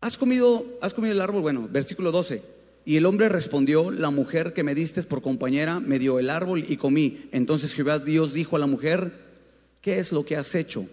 ¿Has 0.00 0.16
comido, 0.16 0.64
has 0.80 0.94
comido 0.94 1.12
el 1.12 1.20
árbol? 1.20 1.42
Bueno, 1.42 1.68
versículo 1.68 2.12
12. 2.12 2.40
Y 2.84 2.98
el 2.98 3.04
hombre 3.04 3.28
respondió, 3.28 3.90
la 3.90 4.10
mujer 4.10 4.52
que 4.52 4.62
me 4.62 4.76
diste 4.76 5.02
por 5.02 5.22
compañera 5.22 5.80
me 5.80 5.98
dio 5.98 6.20
el 6.20 6.30
árbol 6.30 6.64
y 6.68 6.76
comí. 6.76 7.28
Entonces 7.32 7.74
Jehová 7.74 7.98
Dios 7.98 8.32
dijo 8.32 8.54
a 8.54 8.60
la 8.60 8.68
mujer, 8.68 9.12
¿qué 9.82 9.98
es 9.98 10.12
lo 10.12 10.24
que 10.24 10.36
has 10.36 10.54
hecho? 10.54 10.86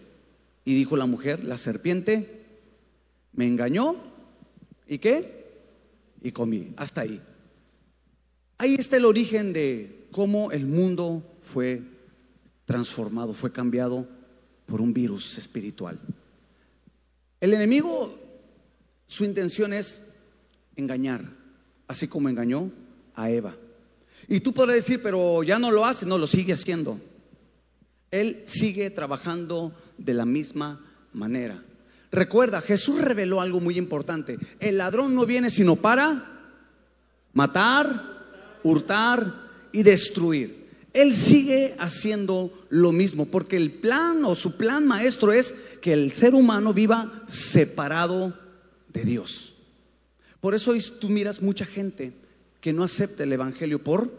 Y 0.65 0.73
dijo 0.73 0.97
la 0.97 1.05
mujer, 1.05 1.43
la 1.43 1.55
serpiente 1.55 2.45
me 3.33 3.45
engañó 3.45 3.95
y 4.87 4.97
qué? 4.97 5.45
Y 6.23 6.31
comí. 6.31 6.73
Hasta 6.77 7.01
ahí. 7.01 7.21
Ahí 8.57 8.75
está 8.75 8.97
el 8.97 9.05
origen 9.05 9.53
de 9.53 10.07
cómo 10.11 10.51
el 10.51 10.65
mundo 10.65 11.23
fue 11.43 11.81
transformado, 12.65 13.33
fue 13.33 13.51
cambiado 13.51 14.07
por 14.65 14.81
un 14.81 14.93
virus 14.93 15.37
espiritual. 15.37 15.99
El 17.39 17.53
enemigo, 17.53 18.17
su 19.05 19.23
intención 19.23 19.73
es 19.73 20.01
engañar, 20.75 21.23
así 21.87 22.07
como 22.07 22.29
engañó 22.29 22.71
a 23.13 23.29
Eva. 23.29 23.55
Y 24.27 24.39
tú 24.39 24.53
podrás 24.53 24.77
decir, 24.77 25.01
pero 25.03 25.43
ya 25.43 25.59
no 25.59 25.71
lo 25.71 25.85
hace, 25.85 26.05
no 26.05 26.17
lo 26.17 26.25
sigue 26.25 26.53
haciendo. 26.53 26.99
Él 28.09 28.43
sigue 28.47 28.89
trabajando 28.89 29.71
de 29.97 30.13
la 30.15 30.25
misma 30.25 30.83
manera. 31.13 31.63
Recuerda, 32.11 32.61
Jesús 32.61 33.01
reveló 33.01 33.39
algo 33.39 33.59
muy 33.59 33.77
importante. 33.77 34.37
El 34.59 34.77
ladrón 34.77 35.13
no 35.13 35.25
viene 35.25 35.49
sino 35.51 35.75
para 35.75 36.55
matar, 37.33 38.16
hurtar 38.63 39.33
y 39.71 39.83
destruir. 39.83 40.67
Él 40.93 41.13
sigue 41.13 41.75
haciendo 41.77 42.51
lo 42.69 42.91
mismo, 42.91 43.27
porque 43.27 43.57
el 43.57 43.71
plan 43.71 44.25
o 44.25 44.33
su 44.33 44.57
plan 44.57 44.87
maestro 44.87 45.31
es 45.31 45.53
que 45.81 45.93
el 45.93 46.11
ser 46.11 46.33
humano 46.33 46.73
viva 46.73 47.23
separado 47.27 48.37
de 48.91 49.03
Dios. 49.03 49.53
Por 50.39 50.55
eso 50.55 50.71
hoy 50.71 50.83
tú 50.99 51.09
miras 51.09 51.41
mucha 51.41 51.65
gente 51.65 52.13
que 52.61 52.73
no 52.73 52.83
acepta 52.83 53.23
el 53.23 53.33
Evangelio 53.33 53.83
por 53.83 54.11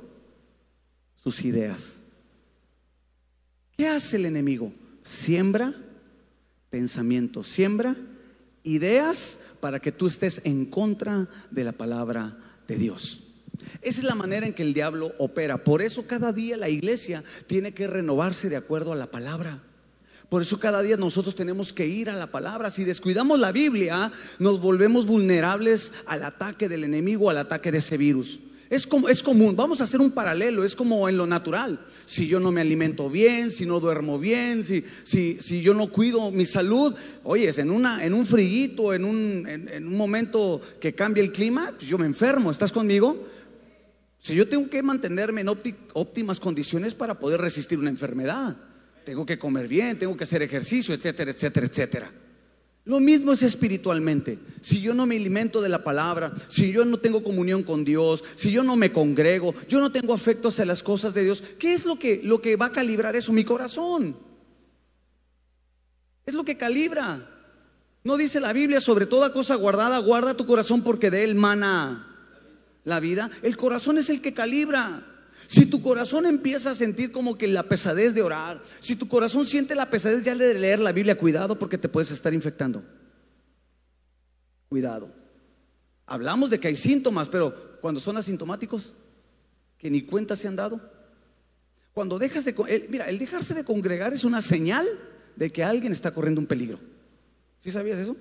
sus 1.16 1.44
ideas. 1.44 2.02
¿Qué 3.76 3.88
hace 3.88 4.16
el 4.16 4.26
enemigo? 4.26 4.72
Siembra 5.02 5.74
pensamientos, 6.70 7.46
siembra 7.48 7.96
ideas 8.62 9.38
para 9.60 9.80
que 9.80 9.92
tú 9.92 10.06
estés 10.06 10.40
en 10.44 10.66
contra 10.66 11.28
de 11.50 11.64
la 11.64 11.72
palabra 11.72 12.36
de 12.66 12.76
Dios. 12.76 13.27
Esa 13.82 14.00
es 14.00 14.04
la 14.04 14.14
manera 14.14 14.46
en 14.46 14.54
que 14.54 14.62
el 14.62 14.74
diablo 14.74 15.12
opera. 15.18 15.64
Por 15.64 15.82
eso 15.82 16.06
cada 16.06 16.32
día 16.32 16.56
la 16.56 16.68
iglesia 16.68 17.24
tiene 17.46 17.72
que 17.72 17.86
renovarse 17.86 18.48
de 18.48 18.56
acuerdo 18.56 18.92
a 18.92 18.96
la 18.96 19.10
palabra. 19.10 19.62
Por 20.28 20.42
eso 20.42 20.60
cada 20.60 20.82
día 20.82 20.96
nosotros 20.96 21.34
tenemos 21.34 21.72
que 21.72 21.86
ir 21.86 22.10
a 22.10 22.16
la 22.16 22.26
palabra. 22.26 22.70
Si 22.70 22.84
descuidamos 22.84 23.40
la 23.40 23.50
Biblia, 23.50 24.12
nos 24.38 24.60
volvemos 24.60 25.06
vulnerables 25.06 25.92
al 26.06 26.22
ataque 26.22 26.68
del 26.68 26.84
enemigo, 26.84 27.30
al 27.30 27.38
ataque 27.38 27.72
de 27.72 27.78
ese 27.78 27.96
virus. 27.96 28.40
Es, 28.70 28.86
como, 28.86 29.08
es 29.08 29.22
común, 29.22 29.56
vamos 29.56 29.80
a 29.80 29.84
hacer 29.84 30.00
un 30.00 30.10
paralelo, 30.10 30.62
es 30.62 30.76
como 30.76 31.08
en 31.08 31.16
lo 31.16 31.26
natural. 31.26 31.80
Si 32.04 32.26
yo 32.26 32.38
no 32.38 32.52
me 32.52 32.60
alimento 32.60 33.08
bien, 33.08 33.50
si 33.50 33.64
no 33.64 33.80
duermo 33.80 34.18
bien, 34.18 34.62
si, 34.62 34.84
si, 35.04 35.38
si 35.40 35.62
yo 35.62 35.72
no 35.72 35.90
cuido 35.90 36.30
mi 36.30 36.44
salud, 36.44 36.94
oye, 37.24 37.50
en, 37.56 37.70
una, 37.70 38.04
en 38.04 38.12
un 38.12 38.26
frillito, 38.26 38.92
en 38.92 39.06
un, 39.06 39.46
en, 39.48 39.86
un 39.86 39.96
momento 39.96 40.60
que 40.78 40.94
cambie 40.94 41.22
el 41.22 41.32
clima, 41.32 41.72
pues 41.78 41.88
yo 41.88 41.96
me 41.96 42.04
enfermo, 42.04 42.50
¿estás 42.50 42.70
conmigo? 42.70 43.26
Si 44.28 44.34
yo 44.34 44.46
tengo 44.46 44.68
que 44.68 44.82
mantenerme 44.82 45.40
en 45.40 45.48
óptimas 45.48 46.38
condiciones 46.38 46.94
para 46.94 47.18
poder 47.18 47.40
resistir 47.40 47.78
una 47.78 47.88
enfermedad, 47.88 48.58
tengo 49.02 49.24
que 49.24 49.38
comer 49.38 49.66
bien, 49.66 49.98
tengo 49.98 50.14
que 50.18 50.24
hacer 50.24 50.42
ejercicio, 50.42 50.94
etcétera, 50.94 51.30
etcétera, 51.30 51.66
etcétera. 51.66 52.12
Lo 52.84 53.00
mismo 53.00 53.32
es 53.32 53.42
espiritualmente. 53.42 54.38
Si 54.60 54.82
yo 54.82 54.92
no 54.92 55.06
me 55.06 55.16
alimento 55.16 55.62
de 55.62 55.70
la 55.70 55.82
palabra, 55.82 56.34
si 56.48 56.70
yo 56.70 56.84
no 56.84 56.98
tengo 56.98 57.22
comunión 57.22 57.62
con 57.62 57.86
Dios, 57.86 58.22
si 58.34 58.50
yo 58.50 58.62
no 58.62 58.76
me 58.76 58.92
congrego, 58.92 59.54
yo 59.66 59.80
no 59.80 59.90
tengo 59.90 60.12
afecto 60.12 60.48
hacia 60.48 60.66
las 60.66 60.82
cosas 60.82 61.14
de 61.14 61.24
Dios, 61.24 61.42
¿qué 61.58 61.72
es 61.72 61.86
lo 61.86 61.98
que, 61.98 62.20
lo 62.22 62.42
que 62.42 62.56
va 62.56 62.66
a 62.66 62.72
calibrar 62.72 63.16
eso? 63.16 63.32
Mi 63.32 63.44
corazón. 63.44 64.14
Es 66.26 66.34
lo 66.34 66.44
que 66.44 66.58
calibra. 66.58 67.30
No 68.04 68.18
dice 68.18 68.40
la 68.40 68.52
Biblia, 68.52 68.82
sobre 68.82 69.06
toda 69.06 69.32
cosa 69.32 69.54
guardada, 69.54 69.96
guarda 69.96 70.36
tu 70.36 70.44
corazón 70.44 70.82
porque 70.82 71.10
de 71.10 71.24
él 71.24 71.34
mana 71.34 72.07
la 72.88 73.00
vida. 73.00 73.30
El 73.42 73.56
corazón 73.56 73.98
es 73.98 74.10
el 74.10 74.20
que 74.20 74.34
calibra. 74.34 75.04
Si 75.46 75.66
tu 75.66 75.82
corazón 75.82 76.26
empieza 76.26 76.72
a 76.72 76.74
sentir 76.74 77.12
como 77.12 77.38
que 77.38 77.46
la 77.46 77.62
pesadez 77.62 78.14
de 78.14 78.22
orar, 78.22 78.60
si 78.80 78.96
tu 78.96 79.06
corazón 79.06 79.46
siente 79.46 79.74
la 79.74 79.88
pesadez 79.88 80.24
ya 80.24 80.34
de 80.34 80.54
leer 80.54 80.80
la 80.80 80.92
Biblia, 80.92 81.16
cuidado 81.16 81.58
porque 81.58 81.78
te 81.78 81.88
puedes 81.88 82.10
estar 82.10 82.34
infectando. 82.34 82.82
Cuidado. 84.68 85.10
Hablamos 86.06 86.50
de 86.50 86.58
que 86.58 86.68
hay 86.68 86.76
síntomas, 86.76 87.28
pero 87.28 87.78
cuando 87.80 88.00
son 88.00 88.16
asintomáticos, 88.16 88.94
que 89.78 89.90
ni 89.90 90.02
cuenta 90.02 90.34
se 90.34 90.48
han 90.48 90.56
dado. 90.56 90.80
Cuando 91.92 92.18
dejas 92.18 92.44
de... 92.44 92.86
mira, 92.88 93.04
el 93.08 93.18
dejarse 93.18 93.54
de 93.54 93.64
congregar 93.64 94.12
es 94.12 94.24
una 94.24 94.42
señal 94.42 94.86
de 95.36 95.50
que 95.50 95.62
alguien 95.62 95.92
está 95.92 96.12
corriendo 96.12 96.40
un 96.40 96.46
peligro. 96.46 96.78
¿Sí 97.60 97.70
sabías 97.70 97.98
eso? 97.98 98.16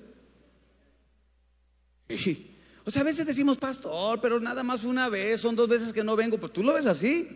Sí. 2.10 2.57
O 2.88 2.89
sea, 2.91 3.02
a 3.02 3.06
veces 3.06 3.26
decimos, 3.26 3.58
pastor, 3.58 4.21
pero 4.21 4.39
nada 4.39 4.63
más 4.63 4.86
una 4.86 5.10
vez, 5.10 5.41
son 5.41 5.58
dos 5.58 5.67
veces 5.67 5.91
que 5.91 6.06
no 6.06 6.15
vengo, 6.15 6.38
pero 6.38 6.54
tú 6.54 6.63
lo 6.63 6.73
ves 6.73 6.86
así. 6.86 7.28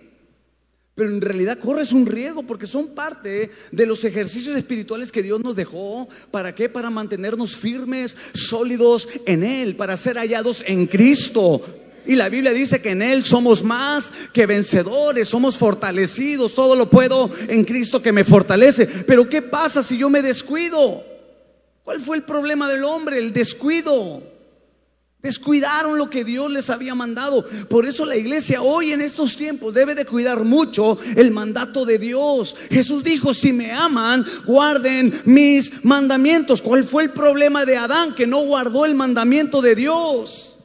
Pero 0.95 1.09
en 1.09 1.19
realidad 1.19 1.59
corres 1.59 1.91
un 1.91 2.05
riesgo 2.05 2.43
porque 2.43 2.65
son 2.65 2.95
parte 2.95 3.51
de 3.69 3.85
los 3.85 4.05
ejercicios 4.05 4.55
espirituales 4.55 5.11
que 5.11 5.21
Dios 5.21 5.41
nos 5.41 5.57
dejó. 5.57 6.07
¿Para 6.31 6.55
qué? 6.55 6.69
Para 6.69 6.89
mantenernos 6.89 7.57
firmes, 7.57 8.15
sólidos 8.33 9.09
en 9.25 9.43
Él, 9.43 9.75
para 9.75 9.97
ser 9.97 10.15
hallados 10.15 10.63
en 10.65 10.87
Cristo. 10.87 11.61
Y 12.05 12.15
la 12.15 12.29
Biblia 12.29 12.53
dice 12.53 12.81
que 12.81 12.91
en 12.91 13.01
Él 13.01 13.25
somos 13.25 13.61
más 13.61 14.13
que 14.31 14.45
vencedores, 14.45 15.27
somos 15.27 15.57
fortalecidos, 15.57 16.55
todo 16.55 16.77
lo 16.77 16.89
puedo 16.89 17.29
en 17.49 17.65
Cristo 17.65 18.01
que 18.01 18.13
me 18.13 18.23
fortalece. 18.23 18.87
Pero 18.87 19.27
¿qué 19.27 19.41
pasa 19.41 19.83
si 19.83 19.97
yo 19.97 20.09
me 20.09 20.21
descuido? 20.21 21.03
¿Cuál 21.83 21.99
fue 21.99 22.15
el 22.15 22.23
problema 22.23 22.69
del 22.69 22.85
hombre? 22.85 23.17
El 23.17 23.33
descuido. 23.33 24.30
Descuidaron 25.21 25.99
lo 25.99 26.10
que 26.10 26.23
Dios 26.23 26.51
les 26.51 26.71
había 26.71 26.95
mandado. 26.95 27.45
Por 27.69 27.86
eso 27.86 28.05
la 28.05 28.15
iglesia 28.15 28.63
hoy 28.63 28.91
en 28.91 29.01
estos 29.01 29.38
tiempos 29.38 29.71
debe 29.71 29.93
de 29.93 30.05
cuidar 30.05 30.43
mucho 30.43 30.97
el 31.15 31.29
mandato 31.29 31.86
de 31.86 31.99
Dios. 31.99 32.55
Jesús 32.71 33.03
dijo, 33.03 33.31
si 33.34 33.53
me 33.53 33.71
aman, 33.71 34.25
guarden 34.45 35.13
mis 35.25 35.86
mandamientos. 35.86 36.63
¿Cuál 36.63 36.84
fue 36.84 37.03
el 37.03 37.12
problema 37.12 37.65
de 37.65 37.77
Adán? 37.77 38.15
Que 38.15 38.25
no 38.25 38.39
guardó 38.39 38.84
el 38.84 38.95
mandamiento 38.95 39.62
de 39.62 39.75
Dios. 39.75 40.55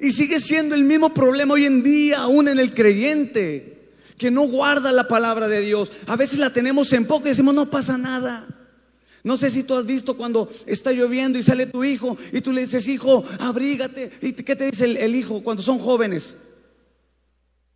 Y 0.00 0.12
sigue 0.12 0.40
siendo 0.40 0.74
el 0.74 0.84
mismo 0.84 1.12
problema 1.12 1.54
hoy 1.54 1.66
en 1.66 1.82
día, 1.82 2.20
aún 2.20 2.48
en 2.48 2.58
el 2.58 2.72
creyente, 2.72 3.90
que 4.16 4.30
no 4.30 4.42
guarda 4.42 4.90
la 4.90 5.06
palabra 5.06 5.48
de 5.48 5.60
Dios. 5.60 5.92
A 6.06 6.16
veces 6.16 6.38
la 6.38 6.50
tenemos 6.50 6.90
en 6.94 7.04
poco 7.04 7.26
y 7.26 7.30
decimos, 7.30 7.54
no 7.54 7.68
pasa 7.68 7.98
nada. 7.98 8.46
No 9.24 9.36
sé 9.36 9.50
si 9.50 9.64
tú 9.64 9.74
has 9.74 9.84
visto 9.84 10.16
cuando 10.16 10.50
está 10.66 10.92
lloviendo 10.92 11.38
y 11.38 11.42
sale 11.42 11.66
tu 11.66 11.84
hijo 11.84 12.16
y 12.32 12.40
tú 12.40 12.52
le 12.52 12.62
dices, 12.62 12.86
hijo, 12.88 13.24
abrígate. 13.38 14.12
¿Y 14.22 14.32
qué 14.32 14.54
te 14.54 14.70
dice 14.70 14.84
el, 14.84 15.14
hijo 15.14 15.42
cuando 15.42 15.62
son 15.62 15.78
jóvenes? 15.78 16.36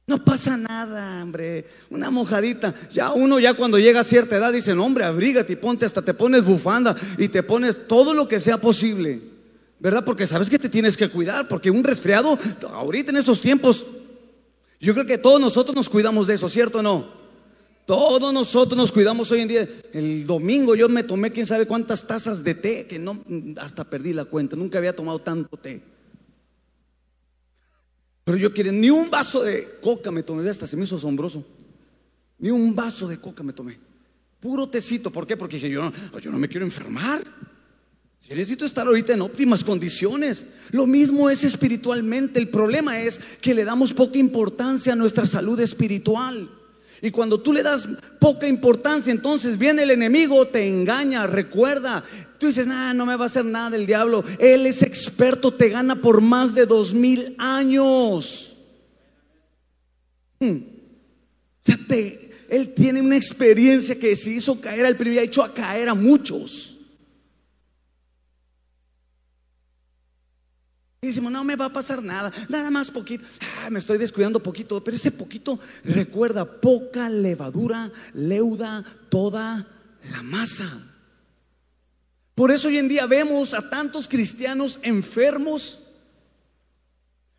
No 0.07 0.23
pasa 0.25 0.57
nada, 0.57 1.23
hombre. 1.23 1.67
Una 1.91 2.11
mojadita. 2.11 2.75
Ya 2.91 3.13
uno 3.13 3.39
ya 3.39 3.55
cuando 3.55 3.79
llega 3.79 4.01
a 4.01 4.05
cierta 4.05 4.37
edad 4.37 4.53
dicen, 4.53 4.79
hombre, 4.79 5.05
abrígate 5.05 5.55
y 5.55 5.57
ponte, 5.57 5.87
hasta 5.87 6.03
te 6.03 6.15
pones 6.15 6.45
bufanda 6.45 6.95
y 7.19 7.29
te 7.29 7.43
pones 7.43 7.87
todo 7.89 8.15
lo 8.15 8.29
que 8.29 8.41
sea 8.41 8.59
posible. 8.59 9.21
¿Verdad? 9.79 10.05
Porque 10.05 10.29
sabes 10.29 10.49
que 10.49 10.61
te 10.61 10.69
tienes 10.69 10.97
que 10.97 11.09
cuidar, 11.09 11.49
porque 11.49 11.69
un 11.69 11.83
resfriado, 11.83 12.39
ahorita 12.71 13.11
en 13.11 13.17
esos 13.17 13.41
tiempos, 13.41 13.85
yo 14.79 14.95
creo 14.95 15.07
que 15.07 15.19
todos 15.19 15.41
nosotros 15.41 15.75
nos 15.75 15.89
cuidamos 15.89 16.29
de 16.29 16.35
eso, 16.35 16.49
¿cierto 16.49 16.79
o 16.79 16.83
no? 16.83 17.22
Todos 17.87 18.33
nosotros 18.33 18.77
nos 18.77 18.93
cuidamos 18.93 19.31
hoy 19.33 19.41
en 19.41 19.49
día. 19.49 19.69
El 19.93 20.27
domingo 20.27 20.75
yo 20.75 20.89
me 20.89 21.03
tomé 21.03 21.33
quién 21.33 21.47
sabe 21.47 21.67
cuántas 21.67 22.07
tazas 22.07 22.45
de 22.45 22.55
té, 22.55 22.87
que 22.87 22.99
no, 22.99 23.23
hasta 23.59 23.85
perdí 23.85 24.13
la 24.13 24.25
cuenta, 24.25 24.57
nunca 24.57 24.79
había 24.79 24.95
tomado 24.95 25.19
tanto 25.19 25.57
té. 25.57 25.83
Pero 28.25 28.39
yo 28.39 28.53
quiero, 28.53 28.71
ni 28.71 28.89
un 28.89 29.11
vaso 29.11 29.43
de 29.43 29.79
coca 29.81 30.13
me 30.13 30.23
tomé, 30.23 30.49
hasta 30.49 30.67
se 30.67 30.77
me 30.77 30.85
hizo 30.85 30.97
asombroso. 30.97 31.45
Ni 32.39 32.51
un 32.51 32.75
vaso 32.75 33.09
de 33.09 33.19
coca 33.19 33.43
me 33.43 33.53
tomé. 33.53 33.79
Puro 34.39 34.69
tecito, 34.69 35.11
¿por 35.11 35.27
qué? 35.27 35.37
Porque 35.37 35.57
dije, 35.57 35.71
yo 35.71 35.83
no, 35.83 36.19
yo 36.21 36.31
no 36.31 36.39
me 36.39 36.49
quiero 36.49 36.65
enfermar. 36.65 37.23
Yo 37.23 38.37
necesito 38.37 38.65
estar 38.65 38.87
ahorita 38.87 39.13
en 39.13 39.23
óptimas 39.23 39.65
condiciones. 39.65 40.47
Lo 40.71 40.87
mismo 40.87 41.29
es 41.29 41.43
espiritualmente. 41.43 42.39
El 42.39 42.49
problema 42.49 43.01
es 43.01 43.21
que 43.41 43.55
le 43.55 43.65
damos 43.65 43.93
poca 43.93 44.19
importancia 44.19 44.93
a 44.93 44.97
nuestra 44.97 45.27
salud 45.27 45.59
espiritual. 45.59 46.49
Y 47.05 47.11
cuando 47.11 47.41
tú 47.41 47.53
le 47.53 47.65
das 47.65 47.89
poca 48.21 48.47
importancia, 48.47 49.11
entonces 49.11 49.59
viene 49.59 49.83
el 49.83 49.91
enemigo, 49.91 50.47
te 50.47 50.69
engaña, 50.69 51.27
recuerda. 51.27 52.05
Tú 52.39 52.47
dices, 52.47 52.69
nada, 52.69 52.95
no 52.95 53.05
me 53.05 53.17
va 53.17 53.25
a 53.25 53.27
hacer 53.27 53.45
nada 53.45 53.77
el 53.77 53.87
diablo. 53.87 54.23
Él 54.39 54.67
es 54.67 54.83
experto, 54.83 55.53
te 55.53 55.69
gana 55.69 56.01
por 56.01 56.21
más 56.21 56.55
de 56.55 56.65
dos 56.65 56.95
mil 56.95 57.35
años. 57.39 58.57
Hmm. 60.39 60.59
O 60.59 61.65
sea, 61.65 61.79
él 62.49 62.73
tiene 62.75 63.01
una 63.01 63.17
experiencia 63.17 63.99
que 63.99 64.15
se 64.15 64.31
hizo 64.31 64.61
caer 64.61 64.87
al 64.87 64.97
primer, 64.97 65.19
ha 65.19 65.23
hecho 65.23 65.43
a 65.43 65.53
caer 65.53 65.89
a 65.89 65.95
muchos. 65.95 66.72
Y 71.05 71.09
decimos, 71.09 71.33
no 71.33 71.43
me 71.43 71.57
va 71.57 71.65
a 71.65 71.73
pasar 71.73 72.01
nada, 72.01 72.33
nada 72.49 72.71
más 72.71 72.89
poquito. 72.89 73.25
Ah, 73.41 73.71
me 73.71 73.81
estoy 73.81 73.99
descuidando 73.99 74.41
poquito, 74.41 74.85
pero 74.85 74.97
ese 74.97 75.11
poquito, 75.11 75.59
recuerda, 75.83 76.45
poca 76.45 77.09
levadura 77.09 77.91
leuda 78.15 78.85
toda 79.09 79.67
la 80.13 80.23
masa. 80.23 80.81
Por 82.37 82.53
eso 82.53 82.69
hoy 82.69 82.79
en 82.79 82.87
día 82.87 83.07
vemos 83.07 83.53
a 83.53 83.69
tantos 83.69 84.07
cristianos 84.07 84.79
enfermos, 84.83 85.83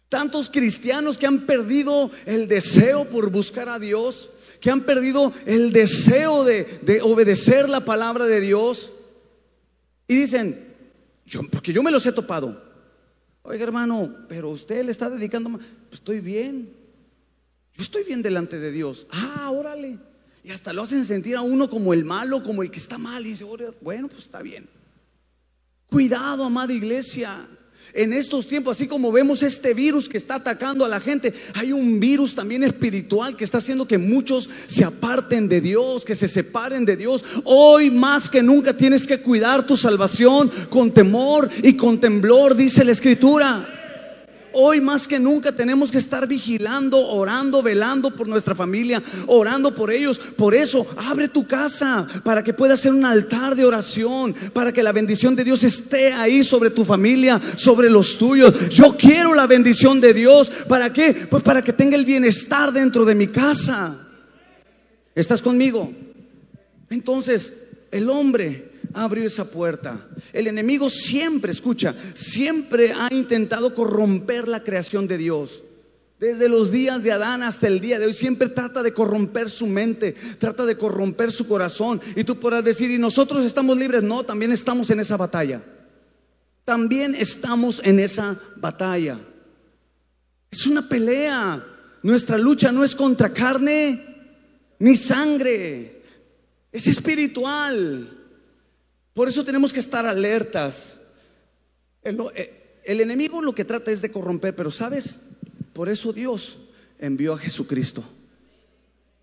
tantos 0.10 0.50
cristianos 0.50 1.18
que 1.18 1.26
han 1.26 1.46
perdido 1.46 2.12
el 2.26 2.50
deseo 2.50 3.06
por 3.06 3.30
buscar 3.30 3.70
a 3.70 3.80
Dios, 3.80 4.30
que 4.60 4.72
han 4.72 4.82
perdido 4.82 5.32
el 5.46 5.72
deseo 5.72 6.44
de, 6.44 6.66
de 6.82 7.02
obedecer 7.02 7.70
la 7.70 7.86
palabra 7.86 8.26
de 8.26 8.42
Dios. 8.42 8.92
Y 10.06 10.16
dicen, 10.16 10.68
yo, 11.26 11.48
porque 11.50 11.72
yo 11.72 11.82
me 11.82 11.92
los 11.92 12.06
he 12.06 12.12
topado. 12.12 12.73
Oiga, 13.44 13.64
hermano, 13.64 14.16
pero 14.28 14.50
usted 14.50 14.86
le 14.86 14.92
está 14.92 15.10
dedicando 15.10 15.50
más. 15.50 15.62
Pues 15.90 16.00
estoy 16.00 16.22
bien. 16.22 16.74
Yo 17.76 17.84
estoy 17.84 18.04
bien 18.04 18.22
delante 18.22 18.58
de 18.60 18.72
Dios. 18.72 19.06
Ah, 19.12 19.52
órale. 19.52 20.00
Y 20.44 20.52
hasta 20.52 20.74
lo 20.74 20.84
hacen 20.84 21.06
sentir 21.06 21.36
a 21.36 21.42
uno 21.42 21.70
como 21.70 21.94
el 21.94 22.06
malo, 22.06 22.44
como 22.44 22.64
el 22.64 22.72
que 22.72 22.80
está 22.80 22.98
mal. 22.98 23.26
Y 23.26 23.30
dice, 23.30 23.46
bueno, 23.82 24.08
pues 24.08 24.22
está 24.22 24.42
bien. 24.42 24.68
Cuidado, 25.88 26.46
amada 26.46 26.74
iglesia. 26.74 27.48
En 27.94 28.14
estos 28.14 28.48
tiempos, 28.48 28.78
así 28.78 28.88
como 28.88 29.12
vemos 29.12 29.44
este 29.44 29.74
virus 29.74 30.10
que 30.10 30.18
está 30.18 30.36
atacando 30.36 30.84
a 30.84 30.88
la 30.88 31.00
gente, 31.00 31.34
hay 31.54 31.72
un 31.72 32.00
virus 32.00 32.34
también 32.34 32.64
espiritual 32.64 33.36
que 33.36 33.44
está 33.44 33.60
haciendo 33.60 33.88
que 33.88 33.98
muchos 33.98 34.50
se 34.68 34.84
aparten 34.84 35.48
de 35.48 35.62
Dios, 35.62 36.06
que 36.06 36.16
se 36.16 36.28
separen 36.28 36.86
de 36.86 36.98
Dios. 36.98 37.24
Hoy 37.44 37.92
más 37.92 38.30
que 38.30 38.42
nunca 38.42 38.76
tienes 38.76 39.06
que 39.06 39.20
cuidar 39.20 39.68
tu 39.68 39.78
salvación 39.78 40.52
con 40.70 40.92
temor 40.92 41.50
y 41.62 41.74
con 41.74 42.00
temblor, 42.00 42.56
dice 42.56 42.84
la 42.84 42.94
Escritura. 42.94 43.83
Hoy 44.54 44.80
más 44.80 45.08
que 45.08 45.20
nunca 45.20 45.52
tenemos 45.52 45.92
que 45.92 45.98
estar 45.98 46.28
vigilando, 46.28 47.08
orando, 47.08 47.62
velando 47.62 48.12
por 48.12 48.28
nuestra 48.28 48.56
familia, 48.56 49.02
orando 49.28 49.74
por 49.74 49.92
ellos. 49.92 50.20
Por 50.20 50.54
eso, 50.54 50.86
abre 50.98 51.28
tu 51.28 51.48
casa 51.48 52.08
para 52.24 52.44
que 52.44 52.54
pueda 52.54 52.78
ser 52.78 52.94
un 52.94 53.06
altar 53.06 53.56
de 53.56 53.66
oración, 53.66 54.36
para 54.54 54.72
que 54.72 54.84
la 54.84 54.92
bendición 54.92 55.36
de 55.36 55.44
Dios 55.44 55.64
esté 55.64 56.14
ahí 56.14 56.44
sobre 56.44 56.70
tu 56.70 56.86
familia, 56.86 57.42
sobre 57.56 57.90
los 57.90 58.18
tuyos. 58.18 58.70
Yo 58.70 58.96
quiero 58.98 59.34
la 59.34 59.48
bendición 59.48 60.00
de 60.00 60.14
Dios. 60.14 60.50
¿Para 60.68 60.94
qué? 60.94 61.28
Pues 61.30 61.44
para 61.44 61.62
que 61.62 61.74
tenga 61.74 61.96
el 61.96 62.06
bienestar 62.06 62.72
dentro 62.72 63.06
de 63.06 63.16
mi 63.16 63.28
casa. 63.28 63.98
¿Estás 65.16 65.42
conmigo? 65.42 65.92
Entonces, 66.90 67.54
el 67.92 68.10
hombre 68.10 68.73
abrió 68.94 69.26
esa 69.26 69.46
puerta. 69.46 70.08
El 70.32 70.48
enemigo 70.48 70.90
siempre, 70.90 71.52
escucha, 71.52 71.96
siempre 72.14 72.94
ha 72.94 73.14
intentado 73.14 73.74
corromper 73.74 74.48
la 74.48 74.64
creación 74.64 75.08
de 75.08 75.18
Dios. 75.18 75.64
Desde 76.20 76.48
los 76.48 76.72
días 76.72 77.04
de 77.04 77.12
Adán 77.12 77.44
hasta 77.44 77.68
el 77.68 77.82
día 77.82 78.00
de 78.00 78.06
hoy, 78.06 78.14
siempre 78.14 78.48
trata 78.50 78.82
de 78.82 78.94
corromper 78.94 79.50
su 79.50 79.68
mente, 79.68 80.16
trata 80.40 80.66
de 80.66 80.78
corromper 80.78 81.32
su 81.32 81.48
corazón. 81.48 82.00
Y 82.16 82.24
tú 82.24 82.40
podrás 82.40 82.64
decir, 82.64 82.90
¿y 82.92 82.98
nosotros 82.98 83.44
estamos 83.44 83.78
libres? 83.78 84.04
No, 84.04 84.24
también 84.24 84.52
estamos 84.52 84.90
en 84.90 85.02
esa 85.02 85.18
batalla. 85.18 85.62
También 86.64 87.14
estamos 87.16 87.82
en 87.84 88.00
esa 88.00 88.40
batalla. 88.56 89.20
Es 90.50 90.66
una 90.66 90.88
pelea. 90.88 91.66
Nuestra 92.04 92.38
lucha 92.38 92.72
no 92.72 92.84
es 92.84 92.96
contra 92.96 93.34
carne 93.34 94.14
ni 94.84 94.98
sangre, 94.98 96.02
es 96.72 96.88
espiritual. 96.88 98.23
Por 99.14 99.28
eso 99.28 99.46
tenemos 99.46 99.72
que 99.72 99.80
estar 99.80 100.06
alertas. 100.06 101.00
Eh, 102.04 102.82
el, 102.84 103.02
enemigo 103.02 103.42
lo 103.42 103.54
que 103.54 103.66
trata 103.66 103.92
es 103.92 104.02
de 104.02 104.12
corromper, 104.12 104.56
pero 104.56 104.72
¿sabes? 104.72 105.20
Por 105.74 105.90
eso 105.90 106.12
Dios 106.12 106.58
envió 107.00 107.34
a 107.34 107.38
Jesucristo 107.38 108.04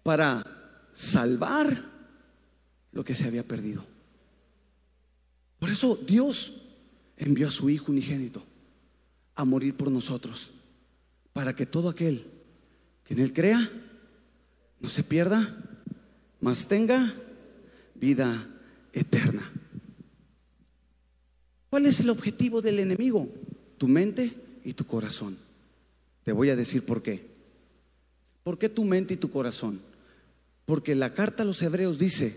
para 0.02 0.44
salvar 0.92 1.84
lo 2.92 3.04
que 3.04 3.14
se 3.14 3.24
había 3.24 3.46
perdido. 3.46 3.84
Por 5.58 5.70
eso 5.70 5.96
Dios 5.96 6.62
envió 7.16 7.48
a 7.48 7.50
su 7.50 7.68
Hijo 7.68 7.92
unigénito 7.92 8.42
a 9.34 9.44
morir 9.44 9.74
por 9.74 9.90
nosotros, 9.90 10.52
para 11.32 11.54
que 11.54 11.66
todo 11.66 11.88
aquel 11.88 12.26
que 13.04 13.14
en 13.14 13.20
Él 13.20 13.32
crea 13.32 13.70
no 14.80 14.88
se 14.88 15.02
pierda, 15.02 15.56
mas 16.40 16.66
tenga 16.66 17.14
vida 17.94 18.48
eterna. 18.92 19.50
¿Cuál 21.70 21.86
es 21.86 22.00
el 22.00 22.10
objetivo 22.10 22.60
del 22.60 22.80
enemigo? 22.80 23.28
Tu 23.78 23.86
mente 23.86 24.34
y 24.64 24.74
tu 24.74 24.84
corazón. 24.84 25.38
Te 26.24 26.32
voy 26.32 26.50
a 26.50 26.56
decir 26.56 26.84
por 26.84 27.00
qué. 27.00 27.24
¿Por 28.42 28.58
qué 28.58 28.68
tu 28.68 28.84
mente 28.84 29.14
y 29.14 29.16
tu 29.16 29.30
corazón? 29.30 29.80
Porque 30.66 30.94
la 30.94 31.14
carta 31.14 31.44
a 31.44 31.46
los 31.46 31.62
hebreos 31.62 31.98
dice 31.98 32.36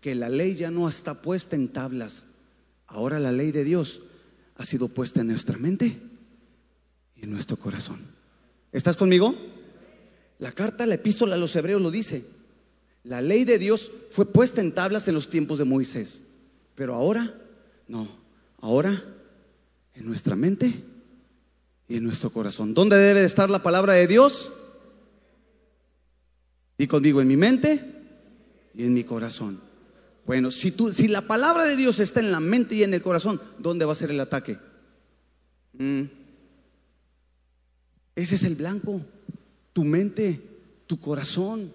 que 0.00 0.16
la 0.16 0.28
ley 0.28 0.56
ya 0.56 0.70
no 0.70 0.88
está 0.88 1.22
puesta 1.22 1.54
en 1.54 1.68
tablas. 1.68 2.26
Ahora 2.88 3.20
la 3.20 3.32
ley 3.32 3.52
de 3.52 3.64
Dios 3.64 4.02
ha 4.56 4.64
sido 4.64 4.88
puesta 4.88 5.20
en 5.20 5.28
nuestra 5.28 5.56
mente 5.56 5.98
y 7.16 7.22
en 7.22 7.30
nuestro 7.30 7.56
corazón. 7.56 8.00
¿Estás 8.72 8.96
conmigo? 8.96 9.34
La 10.40 10.50
carta, 10.50 10.86
la 10.86 10.94
epístola 10.94 11.36
a 11.36 11.38
los 11.38 11.54
hebreos 11.54 11.80
lo 11.80 11.92
dice. 11.92 12.24
La 13.04 13.20
ley 13.20 13.44
de 13.44 13.58
Dios 13.58 13.92
fue 14.10 14.26
puesta 14.26 14.60
en 14.60 14.72
tablas 14.72 15.06
en 15.06 15.14
los 15.14 15.30
tiempos 15.30 15.58
de 15.58 15.64
Moisés. 15.64 16.24
Pero 16.74 16.94
ahora, 16.94 17.32
no. 17.86 18.21
Ahora, 18.62 19.02
en 19.92 20.06
nuestra 20.06 20.36
mente 20.36 20.82
y 21.88 21.96
en 21.96 22.04
nuestro 22.04 22.30
corazón. 22.30 22.74
¿Dónde 22.74 22.96
debe 22.96 23.20
de 23.20 23.26
estar 23.26 23.50
la 23.50 23.62
palabra 23.62 23.94
de 23.94 24.06
Dios? 24.06 24.52
Y 26.78 26.86
conmigo, 26.86 27.20
en 27.20 27.28
mi 27.28 27.36
mente 27.36 27.84
y 28.74 28.84
en 28.84 28.94
mi 28.94 29.02
corazón. 29.02 29.60
Bueno, 30.24 30.52
si, 30.52 30.70
tú, 30.70 30.92
si 30.92 31.08
la 31.08 31.22
palabra 31.22 31.64
de 31.64 31.76
Dios 31.76 31.98
está 31.98 32.20
en 32.20 32.30
la 32.30 32.38
mente 32.38 32.76
y 32.76 32.84
en 32.84 32.94
el 32.94 33.02
corazón, 33.02 33.40
¿dónde 33.58 33.84
va 33.84 33.92
a 33.92 33.96
ser 33.96 34.12
el 34.12 34.20
ataque? 34.20 34.56
Mm. 35.72 36.02
Ese 38.14 38.36
es 38.36 38.44
el 38.44 38.54
blanco, 38.54 39.00
tu 39.72 39.82
mente, 39.82 40.40
tu 40.86 41.00
corazón. 41.00 41.72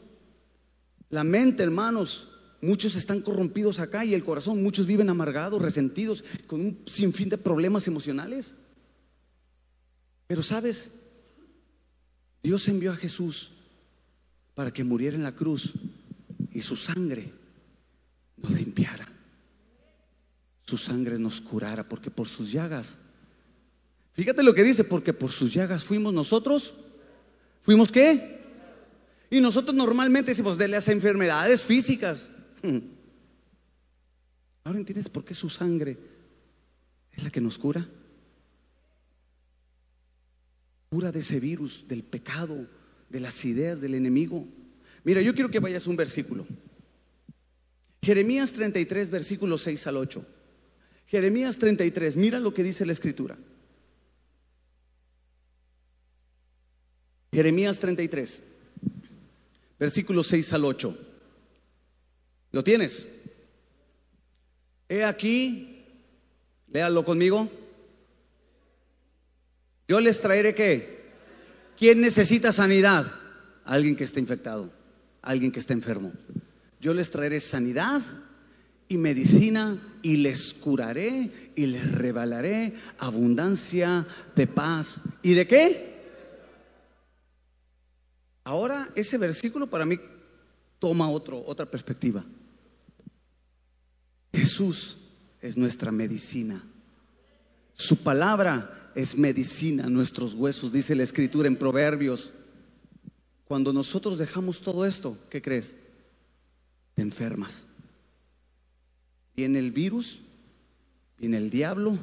La 1.10 1.26
mente, 1.26 1.64
hermanos, 1.64 2.30
Muchos 2.62 2.96
están 2.96 3.22
corrompidos 3.22 3.80
acá 3.80 4.04
y 4.04 4.14
el 4.14 4.24
corazón, 4.24 4.64
muchos 4.64 4.88
viven 4.88 5.10
amargados, 5.10 5.62
resentidos, 5.62 6.24
con 6.48 6.62
un 6.62 6.80
sinfín 6.88 7.30
de 7.30 7.38
problemas 7.38 7.88
emocionales. 7.88 8.56
Pero 10.26 10.42
sabes, 10.42 10.92
Dios 12.42 12.68
envió 12.68 12.92
a 12.92 12.98
Jesús 12.98 13.52
para 14.56 14.74
que 14.74 14.84
muriera 14.84 15.16
en 15.16 15.24
la 15.24 15.36
cruz 15.36 15.74
y 16.52 16.62
su 16.62 16.76
sangre 16.76 17.32
nos 18.38 18.52
limpiara. 18.52 19.08
Su 20.66 20.78
sangre 20.78 21.20
nos 21.20 21.40
curara, 21.40 21.88
porque 21.88 22.10
por 22.10 22.28
sus 22.28 22.52
llagas, 22.52 22.98
fíjate 24.14 24.44
lo 24.44 24.54
que 24.54 24.64
dice, 24.64 24.84
porque 24.84 25.14
por 25.14 25.32
sus 25.32 25.54
llagas 25.54 25.84
fuimos 25.84 26.14
nosotros, 26.14 26.74
fuimos 27.62 27.92
qué? 27.92 28.42
Y 29.30 29.40
nosotros 29.40 29.76
normalmente 29.76 30.32
decimos, 30.32 30.58
de 30.58 30.68
las 30.68 30.88
enfermedades 30.88 31.62
físicas. 31.62 32.30
Ahora 34.64 34.80
entiendes 34.80 35.10
por 35.10 35.24
qué 35.24 35.34
su 35.34 35.50
sangre 35.50 35.98
es 37.14 37.24
la 37.24 37.30
que 37.30 37.42
nos 37.42 37.58
cura. 37.58 37.88
Cura 40.90 41.12
de 41.12 41.20
ese 41.20 41.40
virus, 41.40 41.86
del 41.88 42.04
pecado, 42.04 42.68
de 43.10 43.20
las 43.20 43.44
ideas 43.46 43.82
del 43.82 43.96
enemigo. 43.96 44.46
Mira, 45.04 45.22
yo 45.22 45.34
quiero 45.34 45.50
que 45.50 45.60
vayas 45.60 45.88
un 45.88 45.96
versículo. 45.96 46.46
Jeremías 48.02 48.52
33, 48.54 49.10
versículos 49.10 49.62
6 49.62 49.88
al 49.88 49.98
8. 49.98 50.26
Jeremías 51.08 51.58
33, 51.58 52.18
mira 52.18 52.40
lo 52.40 52.54
que 52.54 52.64
dice 52.64 52.86
la 52.86 52.92
escritura. 52.92 53.38
Jeremías 57.32 57.80
33, 57.80 58.44
versículos 59.80 60.28
6 60.28 60.54
al 60.54 60.66
8. 60.66 61.17
¿Lo 62.58 62.64
tienes? 62.64 63.06
He 64.90 65.04
aquí, 65.04 65.86
léalo 66.70 67.06
conmigo. 67.06 67.48
Yo 69.88 70.02
les 70.02 70.20
traeré 70.20 70.56
qué? 70.56 71.12
¿Quién 71.78 72.02
necesita 72.02 72.52
sanidad? 72.52 73.12
Alguien 73.64 73.96
que 73.96 74.06
esté 74.06 74.20
infectado, 74.20 74.72
alguien 75.22 75.52
que 75.52 75.60
esté 75.60 75.74
enfermo. 75.74 76.12
Yo 76.82 76.96
les 76.96 77.12
traeré 77.12 77.42
sanidad 77.42 78.02
y 78.90 78.98
medicina 78.98 79.80
y 80.02 80.18
les 80.18 80.56
curaré 80.56 81.52
y 81.56 81.68
les 81.68 81.92
revelaré 81.92 82.74
abundancia 82.98 84.08
de 84.36 84.48
paz. 84.48 85.00
¿Y 85.22 85.36
de 85.36 85.46
qué? 85.46 85.96
Ahora 88.46 88.90
ese 88.96 89.20
versículo 89.20 89.68
para 89.68 89.86
mí 89.86 90.00
toma 90.80 91.08
otro, 91.08 91.44
otra 91.46 91.68
perspectiva. 91.68 92.26
Jesús 94.34 94.98
es 95.42 95.58
nuestra 95.58 95.92
medicina. 95.92 96.64
Su 97.74 97.98
palabra 97.98 98.92
es 98.96 99.18
medicina, 99.18 99.88
nuestros 99.88 100.34
huesos, 100.34 100.72
dice 100.72 100.96
la 100.96 101.04
escritura 101.04 101.48
en 101.48 101.56
Proverbios. 101.56 102.32
Cuando 103.46 103.72
nosotros 103.72 104.18
dejamos 104.18 104.62
todo 104.62 104.86
esto, 104.86 105.18
¿qué 105.30 105.42
crees? 105.42 105.76
Te 106.96 107.02
enfermas. 107.02 107.66
Viene 109.36 109.60
el 109.60 109.72
virus, 109.72 110.22
viene 111.20 111.38
el 111.38 111.52
diablo, 111.52 111.98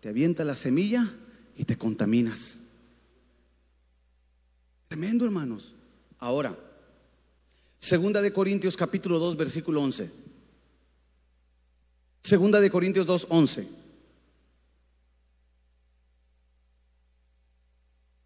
te 0.00 0.10
avienta 0.10 0.44
la 0.44 0.54
semilla 0.54 1.14
y 1.56 1.64
te 1.64 1.78
contaminas. 1.78 2.60
Tremendo, 4.88 5.24
hermanos. 5.24 5.74
Ahora, 6.18 6.56
segunda 7.78 8.20
de 8.20 8.32
Corintios 8.32 8.76
capítulo 8.76 9.18
2, 9.18 9.36
versículo 9.36 9.80
11. 9.80 10.23
Segunda 12.24 12.58
de 12.58 12.70
Corintios 12.70 13.04
2, 13.04 13.26
11. 13.28 13.68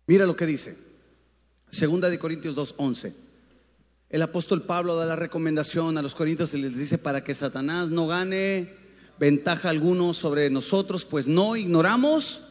Mira 0.06 0.24
lo 0.24 0.36
que 0.36 0.46
dice. 0.46 0.76
Segunda 1.68 2.08
de 2.08 2.16
Corintios 2.16 2.54
2, 2.54 2.76
11. 2.78 3.12
El 4.08 4.22
apóstol 4.22 4.62
Pablo 4.62 4.94
da 4.94 5.04
la 5.04 5.16
recomendación 5.16 5.98
a 5.98 6.02
los 6.02 6.14
corintios 6.14 6.54
y 6.54 6.58
les 6.58 6.78
dice 6.78 6.96
para 6.96 7.24
que 7.24 7.34
Satanás 7.34 7.90
no 7.90 8.06
gane 8.06 8.72
ventaja 9.18 9.68
alguno 9.68 10.14
sobre 10.14 10.48
nosotros, 10.48 11.04
pues 11.04 11.26
no 11.26 11.56
ignoramos. 11.56 12.44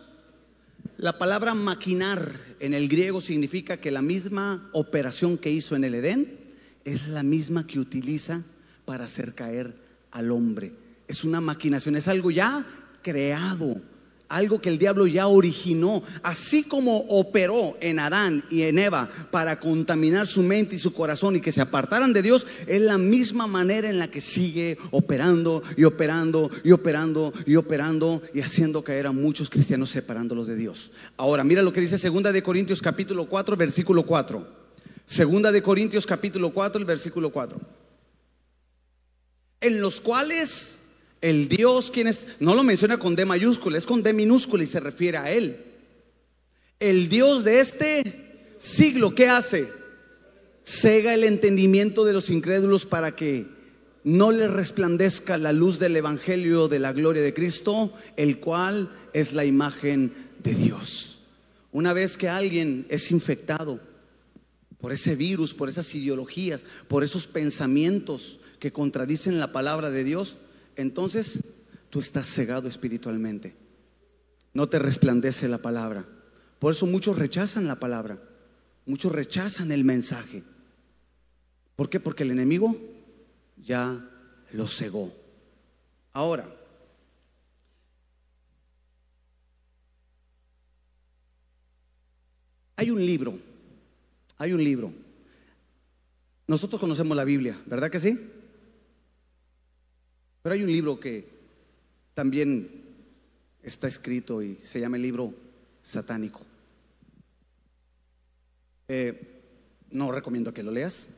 La 0.98 1.18
palabra 1.18 1.54
maquinar 1.54 2.34
en 2.60 2.74
el 2.74 2.90
griego 2.90 3.22
significa 3.22 3.78
que 3.78 3.90
la 3.90 4.02
misma 4.02 4.70
operación 4.74 5.38
que 5.38 5.50
hizo 5.50 5.78
en 5.78 5.86
el 5.86 5.96
Edén 5.96 6.40
es 6.84 7.08
la 7.08 7.24
misma 7.24 7.66
que 7.66 7.80
utiliza 7.80 8.44
para 8.84 9.06
hacer 9.06 9.34
caer 9.34 9.74
al 10.12 10.32
hombre. 10.32 10.87
Es 11.08 11.24
una 11.24 11.42
maquinación, 11.42 11.96
es 11.96 12.08
algo 12.08 12.32
ya 12.32 12.66
creado 13.02 13.82
algo 14.30 14.60
que 14.60 14.70
el 14.70 14.78
diablo 14.78 15.08
ya 15.08 15.28
originó, 15.28 16.04
así 16.24 16.64
como 16.64 16.98
operó 17.10 17.78
en 17.80 18.00
Adán 18.00 18.44
y 18.50 18.64
en 18.64 18.80
Eva 18.80 19.10
para 19.32 19.60
contaminar 19.60 20.28
su 20.28 20.44
mente 20.44 20.76
y 20.76 20.80
su 20.80 20.94
corazón 20.94 21.36
y 21.36 21.42
que 21.42 21.52
se 21.52 21.62
apartaran 21.62 22.14
de 22.14 22.22
Dios, 22.22 22.46
es 22.68 22.82
la 22.82 22.98
misma 22.98 23.48
manera 23.48 23.90
en 23.90 24.00
la 24.00 24.10
que 24.10 24.22
sigue 24.22 24.78
operando 24.92 25.64
y 25.76 25.84
operando 25.86 26.50
y 26.64 26.72
operando 26.72 27.34
y 27.46 27.56
operando 27.56 28.22
y 28.34 28.42
haciendo 28.42 28.84
caer 28.84 29.08
a 29.08 29.12
muchos 29.12 29.50
cristianos 29.50 29.92
separándolos 29.92 30.48
de 30.48 30.56
Dios. 30.56 30.92
Ahora, 31.16 31.44
mira 31.44 31.62
lo 31.62 31.74
que 31.74 31.82
dice 31.82 31.98
Segunda 31.98 32.32
de 32.32 32.44
Corintios 32.44 32.82
capítulo 32.82 33.26
4, 33.28 33.56
versículo 33.56 34.04
4. 34.04 34.68
Segunda 35.06 35.52
de 35.52 35.62
Corintios 35.64 36.06
capítulo 36.06 36.50
4, 36.54 36.80
el 36.80 36.86
versículo 36.86 37.32
4. 37.32 37.60
En 39.62 39.82
los 39.82 40.02
cuales 40.02 40.78
el 41.30 41.50
Dios, 41.50 41.92
quien 41.92 42.08
es, 42.08 42.28
no 42.40 42.56
lo 42.56 42.64
menciona 42.64 42.98
con 42.98 43.16
D 43.16 43.26
mayúscula, 43.26 43.78
es 43.78 43.86
con 43.86 44.02
D 44.02 44.14
minúscula 44.14 44.64
y 44.64 44.68
se 44.68 44.80
refiere 44.80 45.18
a 45.18 45.30
Él. 45.30 45.58
El 46.80 47.10
Dios 47.10 47.44
de 47.44 47.60
este 47.60 48.56
siglo, 48.60 49.14
¿qué 49.14 49.28
hace? 49.28 49.68
Cega 50.64 51.14
el 51.14 51.26
entendimiento 51.26 52.06
de 52.06 52.14
los 52.14 52.30
incrédulos 52.30 52.86
para 52.86 53.16
que 53.16 53.46
no 54.06 54.32
les 54.32 54.50
resplandezca 54.50 55.38
la 55.38 55.52
luz 55.52 55.80
del 55.80 55.98
Evangelio 55.98 56.70
de 56.70 56.80
la 56.80 56.94
gloria 56.94 57.22
de 57.22 57.34
Cristo, 57.34 57.92
el 58.16 58.40
cual 58.40 58.90
es 59.12 59.34
la 59.34 59.44
imagen 59.44 60.14
de 60.42 60.54
Dios. 60.54 61.24
Una 61.74 61.92
vez 61.92 62.18
que 62.18 62.30
alguien 62.30 62.86
es 62.88 63.12
infectado 63.12 63.82
por 64.80 64.94
ese 64.94 65.16
virus, 65.16 65.54
por 65.54 65.68
esas 65.68 65.94
ideologías, 65.94 66.64
por 66.88 67.04
esos 67.04 67.28
pensamientos 67.28 68.40
que 68.60 68.72
contradicen 68.72 69.40
la 69.40 69.52
palabra 69.52 69.90
de 69.90 70.06
Dios, 70.06 70.38
entonces 70.78 71.44
tú 71.90 72.00
estás 72.00 72.28
cegado 72.28 72.70
espiritualmente. 72.70 73.56
No 74.54 74.70
te 74.70 74.80
resplandece 74.80 75.48
la 75.48 75.58
palabra. 75.58 76.06
Por 76.60 76.74
eso 76.74 76.86
muchos 76.86 77.18
rechazan 77.18 77.68
la 77.68 77.76
palabra. 77.76 78.22
Muchos 78.86 79.12
rechazan 79.12 79.72
el 79.72 79.84
mensaje. 79.84 80.44
¿Por 81.76 81.90
qué? 81.90 82.00
Porque 82.00 82.24
el 82.24 82.32
enemigo 82.32 82.78
ya 83.58 84.10
lo 84.54 84.68
cegó. 84.68 85.14
Ahora, 86.14 86.48
hay 92.76 92.90
un 92.90 93.06
libro, 93.06 93.38
hay 94.38 94.54
un 94.54 94.64
libro. 94.64 94.92
Nosotros 96.48 96.80
conocemos 96.80 97.18
la 97.18 97.26
Biblia, 97.26 97.62
¿verdad 97.66 97.92
que 97.92 98.00
sí? 98.00 98.18
Pero 100.48 100.56
hay 100.56 100.64
un 100.64 100.72
libro 100.72 100.98
que 100.98 101.28
también 102.14 102.70
está 103.62 103.90
escrito 103.90 104.42
y 104.42 104.58
se 104.64 104.80
llama 104.80 104.96
el 104.96 105.02
libro 105.02 105.34
satánico. 105.84 106.40
Eh, 108.88 109.42
no 109.92 110.10
recomiendo 110.10 110.54
que 110.54 110.64
lo 110.64 110.72
leas. 110.72 111.10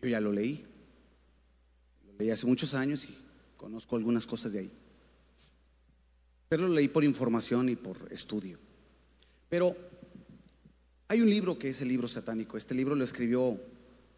Yo 0.00 0.08
ya 0.08 0.22
lo 0.22 0.32
leí. 0.32 0.64
Lo 2.06 2.16
leí 2.16 2.30
hace 2.30 2.46
muchos 2.46 2.72
años 2.72 3.04
y 3.04 3.14
conozco 3.58 3.96
algunas 3.96 4.26
cosas 4.26 4.54
de 4.54 4.60
ahí. 4.60 4.70
Pero 6.48 6.68
lo 6.68 6.72
leí 6.72 6.88
por 6.88 7.04
información 7.04 7.68
y 7.68 7.76
por 7.76 8.10
estudio. 8.10 8.58
Pero 9.50 9.76
hay 11.08 11.20
un 11.20 11.28
libro 11.28 11.58
que 11.58 11.68
es 11.68 11.82
el 11.82 11.88
libro 11.88 12.08
satánico. 12.08 12.56
Este 12.56 12.74
libro 12.74 12.94
lo 12.94 13.04
escribió 13.04 13.60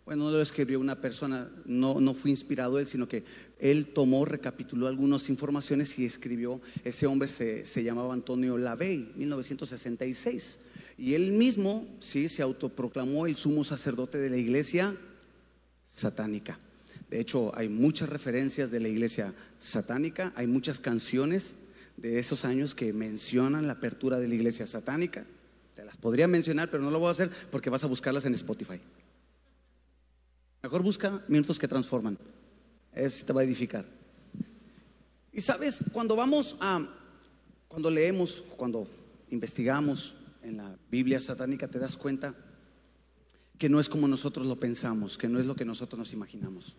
bueno, 0.09 0.25
no 0.25 0.31
lo 0.31 0.41
escribió 0.41 0.81
una 0.81 0.99
persona, 0.99 1.51
no, 1.67 2.01
no 2.01 2.15
fue 2.15 2.31
inspirado 2.31 2.79
él, 2.79 2.87
sino 2.87 3.07
que 3.07 3.25
él 3.59 3.89
tomó, 3.89 4.25
recapituló 4.25 4.87
algunas 4.87 5.29
informaciones 5.29 5.99
y 5.99 6.07
escribió, 6.07 6.63
ese 6.83 7.07
hombre 7.07 7.29
se, 7.29 7.67
se 7.67 7.85
llamaba 7.85 8.15
Antonio 8.15 8.57
Lavey, 8.57 9.13
1966. 9.17 10.61
Y 10.97 11.13
él 11.13 11.33
mismo, 11.33 11.87
sí, 12.01 12.31
se 12.31 12.41
autoproclamó 12.41 13.27
el 13.27 13.37
sumo 13.37 13.65
sacerdote 13.65 14.17
de 14.17 14.31
la 14.31 14.39
iglesia 14.39 14.97
satánica. 15.87 16.59
De 17.11 17.21
hecho, 17.21 17.55
hay 17.55 17.69
muchas 17.69 18.09
referencias 18.09 18.71
de 18.71 18.81
la 18.81 18.89
iglesia 18.89 19.35
satánica, 19.59 20.33
hay 20.37 20.47
muchas 20.47 20.81
canciones 20.81 21.55
de 21.99 22.19
esos 22.19 22.47
años 22.47 22.75
que 22.75 22.95
mencionan 22.95 23.67
la 23.67 23.75
apertura 23.75 24.19
de 24.19 24.29
la 24.29 24.35
iglesia 24.35 24.67
satánica. 24.67 25.27
Te 25.75 25.85
las 25.85 25.99
podría 25.99 26.29
mencionar, 26.29 26.71
pero 26.71 26.83
no 26.83 26.91
lo 26.91 26.99
voy 26.99 27.09
a 27.09 27.13
hacer 27.13 27.31
porque 27.51 27.69
vas 27.69 27.85
a 27.85 27.89
buscarlas 27.89 28.25
en 28.25 28.33
Spotify. 28.33 28.81
Mejor 30.63 30.83
busca 30.83 31.23
minutos 31.29 31.59
que 31.59 31.69
transforman. 31.69 32.19
Eso 32.93 33.25
te 33.25 33.33
va 33.33 33.43
a 33.43 33.45
edificar. 33.45 33.87
Y 35.33 35.41
sabes, 35.41 35.85
cuando 35.93 36.17
vamos 36.17 36.57
a, 36.61 36.85
cuando 37.69 37.91
leemos, 37.91 38.43
cuando 38.57 38.89
investigamos 39.31 40.17
en 40.43 40.57
la 40.57 40.77
Biblia 40.91 41.21
satánica, 41.21 41.69
te 41.69 41.79
das 41.79 41.97
cuenta 41.97 42.35
que 43.57 43.69
no 43.69 43.79
es 43.79 43.89
como 43.89 44.09
nosotros 44.09 44.47
lo 44.47 44.59
pensamos, 44.59 45.17
que 45.17 45.29
no 45.29 45.39
es 45.39 45.47
lo 45.47 45.55
que 45.55 45.65
nosotros 45.65 45.99
nos 45.99 46.13
imaginamos. 46.13 46.77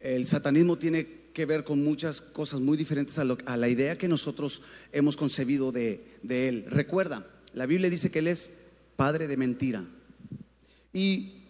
El 0.00 0.26
satanismo 0.26 0.78
tiene 0.78 1.30
que 1.32 1.46
ver 1.46 1.62
con 1.62 1.82
muchas 1.84 2.20
cosas 2.20 2.60
muy 2.60 2.76
diferentes 2.76 3.18
a, 3.18 3.24
la 3.24 3.68
idea 3.68 3.96
que 3.96 4.08
nosotros 4.08 4.62
hemos 4.90 5.16
concebido 5.16 5.70
de, 5.70 6.18
de 6.24 6.48
él. 6.48 6.64
Recuerda, 6.68 7.24
la 7.54 7.66
Biblia 7.66 7.88
dice 7.88 8.10
que 8.10 8.18
él 8.18 8.26
es 8.26 8.50
padre 8.96 9.28
de 9.28 9.36
mentira. 9.36 9.84
Y 10.92 11.41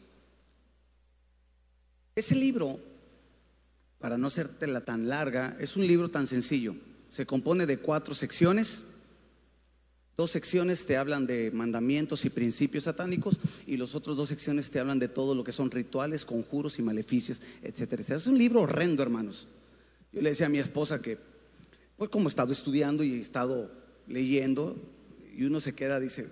ese 2.15 2.35
libro, 2.35 2.79
para 3.99 4.19
no 4.19 4.27
hacértela 4.27 4.85
tan 4.85 5.09
larga, 5.09 5.57
es 5.61 5.77
un 5.77 5.87
libro 5.87 6.11
tan 6.11 6.27
sencillo. 6.27 6.75
Se 7.11 7.27
compone 7.27 7.67
de 7.67 7.79
cuatro 7.79 8.15
secciones. 8.15 8.83
Dos 10.17 10.31
secciones 10.31 10.85
te 10.85 10.99
hablan 10.99 11.27
de 11.27 11.51
mandamientos 11.53 12.25
y 12.25 12.31
principios 12.31 12.85
satánicos 12.85 13.39
y 13.67 13.79
los 13.79 13.95
otros 13.95 14.17
dos 14.17 14.29
secciones 14.29 14.71
te 14.71 14.79
hablan 14.79 14.99
de 14.99 15.09
todo 15.09 15.35
lo 15.35 15.43
que 15.43 15.53
son 15.53 15.71
rituales, 15.71 16.27
conjuros 16.27 16.79
y 16.79 16.83
maleficios, 16.83 17.43
etcétera. 17.63 18.17
Es 18.17 18.27
un 18.27 18.37
libro 18.37 18.63
horrendo, 18.63 19.03
hermanos. 19.03 19.47
Yo 20.13 20.21
le 20.21 20.31
decía 20.31 20.47
a 20.47 20.51
mi 20.51 20.59
esposa 20.59 21.01
que, 21.01 21.17
pues 21.97 22.11
como 22.11 22.29
he 22.29 22.29
estado 22.29 22.53
estudiando 22.53 23.05
y 23.05 23.15
he 23.15 23.21
estado 23.21 23.71
leyendo, 24.07 24.77
y 25.35 25.45
uno 25.45 25.61
se 25.61 25.75
queda, 25.75 25.99
dice, 25.99 26.29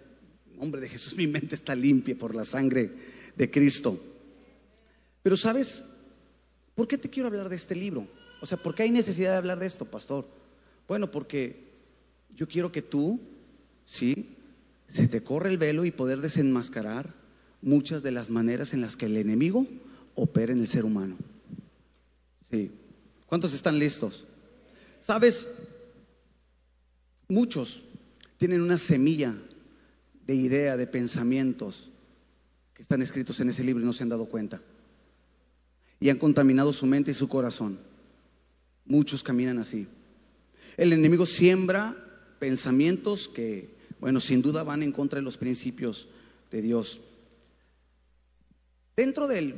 hombre 0.58 0.82
de 0.82 0.90
Jesús, 0.90 1.16
mi 1.16 1.26
mente 1.26 1.54
está 1.54 1.74
limpia 1.74 2.18
por 2.18 2.34
la 2.34 2.44
sangre 2.44 2.90
de 3.34 3.50
Cristo. 3.50 3.98
Pero 5.22 5.36
sabes, 5.36 5.84
¿por 6.74 6.88
qué 6.88 6.98
te 6.98 7.10
quiero 7.10 7.28
hablar 7.28 7.48
de 7.48 7.56
este 7.56 7.74
libro? 7.74 8.06
O 8.40 8.46
sea, 8.46 8.58
¿por 8.58 8.74
qué 8.74 8.84
hay 8.84 8.90
necesidad 8.90 9.32
de 9.32 9.36
hablar 9.36 9.58
de 9.58 9.66
esto, 9.66 9.84
pastor? 9.84 10.26
Bueno, 10.88 11.10
porque 11.10 11.68
yo 12.34 12.48
quiero 12.48 12.72
que 12.72 12.82
tú, 12.82 13.20
sí, 13.84 14.36
se 14.88 15.08
te 15.08 15.22
corre 15.22 15.50
el 15.50 15.58
velo 15.58 15.84
y 15.84 15.90
poder 15.90 16.20
desenmascarar 16.20 17.14
muchas 17.62 18.02
de 18.02 18.10
las 18.10 18.30
maneras 18.30 18.72
en 18.72 18.80
las 18.80 18.96
que 18.96 19.06
el 19.06 19.16
enemigo 19.16 19.66
opera 20.14 20.52
en 20.52 20.60
el 20.60 20.68
ser 20.68 20.84
humano. 20.84 21.16
Sí. 22.50 22.70
¿Cuántos 23.26 23.54
están 23.54 23.78
listos? 23.78 24.24
Sabes, 25.00 25.48
muchos 27.28 27.82
tienen 28.36 28.60
una 28.60 28.78
semilla 28.78 29.34
de 30.26 30.34
idea, 30.34 30.76
de 30.76 30.86
pensamientos 30.86 31.90
que 32.74 32.82
están 32.82 33.02
escritos 33.02 33.38
en 33.40 33.50
ese 33.50 33.62
libro 33.62 33.82
y 33.82 33.86
no 33.86 33.92
se 33.92 34.02
han 34.02 34.08
dado 34.08 34.26
cuenta. 34.26 34.60
Y 36.00 36.08
han 36.08 36.18
contaminado 36.18 36.72
su 36.72 36.86
mente 36.86 37.12
y 37.12 37.14
su 37.14 37.28
corazón. 37.28 37.78
Muchos 38.86 39.22
caminan 39.22 39.58
así. 39.58 39.86
El 40.76 40.92
enemigo 40.92 41.26
siembra 41.26 41.94
pensamientos 42.38 43.28
que, 43.28 43.68
bueno, 44.00 44.18
sin 44.18 44.42
duda 44.42 44.62
van 44.62 44.82
en 44.82 44.92
contra 44.92 45.18
de 45.18 45.24
los 45.24 45.36
principios 45.36 46.08
de 46.50 46.62
Dios. 46.62 47.00
Dentro 48.96 49.28
de 49.28 49.54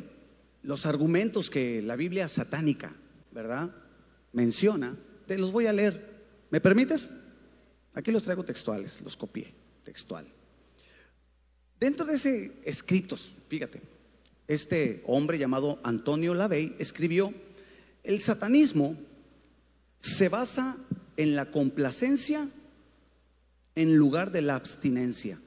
los 0.63 0.85
argumentos 0.85 1.49
que 1.49 1.81
la 1.81 1.97
Biblia 1.97 2.29
satánica, 2.29 2.93
¿verdad? 3.31 3.71
Menciona, 4.33 4.97
te 5.27 5.39
los 5.39 5.53
voy 5.53 5.67
a 5.67 5.73
leer. 5.73 6.11
¿Me 6.51 6.61
permites? 6.61 7.13
Aquí 7.95 8.11
los 8.11 8.23
traigo 8.23 8.45
textuales, 8.45 9.01
los 9.03 9.17
copié, 9.17 9.53
textual. 9.85 10.27
Dentro 11.79 12.07
de 12.07 12.15
ese 12.15 12.53
escritos, 12.65 13.33
fíjate, 13.49 13.81
este 14.49 15.03
hombre 15.07 15.39
llamado 15.39 15.81
Antonio 15.83 16.35
Lavey 16.35 16.75
escribió, 16.79 17.33
el 18.03 18.21
satanismo 18.21 18.97
se 19.99 20.29
basa 20.29 20.77
en 21.17 21.37
la 21.37 21.47
complacencia 21.47 22.49
en 23.75 23.97
lugar 23.97 24.33
de 24.33 24.43
la 24.43 24.57
abstinencia. 24.57 25.39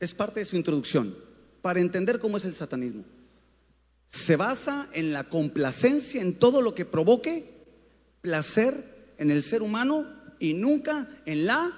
Es 0.00 0.14
parte 0.14 0.40
de 0.40 0.46
su 0.46 0.56
introducción, 0.56 1.16
para 1.62 1.80
entender 1.80 2.18
cómo 2.18 2.36
es 2.36 2.44
el 2.44 2.54
satanismo. 2.54 3.04
Se 4.08 4.36
basa 4.36 4.88
en 4.92 5.12
la 5.12 5.24
complacencia, 5.24 6.22
en 6.22 6.38
todo 6.38 6.62
lo 6.62 6.74
que 6.74 6.84
provoque 6.84 7.58
placer 8.22 9.14
en 9.18 9.30
el 9.30 9.42
ser 9.42 9.62
humano 9.62 10.06
y 10.38 10.54
nunca 10.54 11.08
en 11.26 11.46
la 11.46 11.72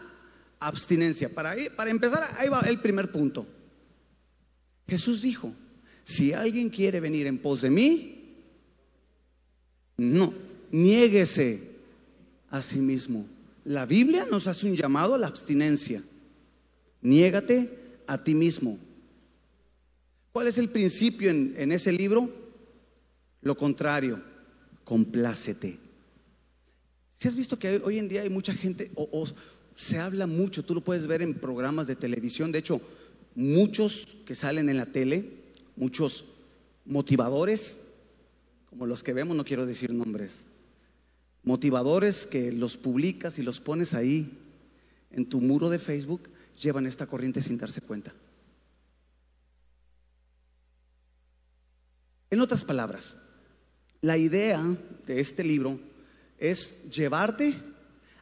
abstinencia. 0.60 1.28
Para, 1.28 1.56
para 1.74 1.90
empezar, 1.90 2.36
ahí 2.38 2.48
va 2.48 2.60
el 2.60 2.78
primer 2.78 3.10
punto. 3.10 3.46
Jesús 4.90 5.22
dijo, 5.22 5.52
si 6.02 6.32
alguien 6.32 6.68
quiere 6.68 6.98
venir 6.98 7.28
en 7.28 7.38
pos 7.38 7.60
de 7.60 7.70
mí, 7.70 8.34
no, 9.96 10.34
niéguese 10.72 11.62
a 12.50 12.60
sí 12.60 12.80
mismo. 12.80 13.24
La 13.64 13.86
Biblia 13.86 14.26
nos 14.28 14.48
hace 14.48 14.66
un 14.66 14.74
llamado 14.74 15.14
a 15.14 15.18
la 15.18 15.28
abstinencia. 15.28 16.02
Niégate 17.02 17.70
a 18.08 18.24
ti 18.24 18.34
mismo. 18.34 18.80
¿Cuál 20.32 20.48
es 20.48 20.58
el 20.58 20.68
principio 20.68 21.30
en, 21.30 21.70
ese 21.70 21.92
libro? 21.92 22.28
Lo 23.42 23.56
contrario, 23.56 24.20
complácete. 24.82 25.78
Si 27.16 27.28
has 27.28 27.36
visto 27.36 27.60
que 27.60 27.80
hoy 27.84 28.00
en 28.00 28.08
día 28.08 28.22
hay 28.22 28.28
mucha 28.28 28.54
gente, 28.54 28.90
o, 28.96 29.28
se 29.76 30.00
habla 30.00 30.26
mucho, 30.26 30.64
tú 30.64 30.74
lo 30.74 30.80
puedes 30.80 31.06
ver 31.06 31.22
en 31.22 31.34
programas 31.34 31.86
de 31.86 31.94
televisión, 31.94 32.50
de 32.50 32.58
hecho, 32.58 32.80
muchos 33.40 34.18
que 34.26 34.34
salen 34.34 34.68
en 34.68 34.76
la 34.76 34.86
tele, 34.86 35.24
muchos 35.74 36.26
motivadores, 36.84 37.86
como 38.68 38.86
los 38.86 39.02
que 39.02 39.14
vemos, 39.14 39.36
no 39.36 39.44
quiero 39.44 39.64
decir 39.64 39.92
nombres, 39.92 40.44
motivadores 41.42 42.26
que 42.26 42.52
los 42.52 42.76
publicas 42.76 43.38
y 43.38 43.42
los 43.42 43.58
pones 43.58 43.94
ahí 43.94 44.38
en 45.10 45.26
tu 45.26 45.40
muro 45.40 45.70
de 45.70 45.78
Facebook, 45.78 46.28
llevan 46.60 46.86
esta 46.86 47.06
corriente 47.06 47.40
sin 47.40 47.56
darse 47.56 47.80
cuenta. 47.80 48.12
En 52.28 52.40
otras 52.40 52.62
palabras, 52.62 53.16
la 54.02 54.18
idea 54.18 54.62
de 55.06 55.20
este 55.20 55.42
libro 55.42 55.80
es 56.38 56.90
llevarte 56.90 57.58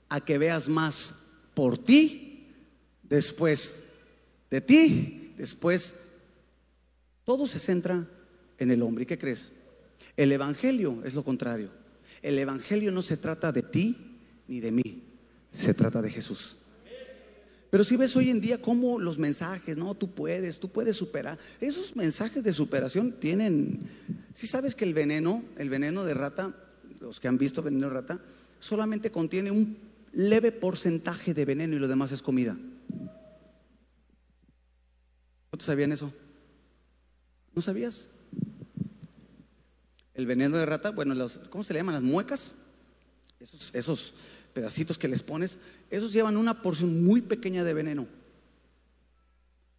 a 0.08 0.20
que 0.20 0.38
veas 0.38 0.68
más 0.68 1.14
por 1.54 1.76
ti, 1.76 2.46
después 3.02 3.82
de 4.50 4.60
ti, 4.60 5.34
después 5.36 5.96
todo 7.24 7.46
se 7.46 7.58
centra 7.58 8.06
en 8.58 8.70
el 8.70 8.82
hombre. 8.82 9.04
¿Y 9.04 9.06
qué 9.06 9.18
crees? 9.18 9.52
El 10.16 10.32
Evangelio 10.32 11.02
es 11.04 11.14
lo 11.14 11.24
contrario. 11.24 11.70
El 12.22 12.38
Evangelio 12.38 12.90
no 12.90 13.02
se 13.02 13.16
trata 13.16 13.52
de 13.52 13.62
ti 13.62 13.96
ni 14.48 14.60
de 14.60 14.72
mí, 14.72 15.04
se 15.52 15.74
trata 15.74 16.02
de 16.02 16.10
Jesús. 16.10 16.56
Pero 17.70 17.84
si 17.84 17.96
ves 17.96 18.16
hoy 18.16 18.30
en 18.30 18.40
día 18.40 18.62
cómo 18.62 18.98
los 18.98 19.18
mensajes, 19.18 19.76
no, 19.76 19.94
tú 19.94 20.10
puedes, 20.10 20.58
tú 20.58 20.70
puedes 20.70 20.96
superar, 20.96 21.38
esos 21.60 21.94
mensajes 21.96 22.42
de 22.42 22.52
superación 22.52 23.12
tienen, 23.12 23.80
si 24.32 24.46
sabes 24.46 24.74
que 24.74 24.86
el 24.86 24.94
veneno, 24.94 25.44
el 25.58 25.68
veneno 25.68 26.04
de 26.04 26.14
rata, 26.14 26.54
los 27.00 27.20
que 27.20 27.28
han 27.28 27.36
visto 27.36 27.62
veneno 27.62 27.88
de 27.88 27.94
rata, 27.94 28.20
solamente 28.58 29.10
contiene 29.10 29.50
un 29.50 29.76
leve 30.12 30.50
porcentaje 30.50 31.34
de 31.34 31.44
veneno 31.44 31.76
y 31.76 31.78
lo 31.78 31.88
demás 31.88 32.10
es 32.10 32.22
comida. 32.22 32.56
¿No 35.52 35.60
sabían 35.60 35.92
eso? 35.92 36.12
¿No 37.54 37.62
sabías? 37.62 38.08
El 40.14 40.26
veneno 40.26 40.56
de 40.56 40.66
rata, 40.66 40.90
bueno, 40.90 41.14
¿cómo 41.50 41.64
se 41.64 41.72
le 41.72 41.80
llaman? 41.80 41.94
Las 41.94 42.02
muecas. 42.02 42.54
Esos, 43.72 44.14
pedacitos 44.52 44.98
que 44.98 45.06
les 45.06 45.22
pones, 45.22 45.58
esos 45.90 46.12
llevan 46.12 46.36
una 46.36 46.62
porción 46.62 47.04
muy 47.04 47.20
pequeña 47.20 47.62
de 47.62 47.74
veneno. 47.74 48.08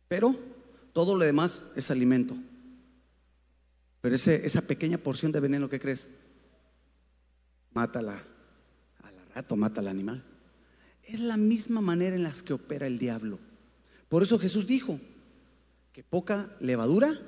Pero 0.08 0.40
todo 0.94 1.16
lo 1.16 1.26
demás 1.26 1.62
es 1.76 1.92
alimento. 1.92 2.36
Pero 4.00 4.16
ese, 4.16 4.46
esa 4.46 4.62
pequeña 4.62 4.98
porción 4.98 5.32
de 5.32 5.42
veneno, 5.42 5.70
¿qué 5.70 5.80
crees? 5.80 6.10
Mátala 7.74 8.24
gato 9.34 9.56
mata 9.56 9.82
al 9.82 9.88
animal. 9.88 10.24
Es 11.04 11.20
la 11.20 11.38
misma 11.38 11.82
manera 11.82 12.16
en 12.16 12.24
la 12.24 12.32
que 12.32 12.54
opera 12.54 12.88
el 12.88 13.00
diablo. 13.00 13.40
Por 14.08 14.24
eso 14.24 14.38
Jesús 14.40 14.68
dijo 14.68 15.00
que 15.94 16.04
poca 16.04 16.50
levadura 16.60 17.20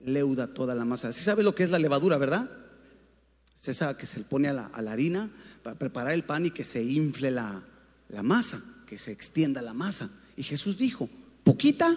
leuda 0.00 0.48
toda 0.54 0.74
la 0.74 0.84
masa. 0.84 1.12
¿Sí 1.12 1.24
sabe 1.24 1.42
lo 1.42 1.54
que 1.54 1.64
es 1.64 1.70
la 1.70 1.78
levadura, 1.78 2.18
verdad? 2.18 2.50
Se 3.54 3.74
sabe 3.74 3.98
que 3.98 4.06
se 4.06 4.18
le 4.18 4.24
pone 4.24 4.48
a 4.48 4.52
la, 4.52 4.70
harina 4.90 5.30
para 5.62 5.78
preparar 5.78 6.12
el 6.12 6.24
pan 6.24 6.46
y 6.46 6.50
que 6.50 6.64
se 6.64 6.82
infle 6.82 7.30
la, 7.30 7.62
la 8.08 8.22
masa, 8.22 8.62
que 8.86 8.98
se 8.98 9.10
extienda 9.10 9.62
la 9.62 9.74
masa. 9.74 10.10
Y 10.36 10.42
Jesús 10.42 10.78
dijo, 10.78 11.08
poquita 11.42 11.96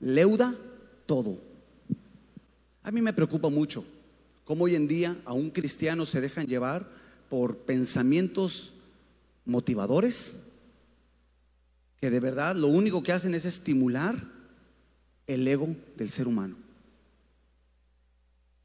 leuda 0.00 0.54
todo. 1.06 1.38
A 2.82 2.90
mí 2.90 3.00
me 3.00 3.12
preocupa 3.12 3.48
mucho 3.48 3.84
cómo 4.44 4.64
hoy 4.64 4.74
en 4.74 4.88
día 4.88 5.16
a 5.24 5.32
un 5.32 5.50
cristiano 5.50 6.06
se 6.06 6.20
dejan 6.20 6.46
llevar 6.46 6.88
por 7.28 7.58
pensamientos 7.58 8.72
motivadores 9.44 10.34
que 12.00 12.10
de 12.10 12.20
verdad 12.20 12.56
lo 12.56 12.68
único 12.68 13.02
que 13.02 13.12
hacen 13.12 13.34
es 13.34 13.44
estimular 13.44 14.16
el 15.34 15.46
ego 15.46 15.74
del 15.96 16.08
ser 16.10 16.26
humano. 16.26 16.56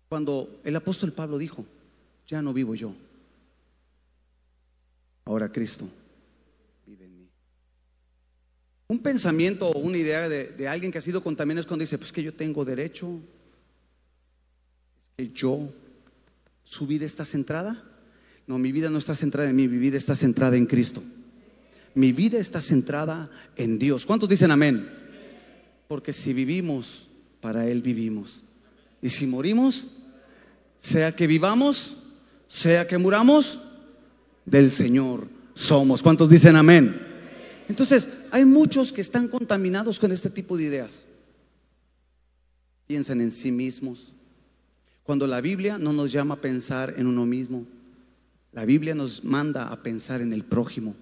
Cuando 0.09 0.61
el 0.63 0.75
apóstol 0.75 1.11
Pablo 1.11 1.37
dijo, 1.37 1.65
ya 2.27 2.41
no 2.41 2.53
vivo 2.53 2.75
yo, 2.75 2.93
ahora 5.25 5.51
Cristo 5.51 5.87
vive 6.85 7.05
en 7.05 7.17
mí. 7.17 7.27
Un 8.87 8.99
pensamiento 8.99 9.67
o 9.67 9.79
una 9.79 9.97
idea 9.97 10.29
de, 10.29 10.67
alguien 10.67 10.91
que 10.91 10.99
ha 10.99 11.01
sido 11.01 11.21
contaminado 11.21 11.61
es 11.61 11.67
cuando 11.67 11.83
dice, 11.83 11.97
pues 11.97 12.11
que 12.11 12.23
yo 12.23 12.33
tengo 12.33 12.63
derecho, 12.65 13.19
es 15.17 15.27
que 15.27 15.33
yo, 15.33 15.69
su 16.63 16.87
vida 16.87 17.05
está 17.05 17.25
centrada 17.25 17.83
no, 18.47 18.59
mi 18.59 18.71
vida 18.71 18.89
no 18.89 18.97
está 18.99 19.15
centrada 19.15 19.49
en 19.49 19.55
mí, 19.55 19.67
mi 19.67 19.77
vida 19.77 19.97
está 19.97 20.15
centrada 20.15 20.55
en 20.55 20.65
Cristo. 20.65 21.01
Mi 21.95 22.11
vida 22.11 22.37
está 22.37 22.61
centrada 22.61 23.29
en 23.55 23.79
Dios. 23.79 24.05
¿Cuántos 24.05 24.29
dicen 24.29 24.51
amén? 24.51 24.87
Porque 25.87 26.13
si 26.13 26.33
vivimos, 26.33 27.07
para 27.41 27.67
Él 27.67 27.81
vivimos. 27.81 28.41
Y 29.01 29.09
si 29.09 29.27
morimos, 29.27 29.87
sea 30.79 31.15
que 31.15 31.27
vivamos, 31.27 31.97
sea 32.47 32.87
que 32.87 32.97
muramos, 32.97 33.59
del 34.45 34.71
Señor 34.71 35.27
somos. 35.53 36.01
¿Cuántos 36.01 36.29
dicen 36.29 36.55
amén? 36.55 37.01
Entonces, 37.67 38.09
hay 38.31 38.45
muchos 38.45 38.93
que 38.93 39.01
están 39.01 39.27
contaminados 39.27 39.99
con 39.99 40.11
este 40.11 40.29
tipo 40.29 40.57
de 40.57 40.65
ideas. 40.65 41.05
Piensan 42.87 43.21
en 43.21 43.31
sí 43.31 43.51
mismos. 43.51 44.13
Cuando 45.03 45.27
la 45.27 45.41
Biblia 45.41 45.77
no 45.77 45.93
nos 45.93 46.11
llama 46.11 46.35
a 46.35 46.41
pensar 46.41 46.93
en 46.97 47.07
uno 47.07 47.25
mismo, 47.25 47.65
la 48.51 48.65
Biblia 48.65 48.95
nos 48.95 49.23
manda 49.23 49.67
a 49.67 49.83
pensar 49.83 50.21
en 50.21 50.33
el 50.33 50.43
prójimo. 50.43 50.95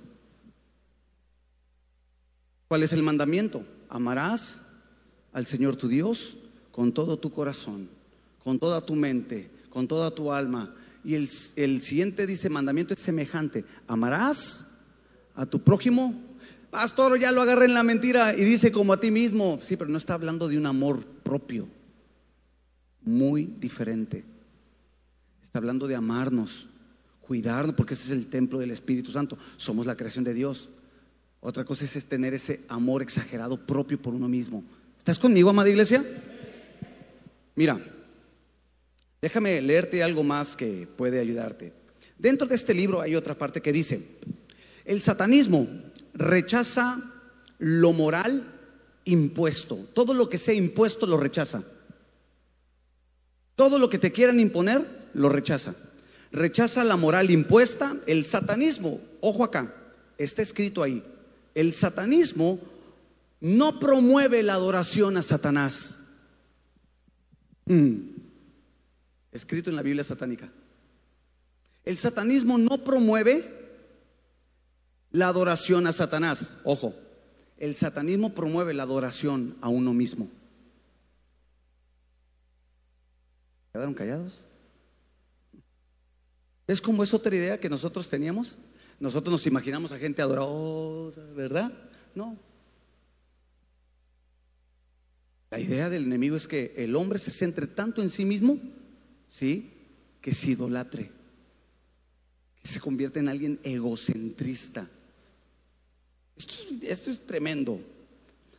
¿Cuál 2.68 2.84
es 2.84 2.94
el 2.94 3.04
mandamiento? 3.04 3.66
Amarás 3.90 4.62
al 5.34 5.46
Señor 5.46 5.76
tu 5.76 5.88
Dios 5.88 6.38
con 6.72 6.92
todo 6.92 7.18
tu 7.18 7.32
corazón, 7.32 7.90
con 8.44 8.60
toda 8.60 8.82
tu 8.86 8.96
mente, 8.96 9.50
con 9.70 9.88
toda 9.88 10.12
tu 10.12 10.32
alma. 10.32 10.74
Y 11.04 11.16
el, 11.16 11.28
siguiente 11.82 12.26
dice, 12.26 12.50
mandamiento 12.50 12.94
es 12.94 13.02
semejante. 13.02 13.66
Amarás 13.88 14.68
a 15.36 15.46
tu 15.46 15.60
prójimo 15.60 16.14
Pastor, 16.74 17.20
ya 17.20 17.32
lo 17.32 17.44
agarré 17.44 17.66
en 17.66 17.76
la 17.76 17.84
mentira 17.84 18.36
y 18.36 18.44
dice 18.44 18.72
como 18.72 18.94
a 18.94 19.00
ti 19.00 19.12
mismo. 19.12 19.60
Sí, 19.62 19.78
pero 19.78 19.92
no 19.92 19.98
está 20.00 20.16
hablando 20.16 20.48
de 20.48 20.58
un 20.58 20.66
amor 20.66 21.06
propio. 21.06 21.68
Muy 23.04 23.46
diferente. 23.60 24.24
Está 25.44 25.60
hablando 25.60 25.86
de 25.88 25.94
amarnos, 25.94 26.68
cuidarnos, 27.22 27.76
porque 27.76 27.94
ese 27.94 28.06
es 28.06 28.10
el 28.10 28.26
templo 28.26 28.58
del 28.58 28.72
Espíritu 28.72 29.12
Santo. 29.12 29.38
Somos 29.56 29.86
la 29.86 29.96
creación 29.96 30.24
de 30.24 30.34
Dios. 30.34 30.70
Otra 31.42 31.64
cosa 31.64 31.86
es, 31.86 32.06
tener 32.06 32.34
ese 32.34 32.62
amor 32.68 33.04
exagerado 33.04 33.56
propio 33.56 34.02
por 34.02 34.16
uno 34.16 34.28
mismo. 34.28 34.64
¿Estás 35.04 35.20
conmigo, 35.20 35.50
amada 35.50 35.70
iglesia? 35.70 36.02
Mira, 37.56 37.78
déjame 39.22 39.62
leerte 39.62 40.02
algo 40.02 40.24
más 40.24 40.56
que 40.56 40.88
puede 40.88 41.20
ayudarte. 41.20 41.74
Dentro 42.18 42.48
de 42.48 42.56
este 42.56 42.74
libro 42.74 43.02
hay 43.02 43.14
otra 43.14 43.38
parte 43.38 43.62
que 43.62 43.74
dice, 43.74 44.02
el 44.86 45.02
satanismo 45.02 45.68
rechaza 46.14 47.02
lo 47.58 47.92
moral 47.92 48.48
impuesto. 49.04 49.78
Todo 49.94 50.14
lo 50.14 50.30
que 50.30 50.38
sea 50.38 50.54
impuesto 50.54 51.06
lo 51.06 51.18
rechaza. 51.18 51.66
Todo 53.58 53.80
lo 53.80 53.90
que 53.90 54.00
te 54.00 54.14
quieran 54.14 54.40
imponer 54.40 54.88
lo 55.16 55.28
rechaza. 55.28 55.76
Rechaza 56.32 56.86
la 56.86 56.96
moral 56.96 57.30
impuesta, 57.30 57.98
el 58.08 58.24
satanismo. 58.24 59.02
Ojo 59.20 59.44
acá, 59.44 59.76
está 60.18 60.42
escrito 60.42 60.82
ahí. 60.82 61.04
El 61.56 61.74
satanismo 61.74 62.58
no 63.44 63.78
promueve 63.78 64.42
la 64.42 64.54
adoración 64.54 65.18
a 65.18 65.22
Satanás. 65.22 66.00
Mm. 67.66 67.98
Escrito 69.34 69.70
en 69.70 69.76
la 69.76 69.82
Biblia 69.82 70.06
satánica. 70.06 70.50
El 71.84 71.98
satanismo 71.98 72.58
no 72.58 72.86
promueve 72.86 73.54
la 75.12 75.28
adoración 75.28 75.88
a 75.88 75.92
Satanás. 75.92 76.58
Ojo, 76.64 76.96
el 77.58 77.76
satanismo 77.76 78.34
promueve 78.34 78.74
la 78.74 78.84
adoración 78.84 79.58
a 79.60 79.68
uno 79.68 79.94
mismo. 79.94 80.30
¿Quedaron 83.74 83.94
callados? 83.94 84.42
¿Es 86.66 86.80
como 86.80 87.04
es 87.04 87.14
otra 87.14 87.36
idea 87.36 87.60
que 87.60 87.70
nosotros 87.70 88.08
teníamos? 88.08 88.58
Nosotros 89.02 89.34
nos 89.34 89.48
imaginamos 89.48 89.92
a 89.92 90.00
gente 90.00 90.22
adoradora, 90.22 91.26
¿verdad? 91.36 91.74
No. 92.16 92.38
La 95.54 95.60
idea 95.60 95.88
del 95.88 96.06
enemigo 96.06 96.36
es 96.36 96.48
que 96.48 96.74
el 96.78 96.96
hombre 96.96 97.20
se 97.20 97.30
centre 97.30 97.68
tanto 97.68 98.02
en 98.02 98.10
sí 98.10 98.26
mismo, 98.26 98.60
¿sí? 99.30 99.70
Que 100.20 100.34
se 100.34 100.50
idolatre, 100.50 101.12
que 102.60 102.68
se 102.68 102.80
convierte 102.80 103.20
en 103.20 103.30
alguien 103.30 103.60
egocentrista. 103.62 104.90
Esto, 106.82 107.12
es 107.12 107.20
tremendo. 107.28 107.80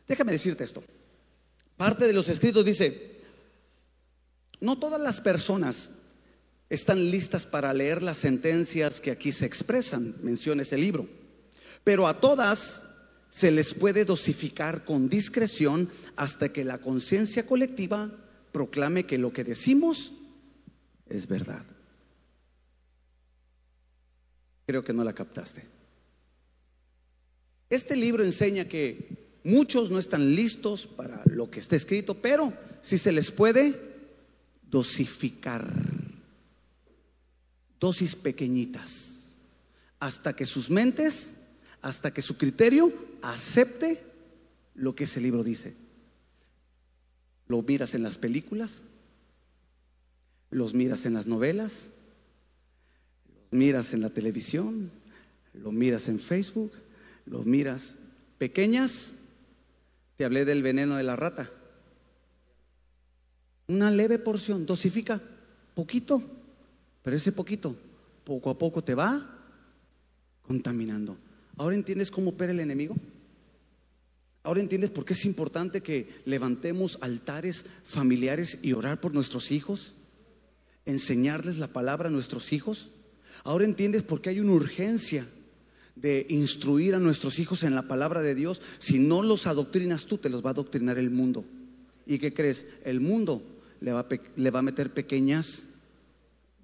Déjame 0.07 0.31
decirte 0.31 0.63
esto. 0.63 0.85
Parte 1.75 2.07
de 2.07 2.13
los 2.13 2.29
escritos 2.29 2.63
dice, 2.63 3.17
no 4.61 4.79
todas 4.79 5.01
las 5.01 5.19
personas 5.19 5.91
están 6.69 7.11
listas 7.11 7.45
para 7.45 7.73
leer 7.73 8.03
las 8.03 8.19
sentencias 8.19 9.01
que 9.01 9.11
aquí 9.11 9.33
se 9.33 9.45
expresan, 9.45 10.15
menciona 10.23 10.61
ese 10.61 10.77
libro, 10.77 11.09
pero 11.83 12.07
a 12.07 12.21
todas 12.21 12.84
se 13.35 13.51
les 13.51 13.73
puede 13.73 14.05
dosificar 14.05 14.85
con 14.85 15.09
discreción 15.09 15.89
hasta 16.15 16.53
que 16.53 16.63
la 16.63 16.77
conciencia 16.77 17.45
colectiva 17.45 18.09
proclame 18.53 19.03
que 19.03 19.17
lo 19.17 19.33
que 19.33 19.43
decimos 19.43 20.13
es 21.05 21.27
verdad. 21.27 21.65
Creo 24.65 24.85
que 24.85 24.93
no 24.93 25.03
la 25.03 25.11
captaste. 25.11 25.65
Este 27.69 27.97
libro 27.97 28.23
enseña 28.23 28.69
que 28.69 29.27
muchos 29.43 29.91
no 29.91 29.99
están 29.99 30.33
listos 30.33 30.87
para 30.87 31.21
lo 31.25 31.51
que 31.51 31.59
está 31.59 31.75
escrito, 31.75 32.21
pero 32.21 32.53
si 32.81 32.97
se 32.97 33.11
les 33.11 33.31
puede 33.31 33.77
dosificar, 34.63 35.69
dosis 37.81 38.15
pequeñitas, 38.15 39.35
hasta 39.99 40.33
que 40.33 40.45
sus 40.45 40.69
mentes, 40.69 41.33
hasta 41.85 42.11
que 42.11 42.23
su 42.23 42.35
criterio 42.35 42.91
acepte 43.21 44.01
lo 44.73 44.95
que 44.95 45.03
ese 45.03 45.21
libro 45.21 45.43
dice. 45.43 45.75
Lo 47.47 47.61
miras 47.61 47.93
en 47.93 48.01
las 48.01 48.17
películas, 48.17 48.81
los 50.49 50.73
miras 50.73 51.05
en 51.05 51.13
las 51.13 51.27
novelas, 51.27 51.89
los 53.35 53.59
miras 53.59 53.93
en 53.93 54.01
la 54.01 54.09
televisión, 54.09 54.89
lo 55.53 55.71
miras 55.71 56.07
en 56.07 56.19
Facebook, 56.19 56.71
los 57.27 57.45
miras 57.45 57.97
pequeñas, 58.39 59.13
te 60.17 60.25
hablé 60.25 60.43
del 60.43 60.63
veneno 60.63 60.95
de 60.95 61.03
la 61.03 61.15
rata. 61.15 61.51
Una 63.67 63.91
leve 63.91 64.17
porción, 64.17 64.65
dosifica, 64.65 65.21
poquito, 65.75 66.23
pero 67.03 67.15
ese 67.15 67.31
poquito, 67.31 67.75
poco 68.23 68.49
a 68.49 68.57
poco 68.57 68.83
te 68.83 68.95
va 68.95 69.23
contaminando. 70.41 71.24
¿Ahora 71.57 71.75
entiendes 71.75 72.11
cómo 72.11 72.31
opera 72.31 72.51
el 72.51 72.59
enemigo? 72.59 72.95
¿Ahora 74.43 74.61
entiendes 74.61 74.91
por 74.91 75.05
qué 75.05 75.13
es 75.13 75.25
importante 75.25 75.81
que 75.81 76.09
levantemos 76.25 76.97
altares 77.01 77.65
familiares 77.83 78.59
y 78.61 78.73
orar 78.73 79.01
por 79.01 79.13
nuestros 79.13 79.51
hijos? 79.51 79.95
¿Enseñarles 80.85 81.57
la 81.57 81.67
palabra 81.67 82.09
a 82.09 82.11
nuestros 82.11 82.53
hijos? 82.53 82.91
¿Ahora 83.43 83.65
entiendes 83.65 84.03
por 84.03 84.21
qué 84.21 84.29
hay 84.29 84.39
una 84.39 84.51
urgencia 84.51 85.27
de 85.95 86.25
instruir 86.29 86.93
a 86.93 86.99
nuestros 86.99 87.39
hijos 87.39 87.63
en 87.63 87.73
la 87.73 87.83
palabra 87.83 88.21
de 88.21 88.35
Dios, 88.35 88.61
si 88.79 88.99
no 88.99 89.23
los 89.23 89.47
adoctrinas 89.47 90.05
tú, 90.05 90.17
te 90.17 90.29
los 90.29 90.43
va 90.43 90.49
a 90.49 90.53
adoctrinar 90.53 90.97
el 90.97 91.09
mundo. 91.09 91.45
¿Y 92.05 92.19
qué 92.19 92.33
crees? 92.33 92.67
El 92.83 92.99
mundo 92.99 93.41
le 93.79 93.93
va, 93.93 94.01
a, 94.01 94.07
le 94.35 94.51
va 94.51 94.59
a 94.59 94.63
meter 94.63 94.93
pequeñas 94.93 95.63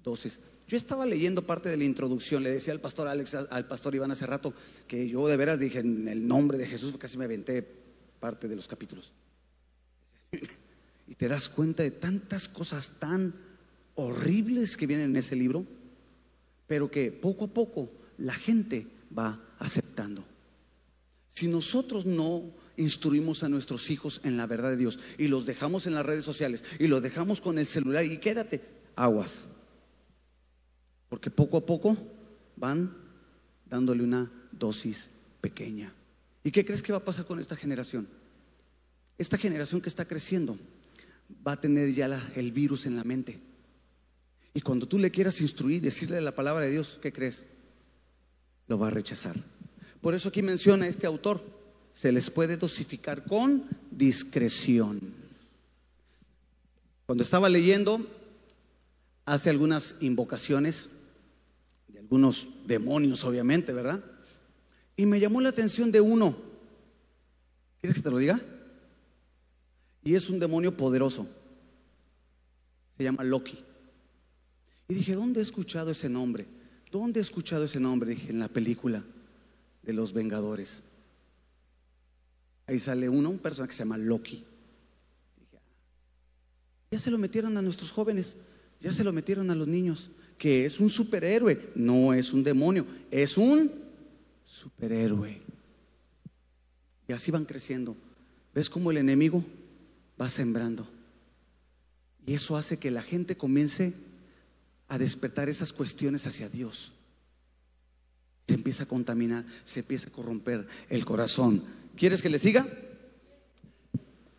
dosis. 0.04 0.38
Yo 0.68 0.76
estaba 0.76 1.04
leyendo 1.04 1.42
parte 1.42 1.68
de 1.68 1.76
la 1.76 1.84
introducción, 1.84 2.42
le 2.42 2.50
decía 2.50 2.72
al 2.72 2.80
pastor 2.80 3.08
Alex, 3.08 3.34
al 3.34 3.66
pastor 3.66 3.94
Iván 3.94 4.10
hace 4.10 4.26
rato, 4.26 4.54
que 4.86 5.08
yo 5.08 5.28
de 5.28 5.36
veras 5.36 5.58
dije 5.58 5.80
en 5.80 6.08
el 6.08 6.26
nombre 6.26 6.56
de 6.58 6.66
Jesús, 6.66 6.96
casi 6.98 7.18
me 7.18 7.24
aventé 7.24 7.66
parte 8.20 8.48
de 8.48 8.56
los 8.56 8.68
capítulos. 8.68 9.12
Y 11.08 11.14
te 11.14 11.28
das 11.28 11.48
cuenta 11.48 11.82
de 11.82 11.90
tantas 11.90 12.48
cosas 12.48 12.98
tan 12.98 13.34
horribles 13.96 14.76
que 14.76 14.86
vienen 14.86 15.10
en 15.10 15.16
ese 15.16 15.36
libro, 15.36 15.66
pero 16.66 16.90
que 16.90 17.12
poco 17.12 17.46
a 17.46 17.48
poco 17.48 17.90
la 18.18 18.34
gente 18.34 18.86
va 19.16 19.40
aceptando. 19.58 20.24
Si 21.28 21.48
nosotros 21.48 22.06
no 22.06 22.52
instruimos 22.76 23.42
a 23.42 23.48
nuestros 23.48 23.90
hijos 23.90 24.20
en 24.24 24.36
la 24.36 24.46
verdad 24.46 24.70
de 24.70 24.76
Dios 24.76 24.98
y 25.18 25.28
los 25.28 25.46
dejamos 25.46 25.86
en 25.86 25.94
las 25.94 26.06
redes 26.06 26.24
sociales 26.24 26.64
y 26.78 26.86
los 26.86 27.02
dejamos 27.02 27.40
con 27.40 27.58
el 27.58 27.66
celular 27.66 28.04
y 28.04 28.18
quédate, 28.18 28.60
aguas. 28.96 29.48
Porque 31.12 31.30
poco 31.30 31.58
a 31.58 31.66
poco 31.66 31.94
van 32.56 32.90
dándole 33.68 34.02
una 34.02 34.32
dosis 34.50 35.10
pequeña. 35.42 35.92
¿Y 36.42 36.50
qué 36.50 36.64
crees 36.64 36.82
que 36.82 36.90
va 36.90 37.00
a 37.00 37.04
pasar 37.04 37.26
con 37.26 37.38
esta 37.38 37.54
generación? 37.54 38.08
Esta 39.18 39.36
generación 39.36 39.82
que 39.82 39.90
está 39.90 40.08
creciendo 40.08 40.56
va 41.46 41.52
a 41.52 41.60
tener 41.60 41.92
ya 41.92 42.30
el 42.34 42.50
virus 42.50 42.86
en 42.86 42.96
la 42.96 43.04
mente. 43.04 43.38
Y 44.54 44.62
cuando 44.62 44.88
tú 44.88 44.98
le 44.98 45.10
quieras 45.10 45.38
instruir, 45.42 45.82
decirle 45.82 46.18
la 46.22 46.34
palabra 46.34 46.64
de 46.64 46.70
Dios, 46.70 46.98
¿qué 47.02 47.12
crees? 47.12 47.44
lo 48.66 48.78
va 48.78 48.86
a 48.86 48.90
rechazar. 48.90 49.36
Por 50.00 50.14
eso 50.14 50.30
aquí 50.30 50.40
menciona 50.40 50.88
este 50.88 51.06
autor, 51.06 51.44
se 51.92 52.10
les 52.10 52.30
puede 52.30 52.56
dosificar 52.56 53.26
con 53.26 53.68
discreción. 53.90 54.98
Cuando 57.04 57.22
estaba 57.22 57.50
leyendo, 57.50 58.00
hace 59.26 59.50
algunas 59.50 59.96
invocaciones 60.00 60.88
algunos 62.12 62.46
demonios, 62.66 63.24
obviamente, 63.24 63.72
¿verdad? 63.72 64.04
Y 64.98 65.06
me 65.06 65.18
llamó 65.18 65.40
la 65.40 65.48
atención 65.48 65.90
de 65.90 66.02
uno. 66.02 66.36
¿Quieres 67.80 67.96
que 67.96 68.02
te 68.02 68.10
lo 68.10 68.18
diga? 68.18 68.38
Y 70.04 70.14
es 70.14 70.28
un 70.28 70.38
demonio 70.38 70.76
poderoso. 70.76 71.26
Se 72.98 73.04
llama 73.04 73.24
Loki. 73.24 73.58
Y 74.88 74.94
dije, 74.94 75.14
¿dónde 75.14 75.40
he 75.40 75.42
escuchado 75.42 75.90
ese 75.90 76.10
nombre? 76.10 76.46
¿Dónde 76.90 77.18
he 77.18 77.22
escuchado 77.22 77.64
ese 77.64 77.80
nombre? 77.80 78.10
Dije, 78.10 78.28
en 78.28 78.40
la 78.40 78.48
película 78.48 79.02
de 79.82 79.94
los 79.94 80.12
Vengadores. 80.12 80.82
Ahí 82.66 82.78
sale 82.78 83.08
uno, 83.08 83.30
un 83.30 83.38
personaje 83.38 83.70
que 83.70 83.76
se 83.76 83.84
llama 83.84 83.96
Loki. 83.96 84.44
Dije, 85.40 85.58
ya 86.90 86.98
se 86.98 87.10
lo 87.10 87.16
metieron 87.16 87.56
a 87.56 87.62
nuestros 87.62 87.90
jóvenes, 87.90 88.36
ya 88.82 88.92
se 88.92 89.02
lo 89.02 89.14
metieron 89.14 89.50
a 89.50 89.54
los 89.54 89.66
niños, 89.66 90.10
que 90.38 90.64
es 90.66 90.80
un 90.80 90.90
superhéroe, 90.90 91.70
no 91.74 92.12
es 92.12 92.32
un 92.32 92.42
demonio, 92.42 92.86
es 93.10 93.36
un 93.36 93.70
superhéroe. 94.44 95.40
Y 97.08 97.12
así 97.12 97.30
van 97.30 97.44
creciendo. 97.44 97.96
¿Ves 98.54 98.68
cómo 98.68 98.90
el 98.90 98.98
enemigo 98.98 99.44
va 100.20 100.28
sembrando? 100.28 100.88
Y 102.26 102.34
eso 102.34 102.56
hace 102.56 102.78
que 102.78 102.90
la 102.90 103.02
gente 103.02 103.36
comience 103.36 103.94
a 104.88 104.98
despertar 104.98 105.48
esas 105.48 105.72
cuestiones 105.72 106.26
hacia 106.26 106.48
Dios. 106.48 106.92
Se 108.46 108.54
empieza 108.54 108.84
a 108.84 108.86
contaminar, 108.86 109.44
se 109.64 109.80
empieza 109.80 110.08
a 110.08 110.12
corromper 110.12 110.66
el 110.88 111.04
corazón. 111.04 111.64
¿Quieres 111.96 112.20
que 112.20 112.28
le 112.28 112.38
siga? 112.38 112.66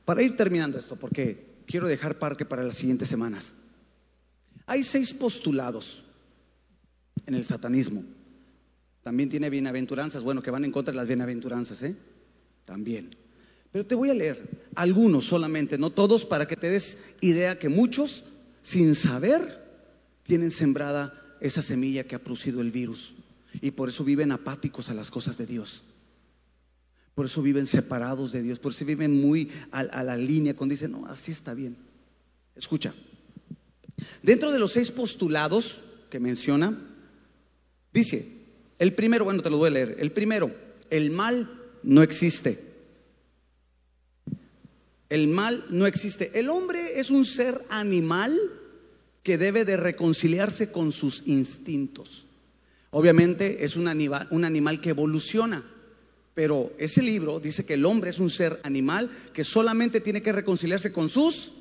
Para 0.06 0.22
ir 0.22 0.36
terminando 0.36 0.78
esto, 0.78 0.96
porque 0.96 1.54
quiero 1.66 1.88
dejar 1.88 2.20
parque 2.20 2.46
para 2.46 2.64
las 2.64 2.76
siguientes 2.76 3.10
semanas. 3.10 3.56
Hay 4.66 4.84
seis 4.84 5.14
postulados 5.14 6.04
en 7.26 7.36
el 7.36 7.46
satanismo. 7.46 8.04
También 9.02 9.30
tiene 9.30 9.50
bienaventuranzas, 9.50 10.24
bueno, 10.24 10.42
que 10.42 10.52
van 10.52 10.66
en 10.66 10.72
contra 10.72 10.92
de 10.92 10.98
las 10.98 11.08
bienaventuranzas, 11.08 11.84
¿eh? 11.84 11.96
También. 12.66 13.10
Pero 13.72 13.86
te 13.86 13.96
voy 13.96 14.10
a 14.10 14.14
leer 14.14 14.42
algunos 14.76 15.26
solamente, 15.26 15.78
no 15.78 15.90
todos, 15.90 16.26
para 16.26 16.48
que 16.48 16.56
te 16.56 16.70
des 16.70 17.00
idea 17.20 17.60
que 17.60 17.70
muchos, 17.70 18.24
sin 18.62 18.96
saber, 18.96 19.62
tienen 20.24 20.52
sembrada 20.52 21.38
esa 21.42 21.62
semilla 21.62 22.06
que 22.06 22.16
ha 22.16 22.24
producido 22.24 22.62
el 22.62 22.72
virus. 22.72 23.16
Y 23.62 23.72
por 23.72 23.90
eso 23.90 24.04
viven 24.04 24.32
apáticos 24.32 24.90
a 24.90 24.94
las 24.94 25.12
cosas 25.12 25.38
de 25.38 25.46
Dios. 25.46 25.84
Por 27.14 27.26
eso 27.26 27.42
viven 27.42 27.66
separados 27.66 28.32
de 28.32 28.42
Dios. 28.42 28.60
Por 28.60 28.72
eso 28.72 28.86
viven 28.86 29.22
muy 29.22 29.52
a, 29.72 29.84
la 29.84 30.18
línea 30.18 30.56
cuando 30.56 30.74
dicen, 30.74 30.92
no, 30.92 31.06
así 31.08 31.32
está 31.32 31.54
bien. 31.54 31.76
Escucha. 32.56 32.94
Dentro 34.22 34.52
de 34.52 34.60
los 34.60 34.74
seis 34.74 34.92
postulados 34.92 35.82
que 36.10 36.20
menciona, 36.20 36.78
dice, 37.92 38.44
el 38.80 38.94
primero, 38.94 39.26
bueno, 39.26 39.42
te 39.42 39.50
lo 39.50 39.58
voy 39.58 39.68
a 39.68 39.72
leer. 39.72 39.96
El 40.00 40.12
primero, 40.12 40.52
el 40.90 41.12
mal 41.12 41.50
no 41.84 42.02
existe. 42.02 42.60
El 45.10 45.28
mal 45.28 45.66
no 45.70 45.86
existe. 45.86 46.32
El 46.34 46.50
hombre 46.50 47.00
es 47.00 47.12
un 47.12 47.26
ser 47.26 47.64
animal 47.70 48.40
que 49.22 49.38
debe 49.38 49.64
de 49.64 49.78
reconciliarse 49.78 50.72
con 50.72 50.92
sus 50.92 51.24
instintos. 51.28 52.28
Obviamente 52.92 53.64
es 53.64 53.76
un 53.76 53.88
animal, 53.88 54.28
un 54.32 54.46
animal 54.46 54.82
que 54.82 54.90
evoluciona, 54.90 55.64
pero 56.34 56.74
ese 56.78 57.02
libro 57.02 57.40
dice 57.40 57.66
que 57.66 57.76
el 57.76 57.86
hombre 57.86 58.10
es 58.10 58.20
un 58.20 58.30
ser 58.30 58.60
animal 58.64 59.10
que 59.34 59.44
solamente 59.44 60.02
tiene 60.02 60.22
que 60.22 60.32
reconciliarse 60.32 60.92
con 60.92 61.10
sus 61.10 61.54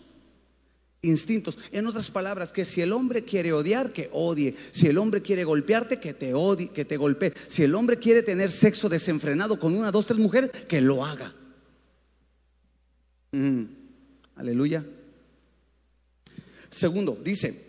instintos. 1.02 1.58
En 1.72 1.86
otras 1.86 2.10
palabras, 2.10 2.52
que 2.52 2.64
si 2.64 2.80
el 2.80 2.92
hombre 2.92 3.24
quiere 3.24 3.52
odiar, 3.52 3.92
que 3.92 4.08
odie. 4.12 4.54
Si 4.70 4.86
el 4.86 4.98
hombre 4.98 5.20
quiere 5.20 5.44
golpearte, 5.44 5.98
que 5.98 6.14
te 6.14 6.32
odie, 6.32 6.68
que 6.68 6.84
te 6.84 6.96
golpee. 6.96 7.34
Si 7.48 7.64
el 7.64 7.74
hombre 7.74 7.98
quiere 7.98 8.22
tener 8.22 8.50
sexo 8.50 8.88
desenfrenado 8.88 9.58
con 9.58 9.74
una, 9.76 9.90
dos, 9.90 10.06
tres 10.06 10.18
mujeres, 10.18 10.50
que 10.68 10.80
lo 10.80 11.04
haga. 11.04 11.34
Mm, 13.32 13.64
aleluya. 14.36 14.86
Segundo, 16.70 17.18
dice, 17.22 17.60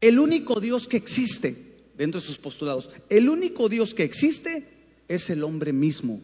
el 0.00 0.18
único 0.18 0.60
Dios 0.60 0.86
que 0.86 0.98
existe, 0.98 1.56
dentro 1.96 2.20
de 2.20 2.26
sus 2.26 2.38
postulados, 2.38 2.90
el 3.08 3.28
único 3.28 3.68
Dios 3.68 3.94
que 3.94 4.04
existe 4.04 4.68
es 5.08 5.30
el 5.30 5.42
hombre 5.42 5.72
mismo. 5.72 6.20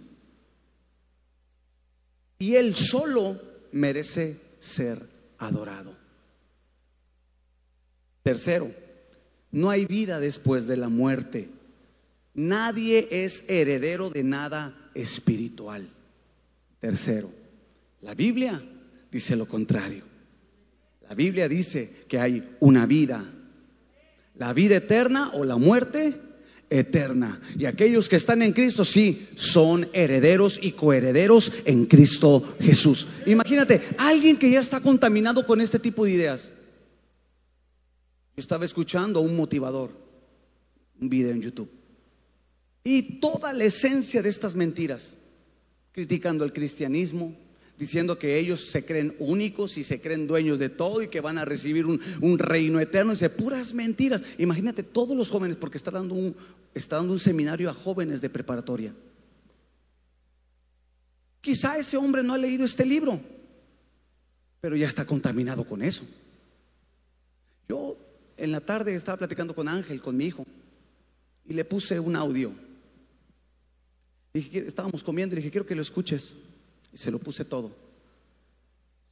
Y 2.38 2.54
él 2.54 2.74
solo 2.74 3.40
merece 3.72 4.36
ser 4.60 5.15
adorado. 5.38 5.96
Tercero, 8.22 8.70
no 9.52 9.70
hay 9.70 9.86
vida 9.86 10.20
después 10.20 10.66
de 10.66 10.76
la 10.76 10.88
muerte. 10.88 11.48
Nadie 12.34 13.08
es 13.10 13.44
heredero 13.48 14.10
de 14.10 14.24
nada 14.24 14.90
espiritual. 14.94 15.88
Tercero, 16.80 17.30
la 18.02 18.14
Biblia 18.14 18.62
dice 19.10 19.36
lo 19.36 19.46
contrario. 19.46 20.04
La 21.08 21.14
Biblia 21.14 21.48
dice 21.48 22.04
que 22.08 22.18
hay 22.18 22.56
una 22.60 22.84
vida, 22.84 23.24
la 24.34 24.52
vida 24.52 24.76
eterna 24.76 25.30
o 25.34 25.44
la 25.44 25.56
muerte 25.56 26.20
eterna. 26.70 27.40
Y 27.58 27.66
aquellos 27.66 28.08
que 28.08 28.16
están 28.16 28.42
en 28.42 28.52
Cristo, 28.52 28.84
sí, 28.84 29.28
son 29.34 29.88
herederos 29.92 30.58
y 30.60 30.72
coherederos 30.72 31.52
en 31.64 31.86
Cristo 31.86 32.56
Jesús. 32.60 33.08
Imagínate, 33.26 33.82
alguien 33.98 34.36
que 34.36 34.50
ya 34.50 34.60
está 34.60 34.80
contaminado 34.80 35.46
con 35.46 35.60
este 35.60 35.78
tipo 35.78 36.04
de 36.04 36.12
ideas. 36.12 36.52
Estaba 38.36 38.64
escuchando 38.64 39.18
a 39.18 39.22
un 39.22 39.36
motivador, 39.36 39.90
un 41.00 41.08
video 41.08 41.30
en 41.30 41.40
YouTube, 41.40 41.70
y 42.84 43.18
toda 43.18 43.52
la 43.52 43.64
esencia 43.64 44.22
de 44.22 44.28
estas 44.28 44.54
mentiras, 44.54 45.14
criticando 45.92 46.44
el 46.44 46.52
cristianismo, 46.52 47.34
diciendo 47.78 48.18
que 48.18 48.38
ellos 48.38 48.60
se 48.60 48.84
creen 48.84 49.14
únicos 49.18 49.76
y 49.76 49.84
se 49.84 50.00
creen 50.00 50.26
dueños 50.26 50.58
de 50.58 50.68
todo 50.68 51.02
y 51.02 51.08
que 51.08 51.20
van 51.20 51.38
a 51.38 51.44
recibir 51.44 51.86
un, 51.86 52.38
reino 52.38 52.80
eterno. 52.80 53.12
Dice, 53.12 53.30
puras 53.30 53.74
mentiras. 53.74 54.22
Imagínate 54.38 54.82
todos 54.82 55.16
los 55.16 55.30
jóvenes, 55.30 55.56
porque 55.56 55.76
está 55.76 55.90
dando, 55.90 56.14
un, 56.14 56.36
está 56.74 56.96
dando 56.96 57.12
un 57.12 57.18
seminario 57.18 57.68
a 57.68 57.74
jóvenes 57.74 58.20
de 58.20 58.30
preparatoria. 58.30 58.94
Quizá 61.40 61.78
ese 61.78 61.96
hombre 61.96 62.22
no 62.22 62.34
ha 62.34 62.38
leído 62.38 62.64
este 62.64 62.84
libro, 62.84 63.20
pero 64.60 64.74
ya 64.74 64.88
está 64.88 65.04
contaminado 65.04 65.64
con 65.64 65.82
eso. 65.82 66.04
Yo 67.68 67.96
en 68.36 68.52
la 68.52 68.60
tarde 68.60 68.94
estaba 68.94 69.18
platicando 69.18 69.54
con 69.54 69.68
Ángel, 69.68 70.00
con 70.00 70.16
mi 70.16 70.26
hijo, 70.26 70.46
y 71.44 71.54
le 71.54 71.64
puse 71.64 72.00
un 72.00 72.16
audio. 72.16 72.52
Dije, 74.34 74.66
estábamos 74.66 75.04
comiendo 75.04 75.34
y 75.34 75.36
dije, 75.36 75.50
quiero 75.50 75.66
que 75.66 75.74
lo 75.74 75.82
escuches. 75.82 76.34
Y 76.96 76.98
se 76.98 77.10
lo 77.10 77.18
puse 77.18 77.44
todo. 77.44 77.76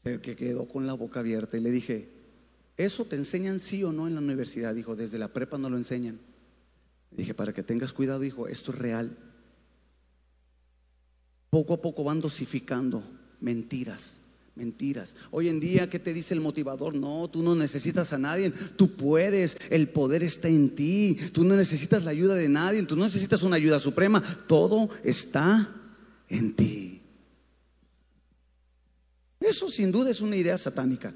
Se 0.03 0.19
que 0.23 0.35
quedó 0.35 0.67
con 0.67 0.87
la 0.87 0.95
boca 0.95 1.21
abierta 1.21 1.59
y 1.59 1.61
le 1.61 1.71
dije, 1.71 2.09
¿eso 2.79 3.05
te 3.05 3.15
enseñan 3.15 3.61
sí 3.61 3.85
o 3.85 3.93
no 3.93 4.09
en 4.09 4.15
la 4.15 4.23
universidad? 4.23 4.75
Dijo, 4.75 4.97
desde 4.97 5.19
la 5.19 5.29
prepa 5.29 5.59
no 5.59 5.69
lo 5.69 5.77
enseñan. 5.77 6.19
dije, 7.11 7.35
para 7.35 7.53
que 7.53 7.63
tengas 7.63 7.93
cuidado, 7.93 8.21
dijo, 8.21 8.49
esto 8.49 8.73
es 8.73 8.79
real. 8.79 9.19
Poco 11.51 11.75
a 11.75 11.83
poco 11.83 12.05
van 12.05 12.21
dosificando 12.21 13.05
mentiras, 13.39 14.19
mentiras. 14.55 15.15
Hoy 15.31 15.51
en 15.51 15.61
día, 15.61 15.91
¿qué 15.91 15.99
te 15.99 16.15
dice 16.15 16.33
el 16.33 16.41
motivador? 16.41 16.95
No, 16.95 17.29
tú 17.29 17.43
no 17.43 17.55
necesitas 17.55 18.15
a 18.15 18.19
nadie, 18.19 18.49
tú 18.51 18.97
puedes, 18.97 19.59
el 19.69 19.91
poder 19.91 20.23
está 20.23 20.49
en 20.49 20.75
ti, 20.75 21.19
tú 21.35 21.45
no 21.45 21.55
necesitas 21.55 22.03
la 22.05 22.13
ayuda 22.13 22.35
de 22.35 22.49
nadie, 22.49 22.83
tú 22.85 22.97
no 22.97 23.05
necesitas 23.05 23.43
una 23.43 23.57
ayuda 23.57 23.79
suprema, 23.79 24.23
todo 24.49 24.89
está 25.03 25.69
en 26.31 26.57
ti. 26.57 26.94
Eso 29.45 29.69
sin 29.69 29.93
duda 29.93 30.11
es 30.11 30.23
una 30.23 30.37
idea 30.37 30.57
satánica. 30.57 31.13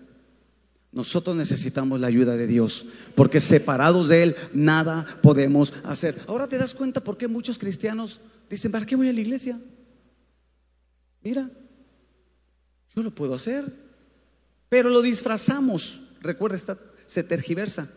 Nosotros 0.92 1.34
necesitamos 1.34 1.98
la 1.98 2.08
ayuda 2.08 2.36
de 2.36 2.46
Dios, 2.46 2.86
porque 3.14 3.40
separados 3.40 4.08
de 4.08 4.22
Él 4.22 4.36
nada 4.52 5.06
podemos 5.22 5.72
hacer. 5.82 6.20
Ahora 6.26 6.46
te 6.46 6.58
das 6.58 6.74
cuenta 6.74 7.02
por 7.02 7.16
qué 7.16 7.26
muchos 7.26 7.56
cristianos 7.56 8.20
dicen, 8.50 8.70
¿para 8.70 8.84
qué 8.84 8.96
voy 8.96 9.08
a 9.08 9.12
la 9.12 9.20
iglesia? 9.20 9.58
Mira, 11.22 11.50
yo 12.94 13.02
lo 13.02 13.14
puedo 13.14 13.34
hacer, 13.34 13.64
pero 14.68 14.90
lo 14.90 15.00
disfrazamos. 15.00 16.00
Recuerda, 16.20 16.78
se 17.06 17.22
tergiversa. 17.22 17.88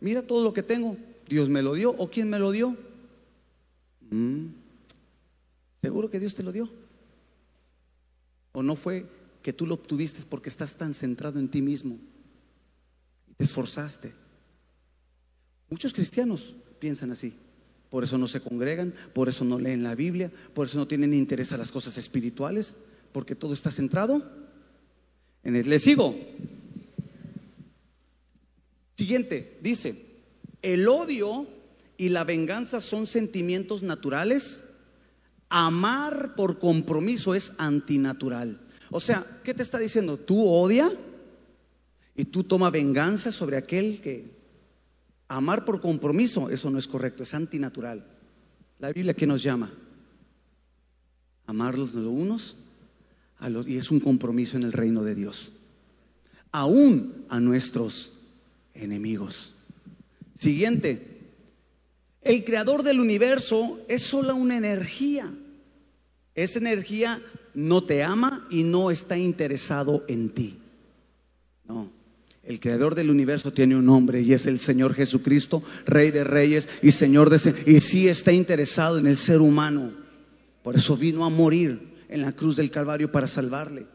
Mira 0.00 0.22
todo 0.22 0.44
lo 0.44 0.52
que 0.52 0.62
tengo. 0.62 0.96
¿Dios 1.26 1.48
me 1.48 1.62
lo 1.62 1.74
dio 1.74 1.90
o 1.90 2.10
quién 2.10 2.28
me 2.28 2.38
lo 2.38 2.50
dio? 2.50 2.76
Mm. 4.10 4.48
¿Seguro 5.80 6.10
que 6.10 6.20
Dios 6.20 6.34
te 6.34 6.42
lo 6.42 6.52
dio? 6.52 6.68
¿O 8.52 8.62
no 8.62 8.76
fue 8.76 9.17
que 9.42 9.52
tú 9.52 9.66
lo 9.66 9.74
obtuviste 9.74 10.22
porque 10.28 10.48
estás 10.48 10.76
tan 10.76 10.94
centrado 10.94 11.38
en 11.38 11.48
ti 11.48 11.62
mismo 11.62 11.98
y 13.30 13.34
te 13.34 13.44
esforzaste. 13.44 14.12
Muchos 15.70 15.92
cristianos 15.92 16.56
piensan 16.78 17.12
así. 17.12 17.34
Por 17.90 18.04
eso 18.04 18.18
no 18.18 18.26
se 18.26 18.40
congregan, 18.40 18.94
por 19.14 19.28
eso 19.28 19.44
no 19.44 19.58
leen 19.58 19.82
la 19.82 19.94
Biblia, 19.94 20.30
por 20.54 20.66
eso 20.66 20.76
no 20.78 20.86
tienen 20.86 21.14
interés 21.14 21.52
a 21.52 21.56
las 21.56 21.72
cosas 21.72 21.96
espirituales, 21.96 22.76
porque 23.12 23.34
todo 23.34 23.54
está 23.54 23.70
centrado 23.70 24.22
en 25.42 25.56
él. 25.56 25.68
Le 25.68 25.78
sigo. 25.78 26.14
Siguiente, 28.96 29.58
dice, 29.62 30.06
el 30.60 30.86
odio 30.88 31.46
y 31.96 32.10
la 32.10 32.24
venganza 32.24 32.80
son 32.80 33.06
sentimientos 33.06 33.82
naturales. 33.82 34.64
Amar 35.48 36.34
por 36.34 36.58
compromiso 36.58 37.34
es 37.34 37.52
antinatural. 37.56 38.60
O 38.90 39.00
sea, 39.00 39.40
¿qué 39.44 39.54
te 39.54 39.62
está 39.62 39.78
diciendo? 39.78 40.16
Tú 40.16 40.46
odia 40.48 40.90
y 42.16 42.24
tú 42.24 42.44
toma 42.44 42.70
venganza 42.70 43.30
sobre 43.30 43.56
aquel 43.56 44.00
que 44.00 44.24
amar 45.28 45.64
por 45.64 45.80
compromiso, 45.80 46.50
eso 46.50 46.70
no 46.70 46.78
es 46.78 46.88
correcto, 46.88 47.22
es 47.22 47.34
antinatural. 47.34 48.04
La 48.78 48.92
Biblia 48.92 49.14
que 49.14 49.26
nos 49.26 49.42
llama 49.42 49.72
amarlos 51.46 51.94
los 51.94 52.06
unos 52.06 52.56
a 53.38 53.48
los, 53.48 53.66
y 53.66 53.76
es 53.76 53.90
un 53.90 54.00
compromiso 54.00 54.56
en 54.56 54.62
el 54.62 54.72
reino 54.72 55.02
de 55.02 55.14
Dios. 55.14 55.52
Aún 56.52 57.26
a 57.28 57.40
nuestros 57.40 58.20
enemigos. 58.74 59.54
Siguiente, 60.34 61.18
el 62.22 62.44
creador 62.44 62.82
del 62.82 63.00
universo 63.00 63.80
es 63.88 64.02
solo 64.02 64.34
una 64.36 64.56
energía. 64.56 65.32
Esa 66.34 66.58
energía 66.58 67.20
no 67.58 67.82
te 67.82 68.04
ama 68.04 68.46
y 68.50 68.62
no 68.62 68.92
está 68.92 69.18
interesado 69.18 70.04
en 70.06 70.30
ti. 70.30 70.58
No. 71.66 71.90
El 72.44 72.60
creador 72.60 72.94
del 72.94 73.10
universo 73.10 73.52
tiene 73.52 73.74
un 73.74 73.84
nombre 73.84 74.20
y 74.22 74.32
es 74.32 74.46
el 74.46 74.60
Señor 74.60 74.94
Jesucristo, 74.94 75.60
Rey 75.84 76.12
de 76.12 76.22
Reyes 76.22 76.68
y 76.82 76.92
Señor 76.92 77.30
de 77.30 77.64
y 77.66 77.80
sí 77.80 78.06
está 78.06 78.30
interesado 78.30 78.96
en 78.98 79.08
el 79.08 79.16
ser 79.16 79.40
humano. 79.40 79.92
Por 80.62 80.76
eso 80.76 80.96
vino 80.96 81.24
a 81.24 81.30
morir 81.30 82.04
en 82.08 82.22
la 82.22 82.30
cruz 82.30 82.54
del 82.54 82.70
Calvario 82.70 83.10
para 83.10 83.26
salvarle. 83.26 83.86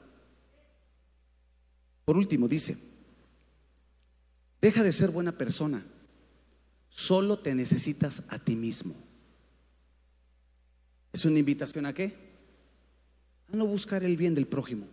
Por 2.03 2.18
último, 2.18 2.49
dice, 2.49 2.78
deja 4.61 4.84
de 4.84 4.91
ser 4.91 5.09
buena 5.09 5.32
persona, 5.32 5.86
solo 6.89 7.39
te 7.39 7.55
necesitas 7.55 8.24
a 8.28 8.39
ti 8.39 8.57
mismo. 8.57 8.93
¿Es 11.14 11.24
una 11.24 11.39
invitación 11.39 11.86
a 11.86 11.93
qué? 11.93 12.33
A 13.52 13.56
no 13.56 13.66
buscar 13.66 14.04
el 14.04 14.18
bien 14.18 14.36
del 14.36 14.48
prójimo. 14.48 14.86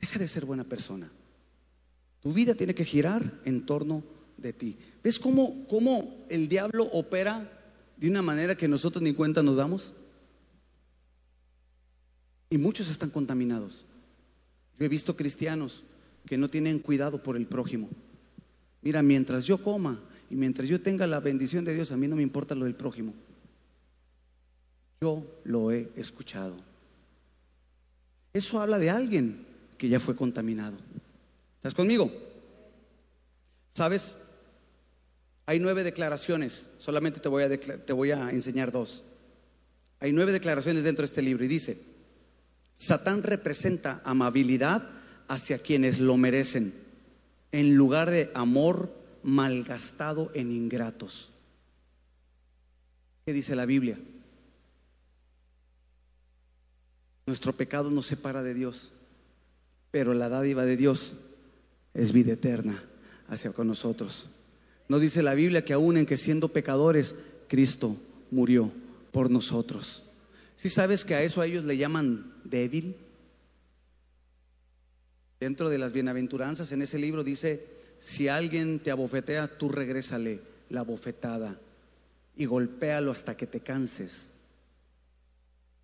Deja 0.00 0.18
de 0.18 0.28
ser 0.28 0.44
buena 0.44 0.64
persona. 0.64 1.10
Tu 2.20 2.32
vida 2.32 2.54
tiene 2.54 2.74
que 2.74 2.84
girar 2.84 3.40
en 3.44 3.66
torno 3.66 4.02
de 4.36 4.52
ti. 4.52 4.76
¿Ves 5.02 5.18
cómo, 5.18 5.66
cómo 5.68 6.26
el 6.28 6.48
diablo 6.48 6.84
opera 6.92 7.50
de 7.96 8.08
una 8.08 8.22
manera 8.22 8.56
que 8.56 8.68
nosotros 8.68 9.02
ni 9.02 9.14
cuenta 9.14 9.42
nos 9.42 9.56
damos? 9.56 9.92
Y 12.50 12.58
muchos 12.58 12.90
están 12.90 13.10
contaminados. 13.10 13.84
Yo 14.78 14.84
he 14.84 14.88
visto 14.88 15.16
cristianos 15.16 15.84
que 16.26 16.36
no 16.36 16.48
tienen 16.48 16.78
cuidado 16.78 17.22
por 17.22 17.36
el 17.36 17.46
prójimo. 17.46 17.88
Mira, 18.82 19.02
mientras 19.02 19.44
yo 19.44 19.62
coma 19.62 20.00
y 20.30 20.36
mientras 20.36 20.68
yo 20.68 20.80
tenga 20.80 21.06
la 21.06 21.20
bendición 21.20 21.64
de 21.64 21.74
Dios, 21.74 21.92
a 21.92 21.96
mí 21.96 22.08
no 22.08 22.16
me 22.16 22.22
importa 22.22 22.54
lo 22.54 22.64
del 22.64 22.74
prójimo. 22.74 23.14
Yo 25.00 25.24
lo 25.44 25.70
he 25.70 25.90
escuchado. 25.96 26.56
Eso 28.36 28.60
habla 28.60 28.78
de 28.78 28.90
alguien 28.90 29.46
que 29.78 29.88
ya 29.88 29.98
fue 29.98 30.14
contaminado. 30.14 30.76
¿Estás 31.56 31.72
conmigo? 31.72 32.12
¿Sabes? 33.72 34.18
Hay 35.46 35.58
nueve 35.58 35.82
declaraciones, 35.84 36.68
solamente 36.76 37.18
te 37.18 37.30
voy, 37.30 37.44
a 37.44 37.58
te 37.58 37.92
voy 37.94 38.10
a 38.10 38.28
enseñar 38.28 38.72
dos. 38.72 39.04
Hay 40.00 40.12
nueve 40.12 40.32
declaraciones 40.32 40.84
dentro 40.84 41.00
de 41.00 41.06
este 41.06 41.22
libro 41.22 41.46
y 41.46 41.48
dice, 41.48 41.80
Satán 42.74 43.22
representa 43.22 44.02
amabilidad 44.04 44.86
hacia 45.28 45.56
quienes 45.56 45.98
lo 45.98 46.18
merecen, 46.18 46.74
en 47.52 47.74
lugar 47.74 48.10
de 48.10 48.30
amor 48.34 48.92
malgastado 49.22 50.30
en 50.34 50.52
ingratos. 50.52 51.32
¿Qué 53.24 53.32
dice 53.32 53.56
la 53.56 53.64
Biblia? 53.64 53.98
Nuestro 57.26 57.52
pecado 57.52 57.90
nos 57.90 58.06
separa 58.06 58.44
de 58.44 58.54
Dios, 58.54 58.92
pero 59.90 60.14
la 60.14 60.28
dádiva 60.28 60.64
de 60.64 60.76
Dios 60.76 61.12
es 61.92 62.12
vida 62.12 62.34
eterna 62.34 62.84
hacia 63.28 63.50
con 63.50 63.66
nosotros. 63.66 64.28
No 64.88 65.00
dice 65.00 65.24
la 65.24 65.34
Biblia 65.34 65.64
que 65.64 65.72
aún 65.72 65.96
en 65.96 66.06
que 66.06 66.16
siendo 66.16 66.48
pecadores, 66.48 67.16
Cristo 67.48 67.96
murió 68.30 68.70
por 69.10 69.28
nosotros. 69.28 70.04
Si 70.54 70.68
sabes 70.68 71.04
que 71.04 71.16
a 71.16 71.22
eso 71.22 71.40
a 71.40 71.46
ellos 71.46 71.64
le 71.64 71.76
llaman 71.76 72.32
débil? 72.44 72.94
Dentro 75.40 75.68
de 75.68 75.78
las 75.78 75.92
bienaventuranzas, 75.92 76.70
en 76.70 76.82
ese 76.82 76.98
libro 76.98 77.24
dice, 77.24 77.66
si 77.98 78.28
alguien 78.28 78.78
te 78.78 78.92
abofetea, 78.92 79.58
tú 79.58 79.68
regrésale 79.68 80.40
la 80.70 80.82
bofetada 80.82 81.58
y 82.36 82.46
golpéalo 82.46 83.10
hasta 83.10 83.36
que 83.36 83.48
te 83.48 83.60
canses. 83.60 84.30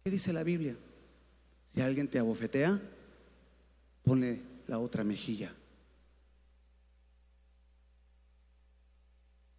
¿Qué 0.05 0.11
dice 0.11 0.33
la 0.33 0.45
Biblia? 0.45 0.77
Si 1.73 1.81
alguien 1.81 2.09
te 2.09 2.19
abofetea, 2.19 2.81
ponle 4.03 4.41
la 4.67 4.79
otra 4.79 5.05
mejilla. 5.05 5.53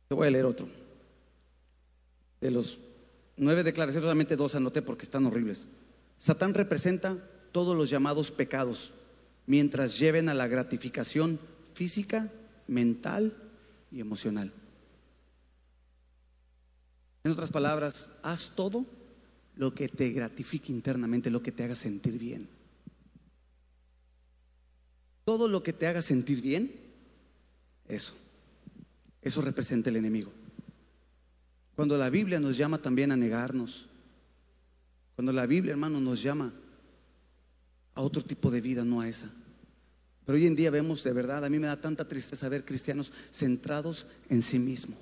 Te 0.07 0.15
voy 0.15 0.27
a 0.27 0.31
leer 0.31 0.45
otro. 0.45 0.67
De 2.39 2.51
los 2.51 2.79
nueve 3.37 3.63
declaraciones, 3.63 4.03
solamente 4.03 4.35
dos 4.35 4.53
anoté 4.53 4.83
porque 4.83 5.05
están 5.05 5.25
horribles. 5.25 5.67
Satán 6.19 6.53
representa 6.53 7.17
todos 7.51 7.75
los 7.75 7.89
llamados 7.89 8.29
pecados, 8.29 8.91
mientras 9.47 9.97
lleven 9.97 10.29
a 10.29 10.35
la 10.35 10.47
gratificación 10.47 11.39
física, 11.73 12.29
mental 12.67 13.33
y 13.91 14.01
emocional. 14.01 14.51
En 17.23 17.31
otras 17.31 17.49
palabras, 17.49 18.09
haz 18.21 18.51
todo 18.55 18.85
lo 19.55 19.73
que 19.73 19.87
te 19.87 20.09
gratifique 20.09 20.71
internamente, 20.71 21.29
lo 21.29 21.43
que 21.43 21.51
te 21.51 21.63
haga 21.63 21.75
sentir 21.75 22.17
bien. 22.17 22.47
Todo 25.25 25.47
lo 25.47 25.63
que 25.63 25.73
te 25.73 25.87
haga 25.87 26.01
sentir 26.01 26.41
bien, 26.41 26.71
eso. 27.87 28.15
Eso 29.21 29.41
representa 29.41 29.89
el 29.89 29.95
enemigo. 29.95 30.31
Cuando 31.75 31.97
la 31.97 32.09
Biblia 32.09 32.39
nos 32.39 32.57
llama 32.57 32.77
también 32.77 33.11
a 33.11 33.15
negarnos, 33.15 33.87
cuando 35.15 35.31
la 35.31 35.45
Biblia, 35.45 35.71
hermano, 35.71 35.99
nos 35.99 36.21
llama 36.21 36.53
a 37.95 38.01
otro 38.01 38.21
tipo 38.23 38.51
de 38.51 38.61
vida, 38.61 38.83
no 38.83 39.01
a 39.01 39.07
esa. 39.07 39.29
Pero 40.25 40.37
hoy 40.37 40.47
en 40.47 40.55
día 40.55 40.71
vemos 40.71 41.03
de 41.03 41.13
verdad, 41.13 41.45
a 41.45 41.49
mí 41.49 41.59
me 41.59 41.67
da 41.67 41.79
tanta 41.79 42.07
tristeza 42.07 42.49
ver 42.49 42.65
cristianos 42.65 43.11
centrados 43.31 44.05
en 44.29 44.41
sí 44.41 44.59
mismos. 44.59 44.97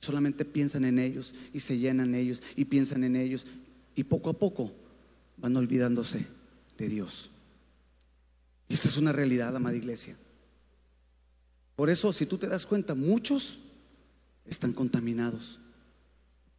Solamente 0.00 0.44
piensan 0.44 0.84
en 0.84 0.98
ellos 0.98 1.34
y 1.52 1.60
se 1.60 1.78
llenan 1.78 2.14
ellos 2.14 2.42
y 2.56 2.64
piensan 2.64 3.04
en 3.04 3.16
ellos 3.16 3.46
y 3.94 4.04
poco 4.04 4.30
a 4.30 4.38
poco 4.38 4.72
van 5.36 5.56
olvidándose 5.56 6.26
de 6.78 6.88
Dios. 6.88 7.30
Y 8.68 8.74
esta 8.74 8.88
es 8.88 8.96
una 8.96 9.12
realidad, 9.12 9.54
amada 9.54 9.76
iglesia. 9.76 10.16
Por 11.76 11.90
eso, 11.90 12.12
si 12.12 12.26
tú 12.26 12.38
te 12.38 12.46
das 12.46 12.66
cuenta, 12.66 12.94
muchos 12.94 13.60
están 14.46 14.72
contaminados. 14.72 15.60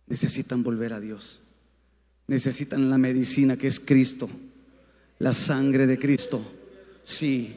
Necesitan 0.08 0.64
volver 0.64 0.94
a 0.94 1.00
Dios. 1.00 1.42
Necesitan 2.28 2.90
la 2.90 2.98
medicina 2.98 3.58
que 3.58 3.68
es 3.68 3.80
Cristo, 3.80 4.30
la 5.20 5.34
sangre 5.34 5.88
de 5.88 5.98
Cristo. 5.98 6.42
Sí. 7.04 7.56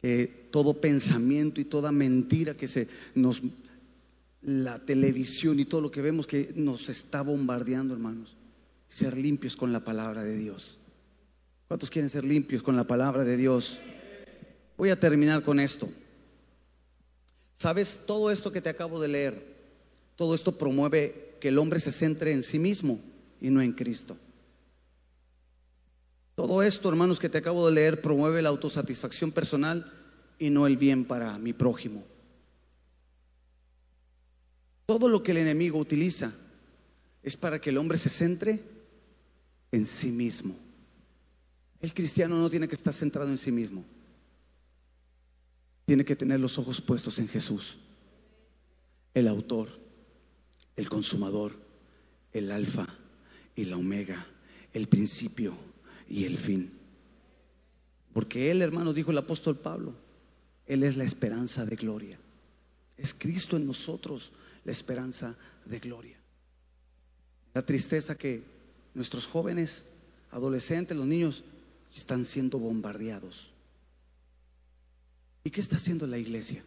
Que 0.00 0.48
todo 0.50 0.80
pensamiento 0.80 1.60
y 1.60 1.64
toda 1.64 1.92
mentira 1.92 2.54
que 2.54 2.68
se 2.68 2.88
nos 3.14 3.42
la 4.44 4.78
televisión 4.78 5.58
y 5.58 5.64
todo 5.64 5.80
lo 5.80 5.90
que 5.90 6.02
vemos 6.02 6.26
que 6.26 6.52
nos 6.54 6.88
está 6.88 7.22
bombardeando, 7.22 7.94
hermanos. 7.94 8.36
Ser 8.88 9.16
limpios 9.16 9.56
con 9.56 9.72
la 9.72 9.80
palabra 9.80 10.22
de 10.22 10.36
Dios. 10.36 10.78
¿Cuántos 11.66 11.90
quieren 11.90 12.10
ser 12.10 12.24
limpios 12.24 12.62
con 12.62 12.76
la 12.76 12.84
palabra 12.84 13.24
de 13.24 13.36
Dios? 13.36 13.80
Voy 14.76 14.90
a 14.90 15.00
terminar 15.00 15.42
con 15.42 15.58
esto. 15.58 15.88
¿Sabes? 17.56 18.02
Todo 18.06 18.30
esto 18.30 18.52
que 18.52 18.60
te 18.60 18.68
acabo 18.68 19.00
de 19.00 19.08
leer, 19.08 19.54
todo 20.16 20.34
esto 20.34 20.58
promueve 20.58 21.36
que 21.40 21.48
el 21.48 21.58
hombre 21.58 21.80
se 21.80 21.92
centre 21.92 22.32
en 22.32 22.42
sí 22.42 22.58
mismo 22.58 23.00
y 23.40 23.50
no 23.50 23.62
en 23.62 23.72
Cristo. 23.72 24.16
Todo 26.34 26.62
esto, 26.62 26.88
hermanos, 26.88 27.18
que 27.18 27.28
te 27.28 27.38
acabo 27.38 27.66
de 27.66 27.74
leer, 27.74 28.02
promueve 28.02 28.42
la 28.42 28.48
autosatisfacción 28.50 29.32
personal 29.32 29.90
y 30.38 30.50
no 30.50 30.66
el 30.66 30.76
bien 30.76 31.04
para 31.04 31.38
mi 31.38 31.52
prójimo. 31.52 32.04
Todo 34.86 35.08
lo 35.08 35.22
que 35.22 35.32
el 35.32 35.38
enemigo 35.38 35.78
utiliza 35.78 36.32
es 37.22 37.36
para 37.36 37.60
que 37.60 37.70
el 37.70 37.78
hombre 37.78 37.98
se 37.98 38.10
centre 38.10 38.60
en 39.72 39.86
sí 39.86 40.10
mismo. 40.10 40.54
El 41.80 41.94
cristiano 41.94 42.38
no 42.38 42.50
tiene 42.50 42.68
que 42.68 42.74
estar 42.74 42.94
centrado 42.94 43.30
en 43.30 43.38
sí 43.38 43.52
mismo 43.52 43.84
tiene 45.84 46.04
que 46.04 46.16
tener 46.16 46.40
los 46.40 46.58
ojos 46.58 46.80
puestos 46.80 47.18
en 47.18 47.28
Jesús, 47.28 47.76
el 49.12 49.28
autor, 49.28 49.68
el 50.76 50.88
consumador, 50.88 51.52
el 52.32 52.50
alfa 52.50 52.86
y 53.54 53.64
la 53.64 53.76
omega, 53.76 54.26
el 54.72 54.88
principio 54.88 55.54
y 56.08 56.24
el 56.24 56.38
fin. 56.38 56.72
Porque 58.12 58.50
Él, 58.50 58.62
hermano, 58.62 58.92
dijo 58.92 59.10
el 59.10 59.18
apóstol 59.18 59.56
Pablo, 59.56 59.94
Él 60.66 60.82
es 60.82 60.96
la 60.96 61.04
esperanza 61.04 61.66
de 61.66 61.76
gloria. 61.76 62.18
Es 62.96 63.12
Cristo 63.12 63.56
en 63.56 63.66
nosotros 63.66 64.32
la 64.64 64.72
esperanza 64.72 65.36
de 65.64 65.78
gloria. 65.78 66.16
La 67.52 67.64
tristeza 67.64 68.16
que 68.16 68.42
nuestros 68.94 69.26
jóvenes 69.26 69.84
adolescentes, 70.30 70.96
los 70.96 71.06
niños 71.06 71.44
están 71.94 72.24
siendo 72.24 72.58
bombardeados. 72.58 73.52
¿Y 75.44 75.50
qué 75.50 75.60
está 75.60 75.76
haciendo 75.76 76.06
la 76.06 76.18
iglesia? 76.18 76.64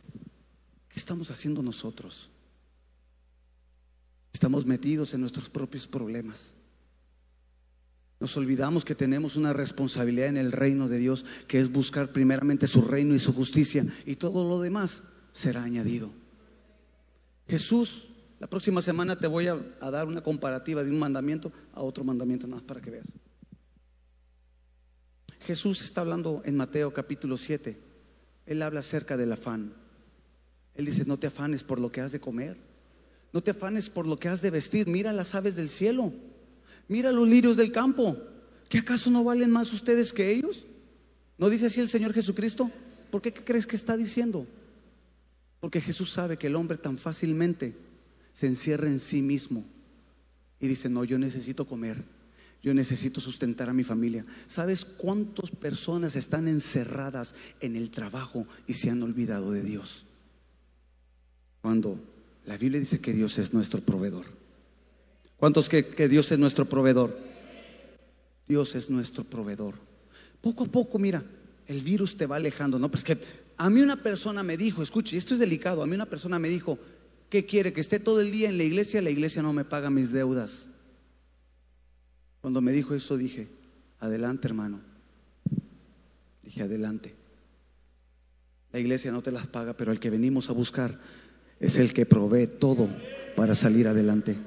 ¿Qué 0.87 0.99
estamos 0.99 1.31
haciendo 1.31 1.61
nosotros? 1.61 2.29
Estamos 4.31 4.65
metidos 4.65 5.13
en 5.13 5.21
nuestros 5.21 5.49
propios 5.49 5.87
problemas. 5.87 6.53
Nos 8.19 8.37
olvidamos 8.37 8.85
que 8.85 8.95
tenemos 8.95 9.35
una 9.35 9.53
responsabilidad 9.53 10.27
en 10.27 10.37
el 10.37 10.51
reino 10.51 10.87
de 10.87 10.97
Dios, 10.97 11.25
que 11.47 11.59
es 11.59 11.71
buscar 11.71 12.11
primeramente 12.11 12.67
su 12.67 12.81
reino 12.81 13.13
y 13.13 13.19
su 13.19 13.33
justicia, 13.33 13.85
y 14.05 14.15
todo 14.15 14.47
lo 14.47 14.61
demás 14.61 15.03
será 15.33 15.63
añadido. 15.63 16.11
Jesús, 17.47 18.07
la 18.39 18.47
próxima 18.47 18.81
semana 18.81 19.17
te 19.17 19.27
voy 19.27 19.47
a, 19.47 19.55
dar 19.55 20.07
una 20.07 20.21
comparativa 20.21 20.83
de 20.83 20.89
un 20.89 20.99
mandamiento 20.99 21.51
a 21.73 21.81
otro 21.81 22.03
mandamiento, 22.03 22.47
más 22.47 22.61
para 22.61 22.81
que 22.81 22.91
veas. 22.91 23.07
Jesús 25.41 25.81
está 25.81 26.01
hablando 26.01 26.41
en 26.45 26.57
Mateo 26.57 26.93
capítulo 26.93 27.37
7. 27.37 27.77
Él 28.45 28.61
habla 28.61 28.81
acerca 28.81 29.15
del 29.17 29.31
afán. 29.31 29.73
Él 30.75 30.85
dice, 30.85 31.05
no 31.05 31.17
te 31.17 31.27
afanes 31.27 31.63
por 31.63 31.79
lo 31.79 31.91
que 31.91 32.01
has 32.01 32.11
de 32.11 32.19
comer, 32.19 32.57
no 33.33 33.41
te 33.41 33.51
afanes 33.51 33.89
por 33.89 34.05
lo 34.05 34.17
que 34.17 34.29
has 34.29 34.41
de 34.41 34.51
vestir, 34.51 34.87
mira 34.87 35.11
las 35.13 35.33
aves 35.35 35.55
del 35.55 35.69
cielo 35.69 36.13
Mira 36.87 37.11
los 37.11 37.27
lirios 37.27 37.57
del 37.57 37.71
campo. 37.71 38.17
¿Qué 38.69 38.79
acaso 38.79 39.09
no 39.09 39.23
valen 39.23 39.51
más 39.51 39.71
ustedes 39.73 40.13
que 40.13 40.31
ellos? 40.31 40.65
¿No 41.37 41.49
dice 41.49 41.67
así 41.67 41.79
el 41.79 41.89
Señor 41.89 42.13
Jesucristo? 42.13 42.71
¿Por 43.11 43.21
qué, 43.21 43.33
crees 43.33 43.67
que 43.67 43.75
está 43.75 43.95
diciendo? 43.95 44.45
Porque 45.59 45.81
Jesús 45.81 46.11
sabe 46.11 46.37
que 46.37 46.47
el 46.47 46.55
hombre 46.55 46.77
tan 46.77 46.97
fácilmente 46.97 47.75
se 48.33 48.47
encierra 48.47 48.87
en 48.87 48.99
sí 48.99 49.21
mismo 49.21 49.65
y 50.59 50.67
dice, 50.67 50.89
no, 50.89 51.03
yo 51.03 51.17
necesito 51.17 51.65
comer, 51.65 52.03
yo 52.61 52.73
necesito 52.73 53.19
sustentar 53.19 53.69
a 53.69 53.73
mi 53.73 53.83
familia. 53.83 54.25
¿Sabes 54.47 54.85
cuántas 54.85 55.51
personas 55.51 56.15
están 56.15 56.47
encerradas 56.47 57.35
en 57.59 57.75
el 57.75 57.89
trabajo 57.89 58.47
y 58.67 58.75
se 58.75 58.89
han 58.89 59.01
olvidado 59.01 59.51
de 59.51 59.63
Dios? 59.63 60.05
Cuando 61.61 61.99
la 62.45 62.57
Biblia 62.57 62.79
dice 62.79 63.01
que 63.01 63.13
Dios 63.13 63.37
es 63.39 63.53
nuestro 63.53 63.81
proveedor. 63.81 64.25
¿Cuántos 65.37 65.69
que, 65.69 65.87
que 65.87 66.07
Dios 66.07 66.31
es 66.31 66.39
nuestro 66.39 66.65
proveedor? 66.65 67.17
Dios 68.47 68.75
es 68.75 68.89
nuestro 68.89 69.23
proveedor. 69.23 69.75
Poco 70.41 70.63
a 70.63 70.67
poco, 70.67 70.97
mira, 70.97 71.23
el 71.67 71.81
virus 71.81 72.15
te 72.15 72.25
va 72.25 72.37
alejando, 72.37 72.79
¿no? 72.79 72.89
Pues 72.89 73.03
que 73.03 73.17
a 73.57 73.69
mí 73.69 73.81
una 73.81 74.01
persona 74.03 74.43
me 74.43 74.55
dijo, 74.55 74.83
escuche, 74.83 75.17
esto 75.17 75.33
es 75.33 75.39
delicado, 75.39 75.81
a 75.81 75.87
mí 75.87 75.95
una 75.95 76.05
persona 76.05 76.37
me 76.37 76.47
dijo, 76.47 76.77
¿qué 77.29 77.45
quiere? 77.45 77.73
Que 77.73 77.81
esté 77.81 77.99
todo 77.99 78.21
el 78.21 78.31
día 78.31 78.49
en 78.49 78.57
la 78.57 78.63
iglesia, 78.63 79.01
la 79.01 79.09
iglesia 79.09 79.41
no 79.41 79.51
me 79.51 79.65
paga 79.65 79.89
mis 79.89 80.11
deudas. 80.11 80.69
Cuando 82.41 82.61
me 82.61 82.71
dijo 82.71 82.93
eso 82.93 83.17
dije, 83.17 83.47
adelante 83.99 84.47
hermano. 84.47 84.79
Dije, 86.43 86.61
adelante. 86.61 87.15
La 88.71 88.79
iglesia 88.79 89.11
no 89.11 89.21
te 89.21 89.31
las 89.31 89.47
paga, 89.47 89.75
pero 89.75 89.91
el 89.91 89.99
que 89.99 90.09
venimos 90.09 90.49
a 90.49 90.53
buscar 90.53 90.99
es 91.59 91.77
el 91.77 91.93
que 91.93 92.05
provee 92.05 92.47
todo 92.47 92.87
para 93.35 93.55
salir 93.55 93.87
adelante. 93.87 94.37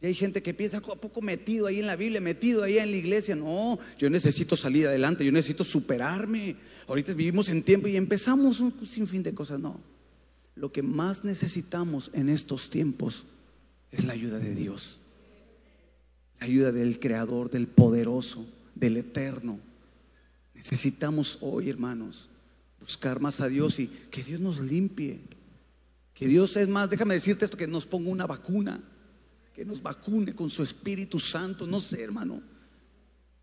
Y 0.00 0.06
hay 0.06 0.14
gente 0.14 0.42
que 0.42 0.52
piensa, 0.52 0.78
¿a 0.78 0.80
poco 0.80 1.22
metido 1.22 1.66
ahí 1.66 1.80
en 1.80 1.86
la 1.86 1.96
Biblia, 1.96 2.20
metido 2.20 2.62
ahí 2.62 2.78
en 2.78 2.90
la 2.90 2.96
iglesia? 2.96 3.34
No, 3.34 3.78
yo 3.98 4.10
necesito 4.10 4.54
salir 4.54 4.86
adelante, 4.86 5.24
yo 5.24 5.32
necesito 5.32 5.64
superarme. 5.64 6.56
Ahorita 6.86 7.14
vivimos 7.14 7.48
en 7.48 7.62
tiempo 7.62 7.88
y 7.88 7.96
empezamos 7.96 8.60
un 8.60 8.86
sinfín 8.86 9.22
de 9.22 9.34
cosas. 9.34 9.58
No, 9.58 9.80
lo 10.54 10.70
que 10.70 10.82
más 10.82 11.24
necesitamos 11.24 12.10
en 12.12 12.28
estos 12.28 12.68
tiempos 12.68 13.24
es 13.90 14.04
la 14.04 14.12
ayuda 14.12 14.38
de 14.38 14.54
Dios. 14.54 15.00
La 16.40 16.46
ayuda 16.46 16.72
del 16.72 17.00
Creador, 17.00 17.50
del 17.50 17.66
poderoso, 17.66 18.46
del 18.74 18.98
eterno. 18.98 19.58
Necesitamos 20.54 21.38
hoy, 21.40 21.70
hermanos, 21.70 22.28
buscar 22.80 23.18
más 23.18 23.40
a 23.40 23.48
Dios 23.48 23.78
y 23.78 23.88
que 24.10 24.22
Dios 24.22 24.40
nos 24.40 24.60
limpie. 24.60 25.20
Que 26.12 26.28
Dios 26.28 26.54
es 26.58 26.68
más, 26.68 26.90
déjame 26.90 27.14
decirte 27.14 27.46
esto, 27.46 27.56
que 27.56 27.66
nos 27.66 27.86
ponga 27.86 28.10
una 28.10 28.26
vacuna 28.26 28.82
que 29.56 29.64
nos 29.64 29.82
vacune 29.82 30.34
con 30.34 30.50
su 30.50 30.62
Espíritu 30.62 31.18
Santo, 31.18 31.66
no 31.66 31.80
sé, 31.80 32.02
hermano, 32.02 32.42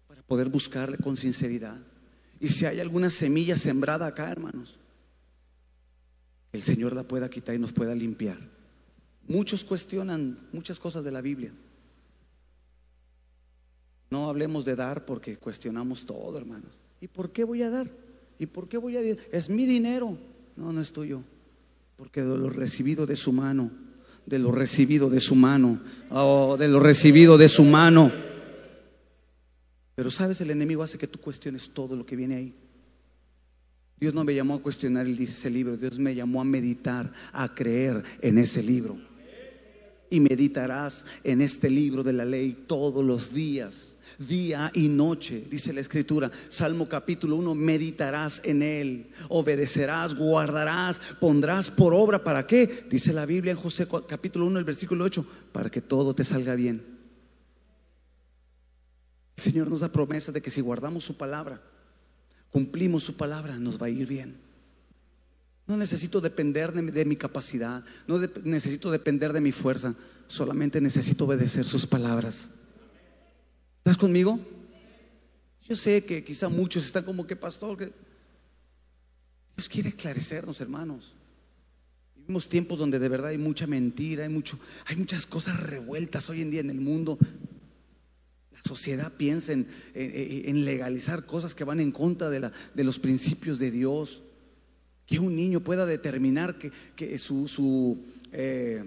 para 0.08 0.22
poder 0.22 0.48
buscarle 0.48 1.00
con 1.00 1.18
sinceridad. 1.18 1.76
Y 2.40 2.50
si 2.50 2.68
hay 2.68 2.80
alguna 2.80 3.10
semilla 3.10 3.58
sembrada 3.58 4.06
acá, 4.06 4.32
hermanos, 4.32 4.78
el 6.52 6.62
Señor 6.62 6.94
la 6.94 7.02
pueda 7.02 7.32
quitar 7.32 7.56
y 7.56 7.58
nos 7.58 7.74
pueda 7.74 7.96
limpiar. 7.96 8.38
Muchos 9.28 9.64
cuestionan 9.64 10.38
muchas 10.52 10.78
cosas 10.78 11.04
de 11.04 11.10
la 11.10 11.22
Biblia. 11.22 11.52
No 14.12 14.30
hablemos 14.30 14.66
de 14.66 14.76
dar 14.76 15.06
porque 15.06 15.38
cuestionamos 15.38 16.06
todo, 16.06 16.38
hermanos. 16.38 16.78
¿Y 17.02 17.08
por 17.08 17.32
qué 17.32 17.44
voy 17.44 17.64
a 17.64 17.72
dar? 17.72 17.90
¿Y 18.38 18.46
por 18.46 18.70
qué 18.70 18.78
voy 18.78 18.98
a 18.98 19.02
dar? 19.02 19.18
Es 19.32 19.50
mi 19.50 19.66
dinero. 19.66 20.16
No, 20.58 20.72
no 20.72 20.80
es 20.80 20.94
tuyo. 20.94 21.24
Porque 21.96 22.22
lo 22.22 22.52
recibido 22.52 23.08
de 23.08 23.16
su 23.16 23.34
mano 23.34 23.72
de 24.26 24.40
lo 24.40 24.52
recibido 24.52 25.10
de 25.10 25.20
su 25.20 25.36
mano, 25.36 25.82
oh, 26.10 26.56
de 26.58 26.68
lo 26.68 26.80
recibido 26.80 27.38
de 27.38 27.50
su 27.50 27.64
mano. 27.64 28.12
Pero 29.96 30.10
sabes, 30.10 30.42
el 30.42 30.50
enemigo 30.50 30.84
hace 30.84 30.98
que 30.98 31.08
tú 31.08 31.20
cuestiones 31.20 31.70
todo 31.70 31.96
lo 31.96 32.06
que 32.06 32.16
viene 32.16 32.36
ahí. 32.36 32.56
Dios 34.00 34.14
no 34.14 34.24
me 34.24 34.36
llamó 34.36 34.56
a 34.56 34.62
cuestionar 34.62 35.08
ese 35.08 35.50
libro, 35.50 35.78
Dios 35.78 35.98
me 36.00 36.16
llamó 36.16 36.42
a 36.42 36.44
meditar, 36.44 37.12
a 37.32 37.54
creer 37.54 38.04
en 38.22 38.38
ese 38.38 38.62
libro. 38.62 38.98
Y 40.14 40.20
meditarás 40.20 41.08
en 41.24 41.42
este 41.42 41.72
libro 41.72 42.04
de 42.04 42.14
la 42.14 42.24
ley 42.24 42.66
todos 42.68 43.04
los 43.04 43.34
días 43.34 43.96
día 44.20 44.72
y 44.76 44.88
noche, 44.88 45.48
dice 45.50 45.74
la 45.74 45.82
escritura. 45.82 46.30
Salmo 46.50 46.88
capítulo 46.88 47.36
1, 47.38 47.56
meditarás 47.56 48.40
en 48.46 48.62
él, 48.62 49.10
obedecerás, 49.30 50.14
guardarás, 50.14 51.02
pondrás 51.20 51.72
por 51.72 51.96
obra. 51.96 52.24
¿Para 52.24 52.46
qué? 52.46 52.86
Dice 52.88 53.12
la 53.12 53.26
Biblia 53.26 53.54
en 53.54 53.58
José 53.58 53.88
capítulo 54.08 54.46
1, 54.46 54.60
el 54.60 54.66
versículo 54.66 55.04
8, 55.06 55.26
para 55.52 55.72
que 55.72 55.82
todo 55.82 56.14
te 56.14 56.24
salga 56.24 56.54
bien. 56.54 56.84
El 59.36 59.44
Señor 59.44 59.68
nos 59.68 59.80
da 59.80 59.92
promesa 59.92 60.32
de 60.32 60.44
que 60.44 60.52
si 60.52 60.62
guardamos 60.62 61.04
su 61.04 61.18
palabra, 61.18 61.60
cumplimos 62.52 63.04
su 63.04 63.16
palabra, 63.16 63.58
nos 63.58 63.82
va 63.82 63.88
a 63.88 63.90
ir 63.90 64.08
bien. 64.08 64.53
No 65.66 65.78
necesito 65.78 66.20
depender 66.20 66.74
de, 66.74 67.06
mi 67.06 67.16
capacidad, 67.16 67.84
no 68.06 68.20
necesito 68.44 68.92
depender 68.92 69.32
de 69.32 69.40
mi 69.40 69.52
fuerza, 69.52 69.96
solamente 70.28 70.82
necesito 70.82 71.26
obedecer 71.26 71.66
sus 71.66 71.88
palabras. 71.88 72.50
¿Estás 73.78 73.98
conmigo? 73.98 74.40
Yo 75.68 75.76
sé 75.76 76.04
que 76.04 76.24
quizá 76.24 76.50
muchos 76.50 76.86
están 76.86 77.04
como 77.04 77.26
que, 77.26 77.36
pastor, 77.36 77.78
que 77.78 77.94
Dios 79.56 79.70
quiere 79.70 79.90
esclarecernos, 79.90 80.60
hermanos. 80.60 81.14
Vivimos 82.16 82.50
tiempos 82.50 82.80
donde 82.80 83.00
de 83.00 83.10
verdad 83.10 83.32
hay 83.32 83.38
mucha 83.38 83.68
mentira, 83.68 84.24
hay, 84.24 84.30
mucho, 84.30 84.58
hay 84.86 84.96
muchas 84.96 85.26
cosas 85.26 85.60
revueltas 85.60 86.30
hoy 86.30 86.42
en 86.42 86.52
día 86.52 86.62
en 86.62 86.70
el 86.70 86.82
mundo. 86.82 87.18
La 88.52 88.62
sociedad 88.62 89.12
piensa 89.12 89.54
en, 89.54 90.66
legalizar 90.66 91.26
cosas 91.26 91.54
que 91.56 91.64
van 91.64 91.80
en 91.80 91.92
contra 91.92 92.30
de, 92.30 92.40
la, 92.40 92.52
de, 92.74 92.84
los 92.84 93.00
principios 93.00 93.60
de 93.60 93.72
Dios. 93.72 94.23
Que 95.06 95.20
un 95.20 95.36
niño 95.36 95.60
pueda 95.60 95.86
determinar 95.86 96.58
que, 96.58 96.72
que 96.96 97.18
su, 97.18 97.48
su 97.48 98.04
eh, 98.32 98.84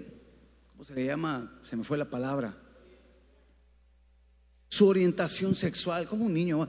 ¿cómo 0.71 0.83
se 0.83 0.95
le 0.95 1.05
llama? 1.05 1.59
Se 1.63 1.75
me 1.75 1.83
fue 1.83 1.97
la 1.97 2.09
palabra 2.09 2.57
su 4.69 4.87
orientación 4.87 5.55
sexual, 5.55 6.05
como 6.07 6.25
un 6.25 6.33
niño. 6.33 6.67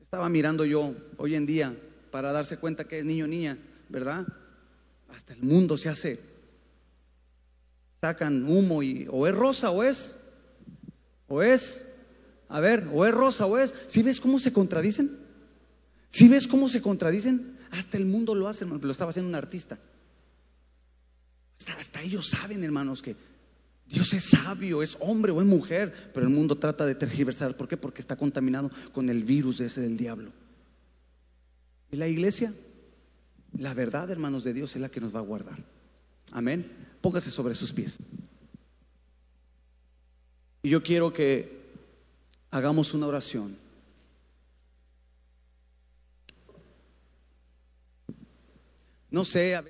Estaba 0.00 0.28
mirando 0.28 0.64
yo 0.64 0.94
hoy 1.16 1.34
en 1.34 1.46
día 1.46 1.74
para 2.10 2.32
darse 2.32 2.58
cuenta 2.58 2.84
que 2.84 2.98
es 2.98 3.04
niño 3.04 3.24
o 3.24 3.28
niña, 3.28 3.58
¿verdad? 3.88 4.26
Hasta 5.08 5.32
el 5.32 5.42
mundo 5.42 5.76
se 5.76 5.88
hace. 5.88 6.20
Sacan 8.00 8.44
humo 8.48 8.82
y 8.82 9.06
o 9.10 9.26
es 9.26 9.34
rosa 9.34 9.70
o 9.70 9.82
es, 9.82 10.16
o 11.28 11.42
es, 11.42 11.82
a 12.48 12.60
ver, 12.60 12.88
o 12.92 13.06
es 13.06 13.12
rosa 13.12 13.46
o 13.46 13.58
es. 13.58 13.74
¿Si 13.86 14.02
ves 14.02 14.20
cómo 14.20 14.38
se 14.38 14.52
contradicen? 14.52 15.18
¿Si 16.08 16.28
ves 16.28 16.46
cómo 16.46 16.68
se 16.68 16.82
contradicen? 16.82 17.56
Hasta 17.70 17.96
el 17.96 18.06
mundo 18.06 18.34
lo 18.34 18.48
hace, 18.48 18.64
lo 18.64 18.90
estaba 18.90 19.10
haciendo 19.10 19.28
un 19.28 19.34
artista. 19.34 19.78
hasta 21.78 22.02
ellos 22.02 22.28
saben, 22.28 22.64
hermanos, 22.64 23.02
que 23.02 23.16
Dios 23.86 24.12
es 24.14 24.24
sabio, 24.24 24.82
es 24.82 24.96
hombre 25.00 25.32
o 25.32 25.40
es 25.40 25.46
mujer, 25.46 26.10
pero 26.14 26.26
el 26.26 26.32
mundo 26.32 26.56
trata 26.56 26.86
de 26.86 26.94
tergiversar. 26.94 27.56
¿Por 27.56 27.68
qué? 27.68 27.76
Porque 27.76 28.00
está 28.00 28.16
contaminado 28.16 28.70
con 28.92 29.08
el 29.08 29.24
virus 29.24 29.60
ese 29.60 29.80
del 29.80 29.96
diablo. 29.96 30.32
Y 31.90 31.96
la 31.96 32.06
iglesia, 32.06 32.54
la 33.58 33.74
verdad, 33.74 34.10
hermanos 34.10 34.44
de 34.44 34.52
Dios, 34.52 34.74
es 34.76 34.80
la 34.80 34.90
que 34.90 35.00
nos 35.00 35.14
va 35.14 35.18
a 35.18 35.22
guardar. 35.22 35.58
Amén. 36.32 36.70
Póngase 37.00 37.30
sobre 37.30 37.54
sus 37.54 37.72
pies. 37.72 37.98
Y 40.62 40.70
yo 40.70 40.82
quiero 40.82 41.12
que 41.12 41.60
hagamos 42.50 42.94
una 42.94 43.06
oración. 43.06 43.56
No 49.10 49.24
sé, 49.24 49.54
a 49.56 49.64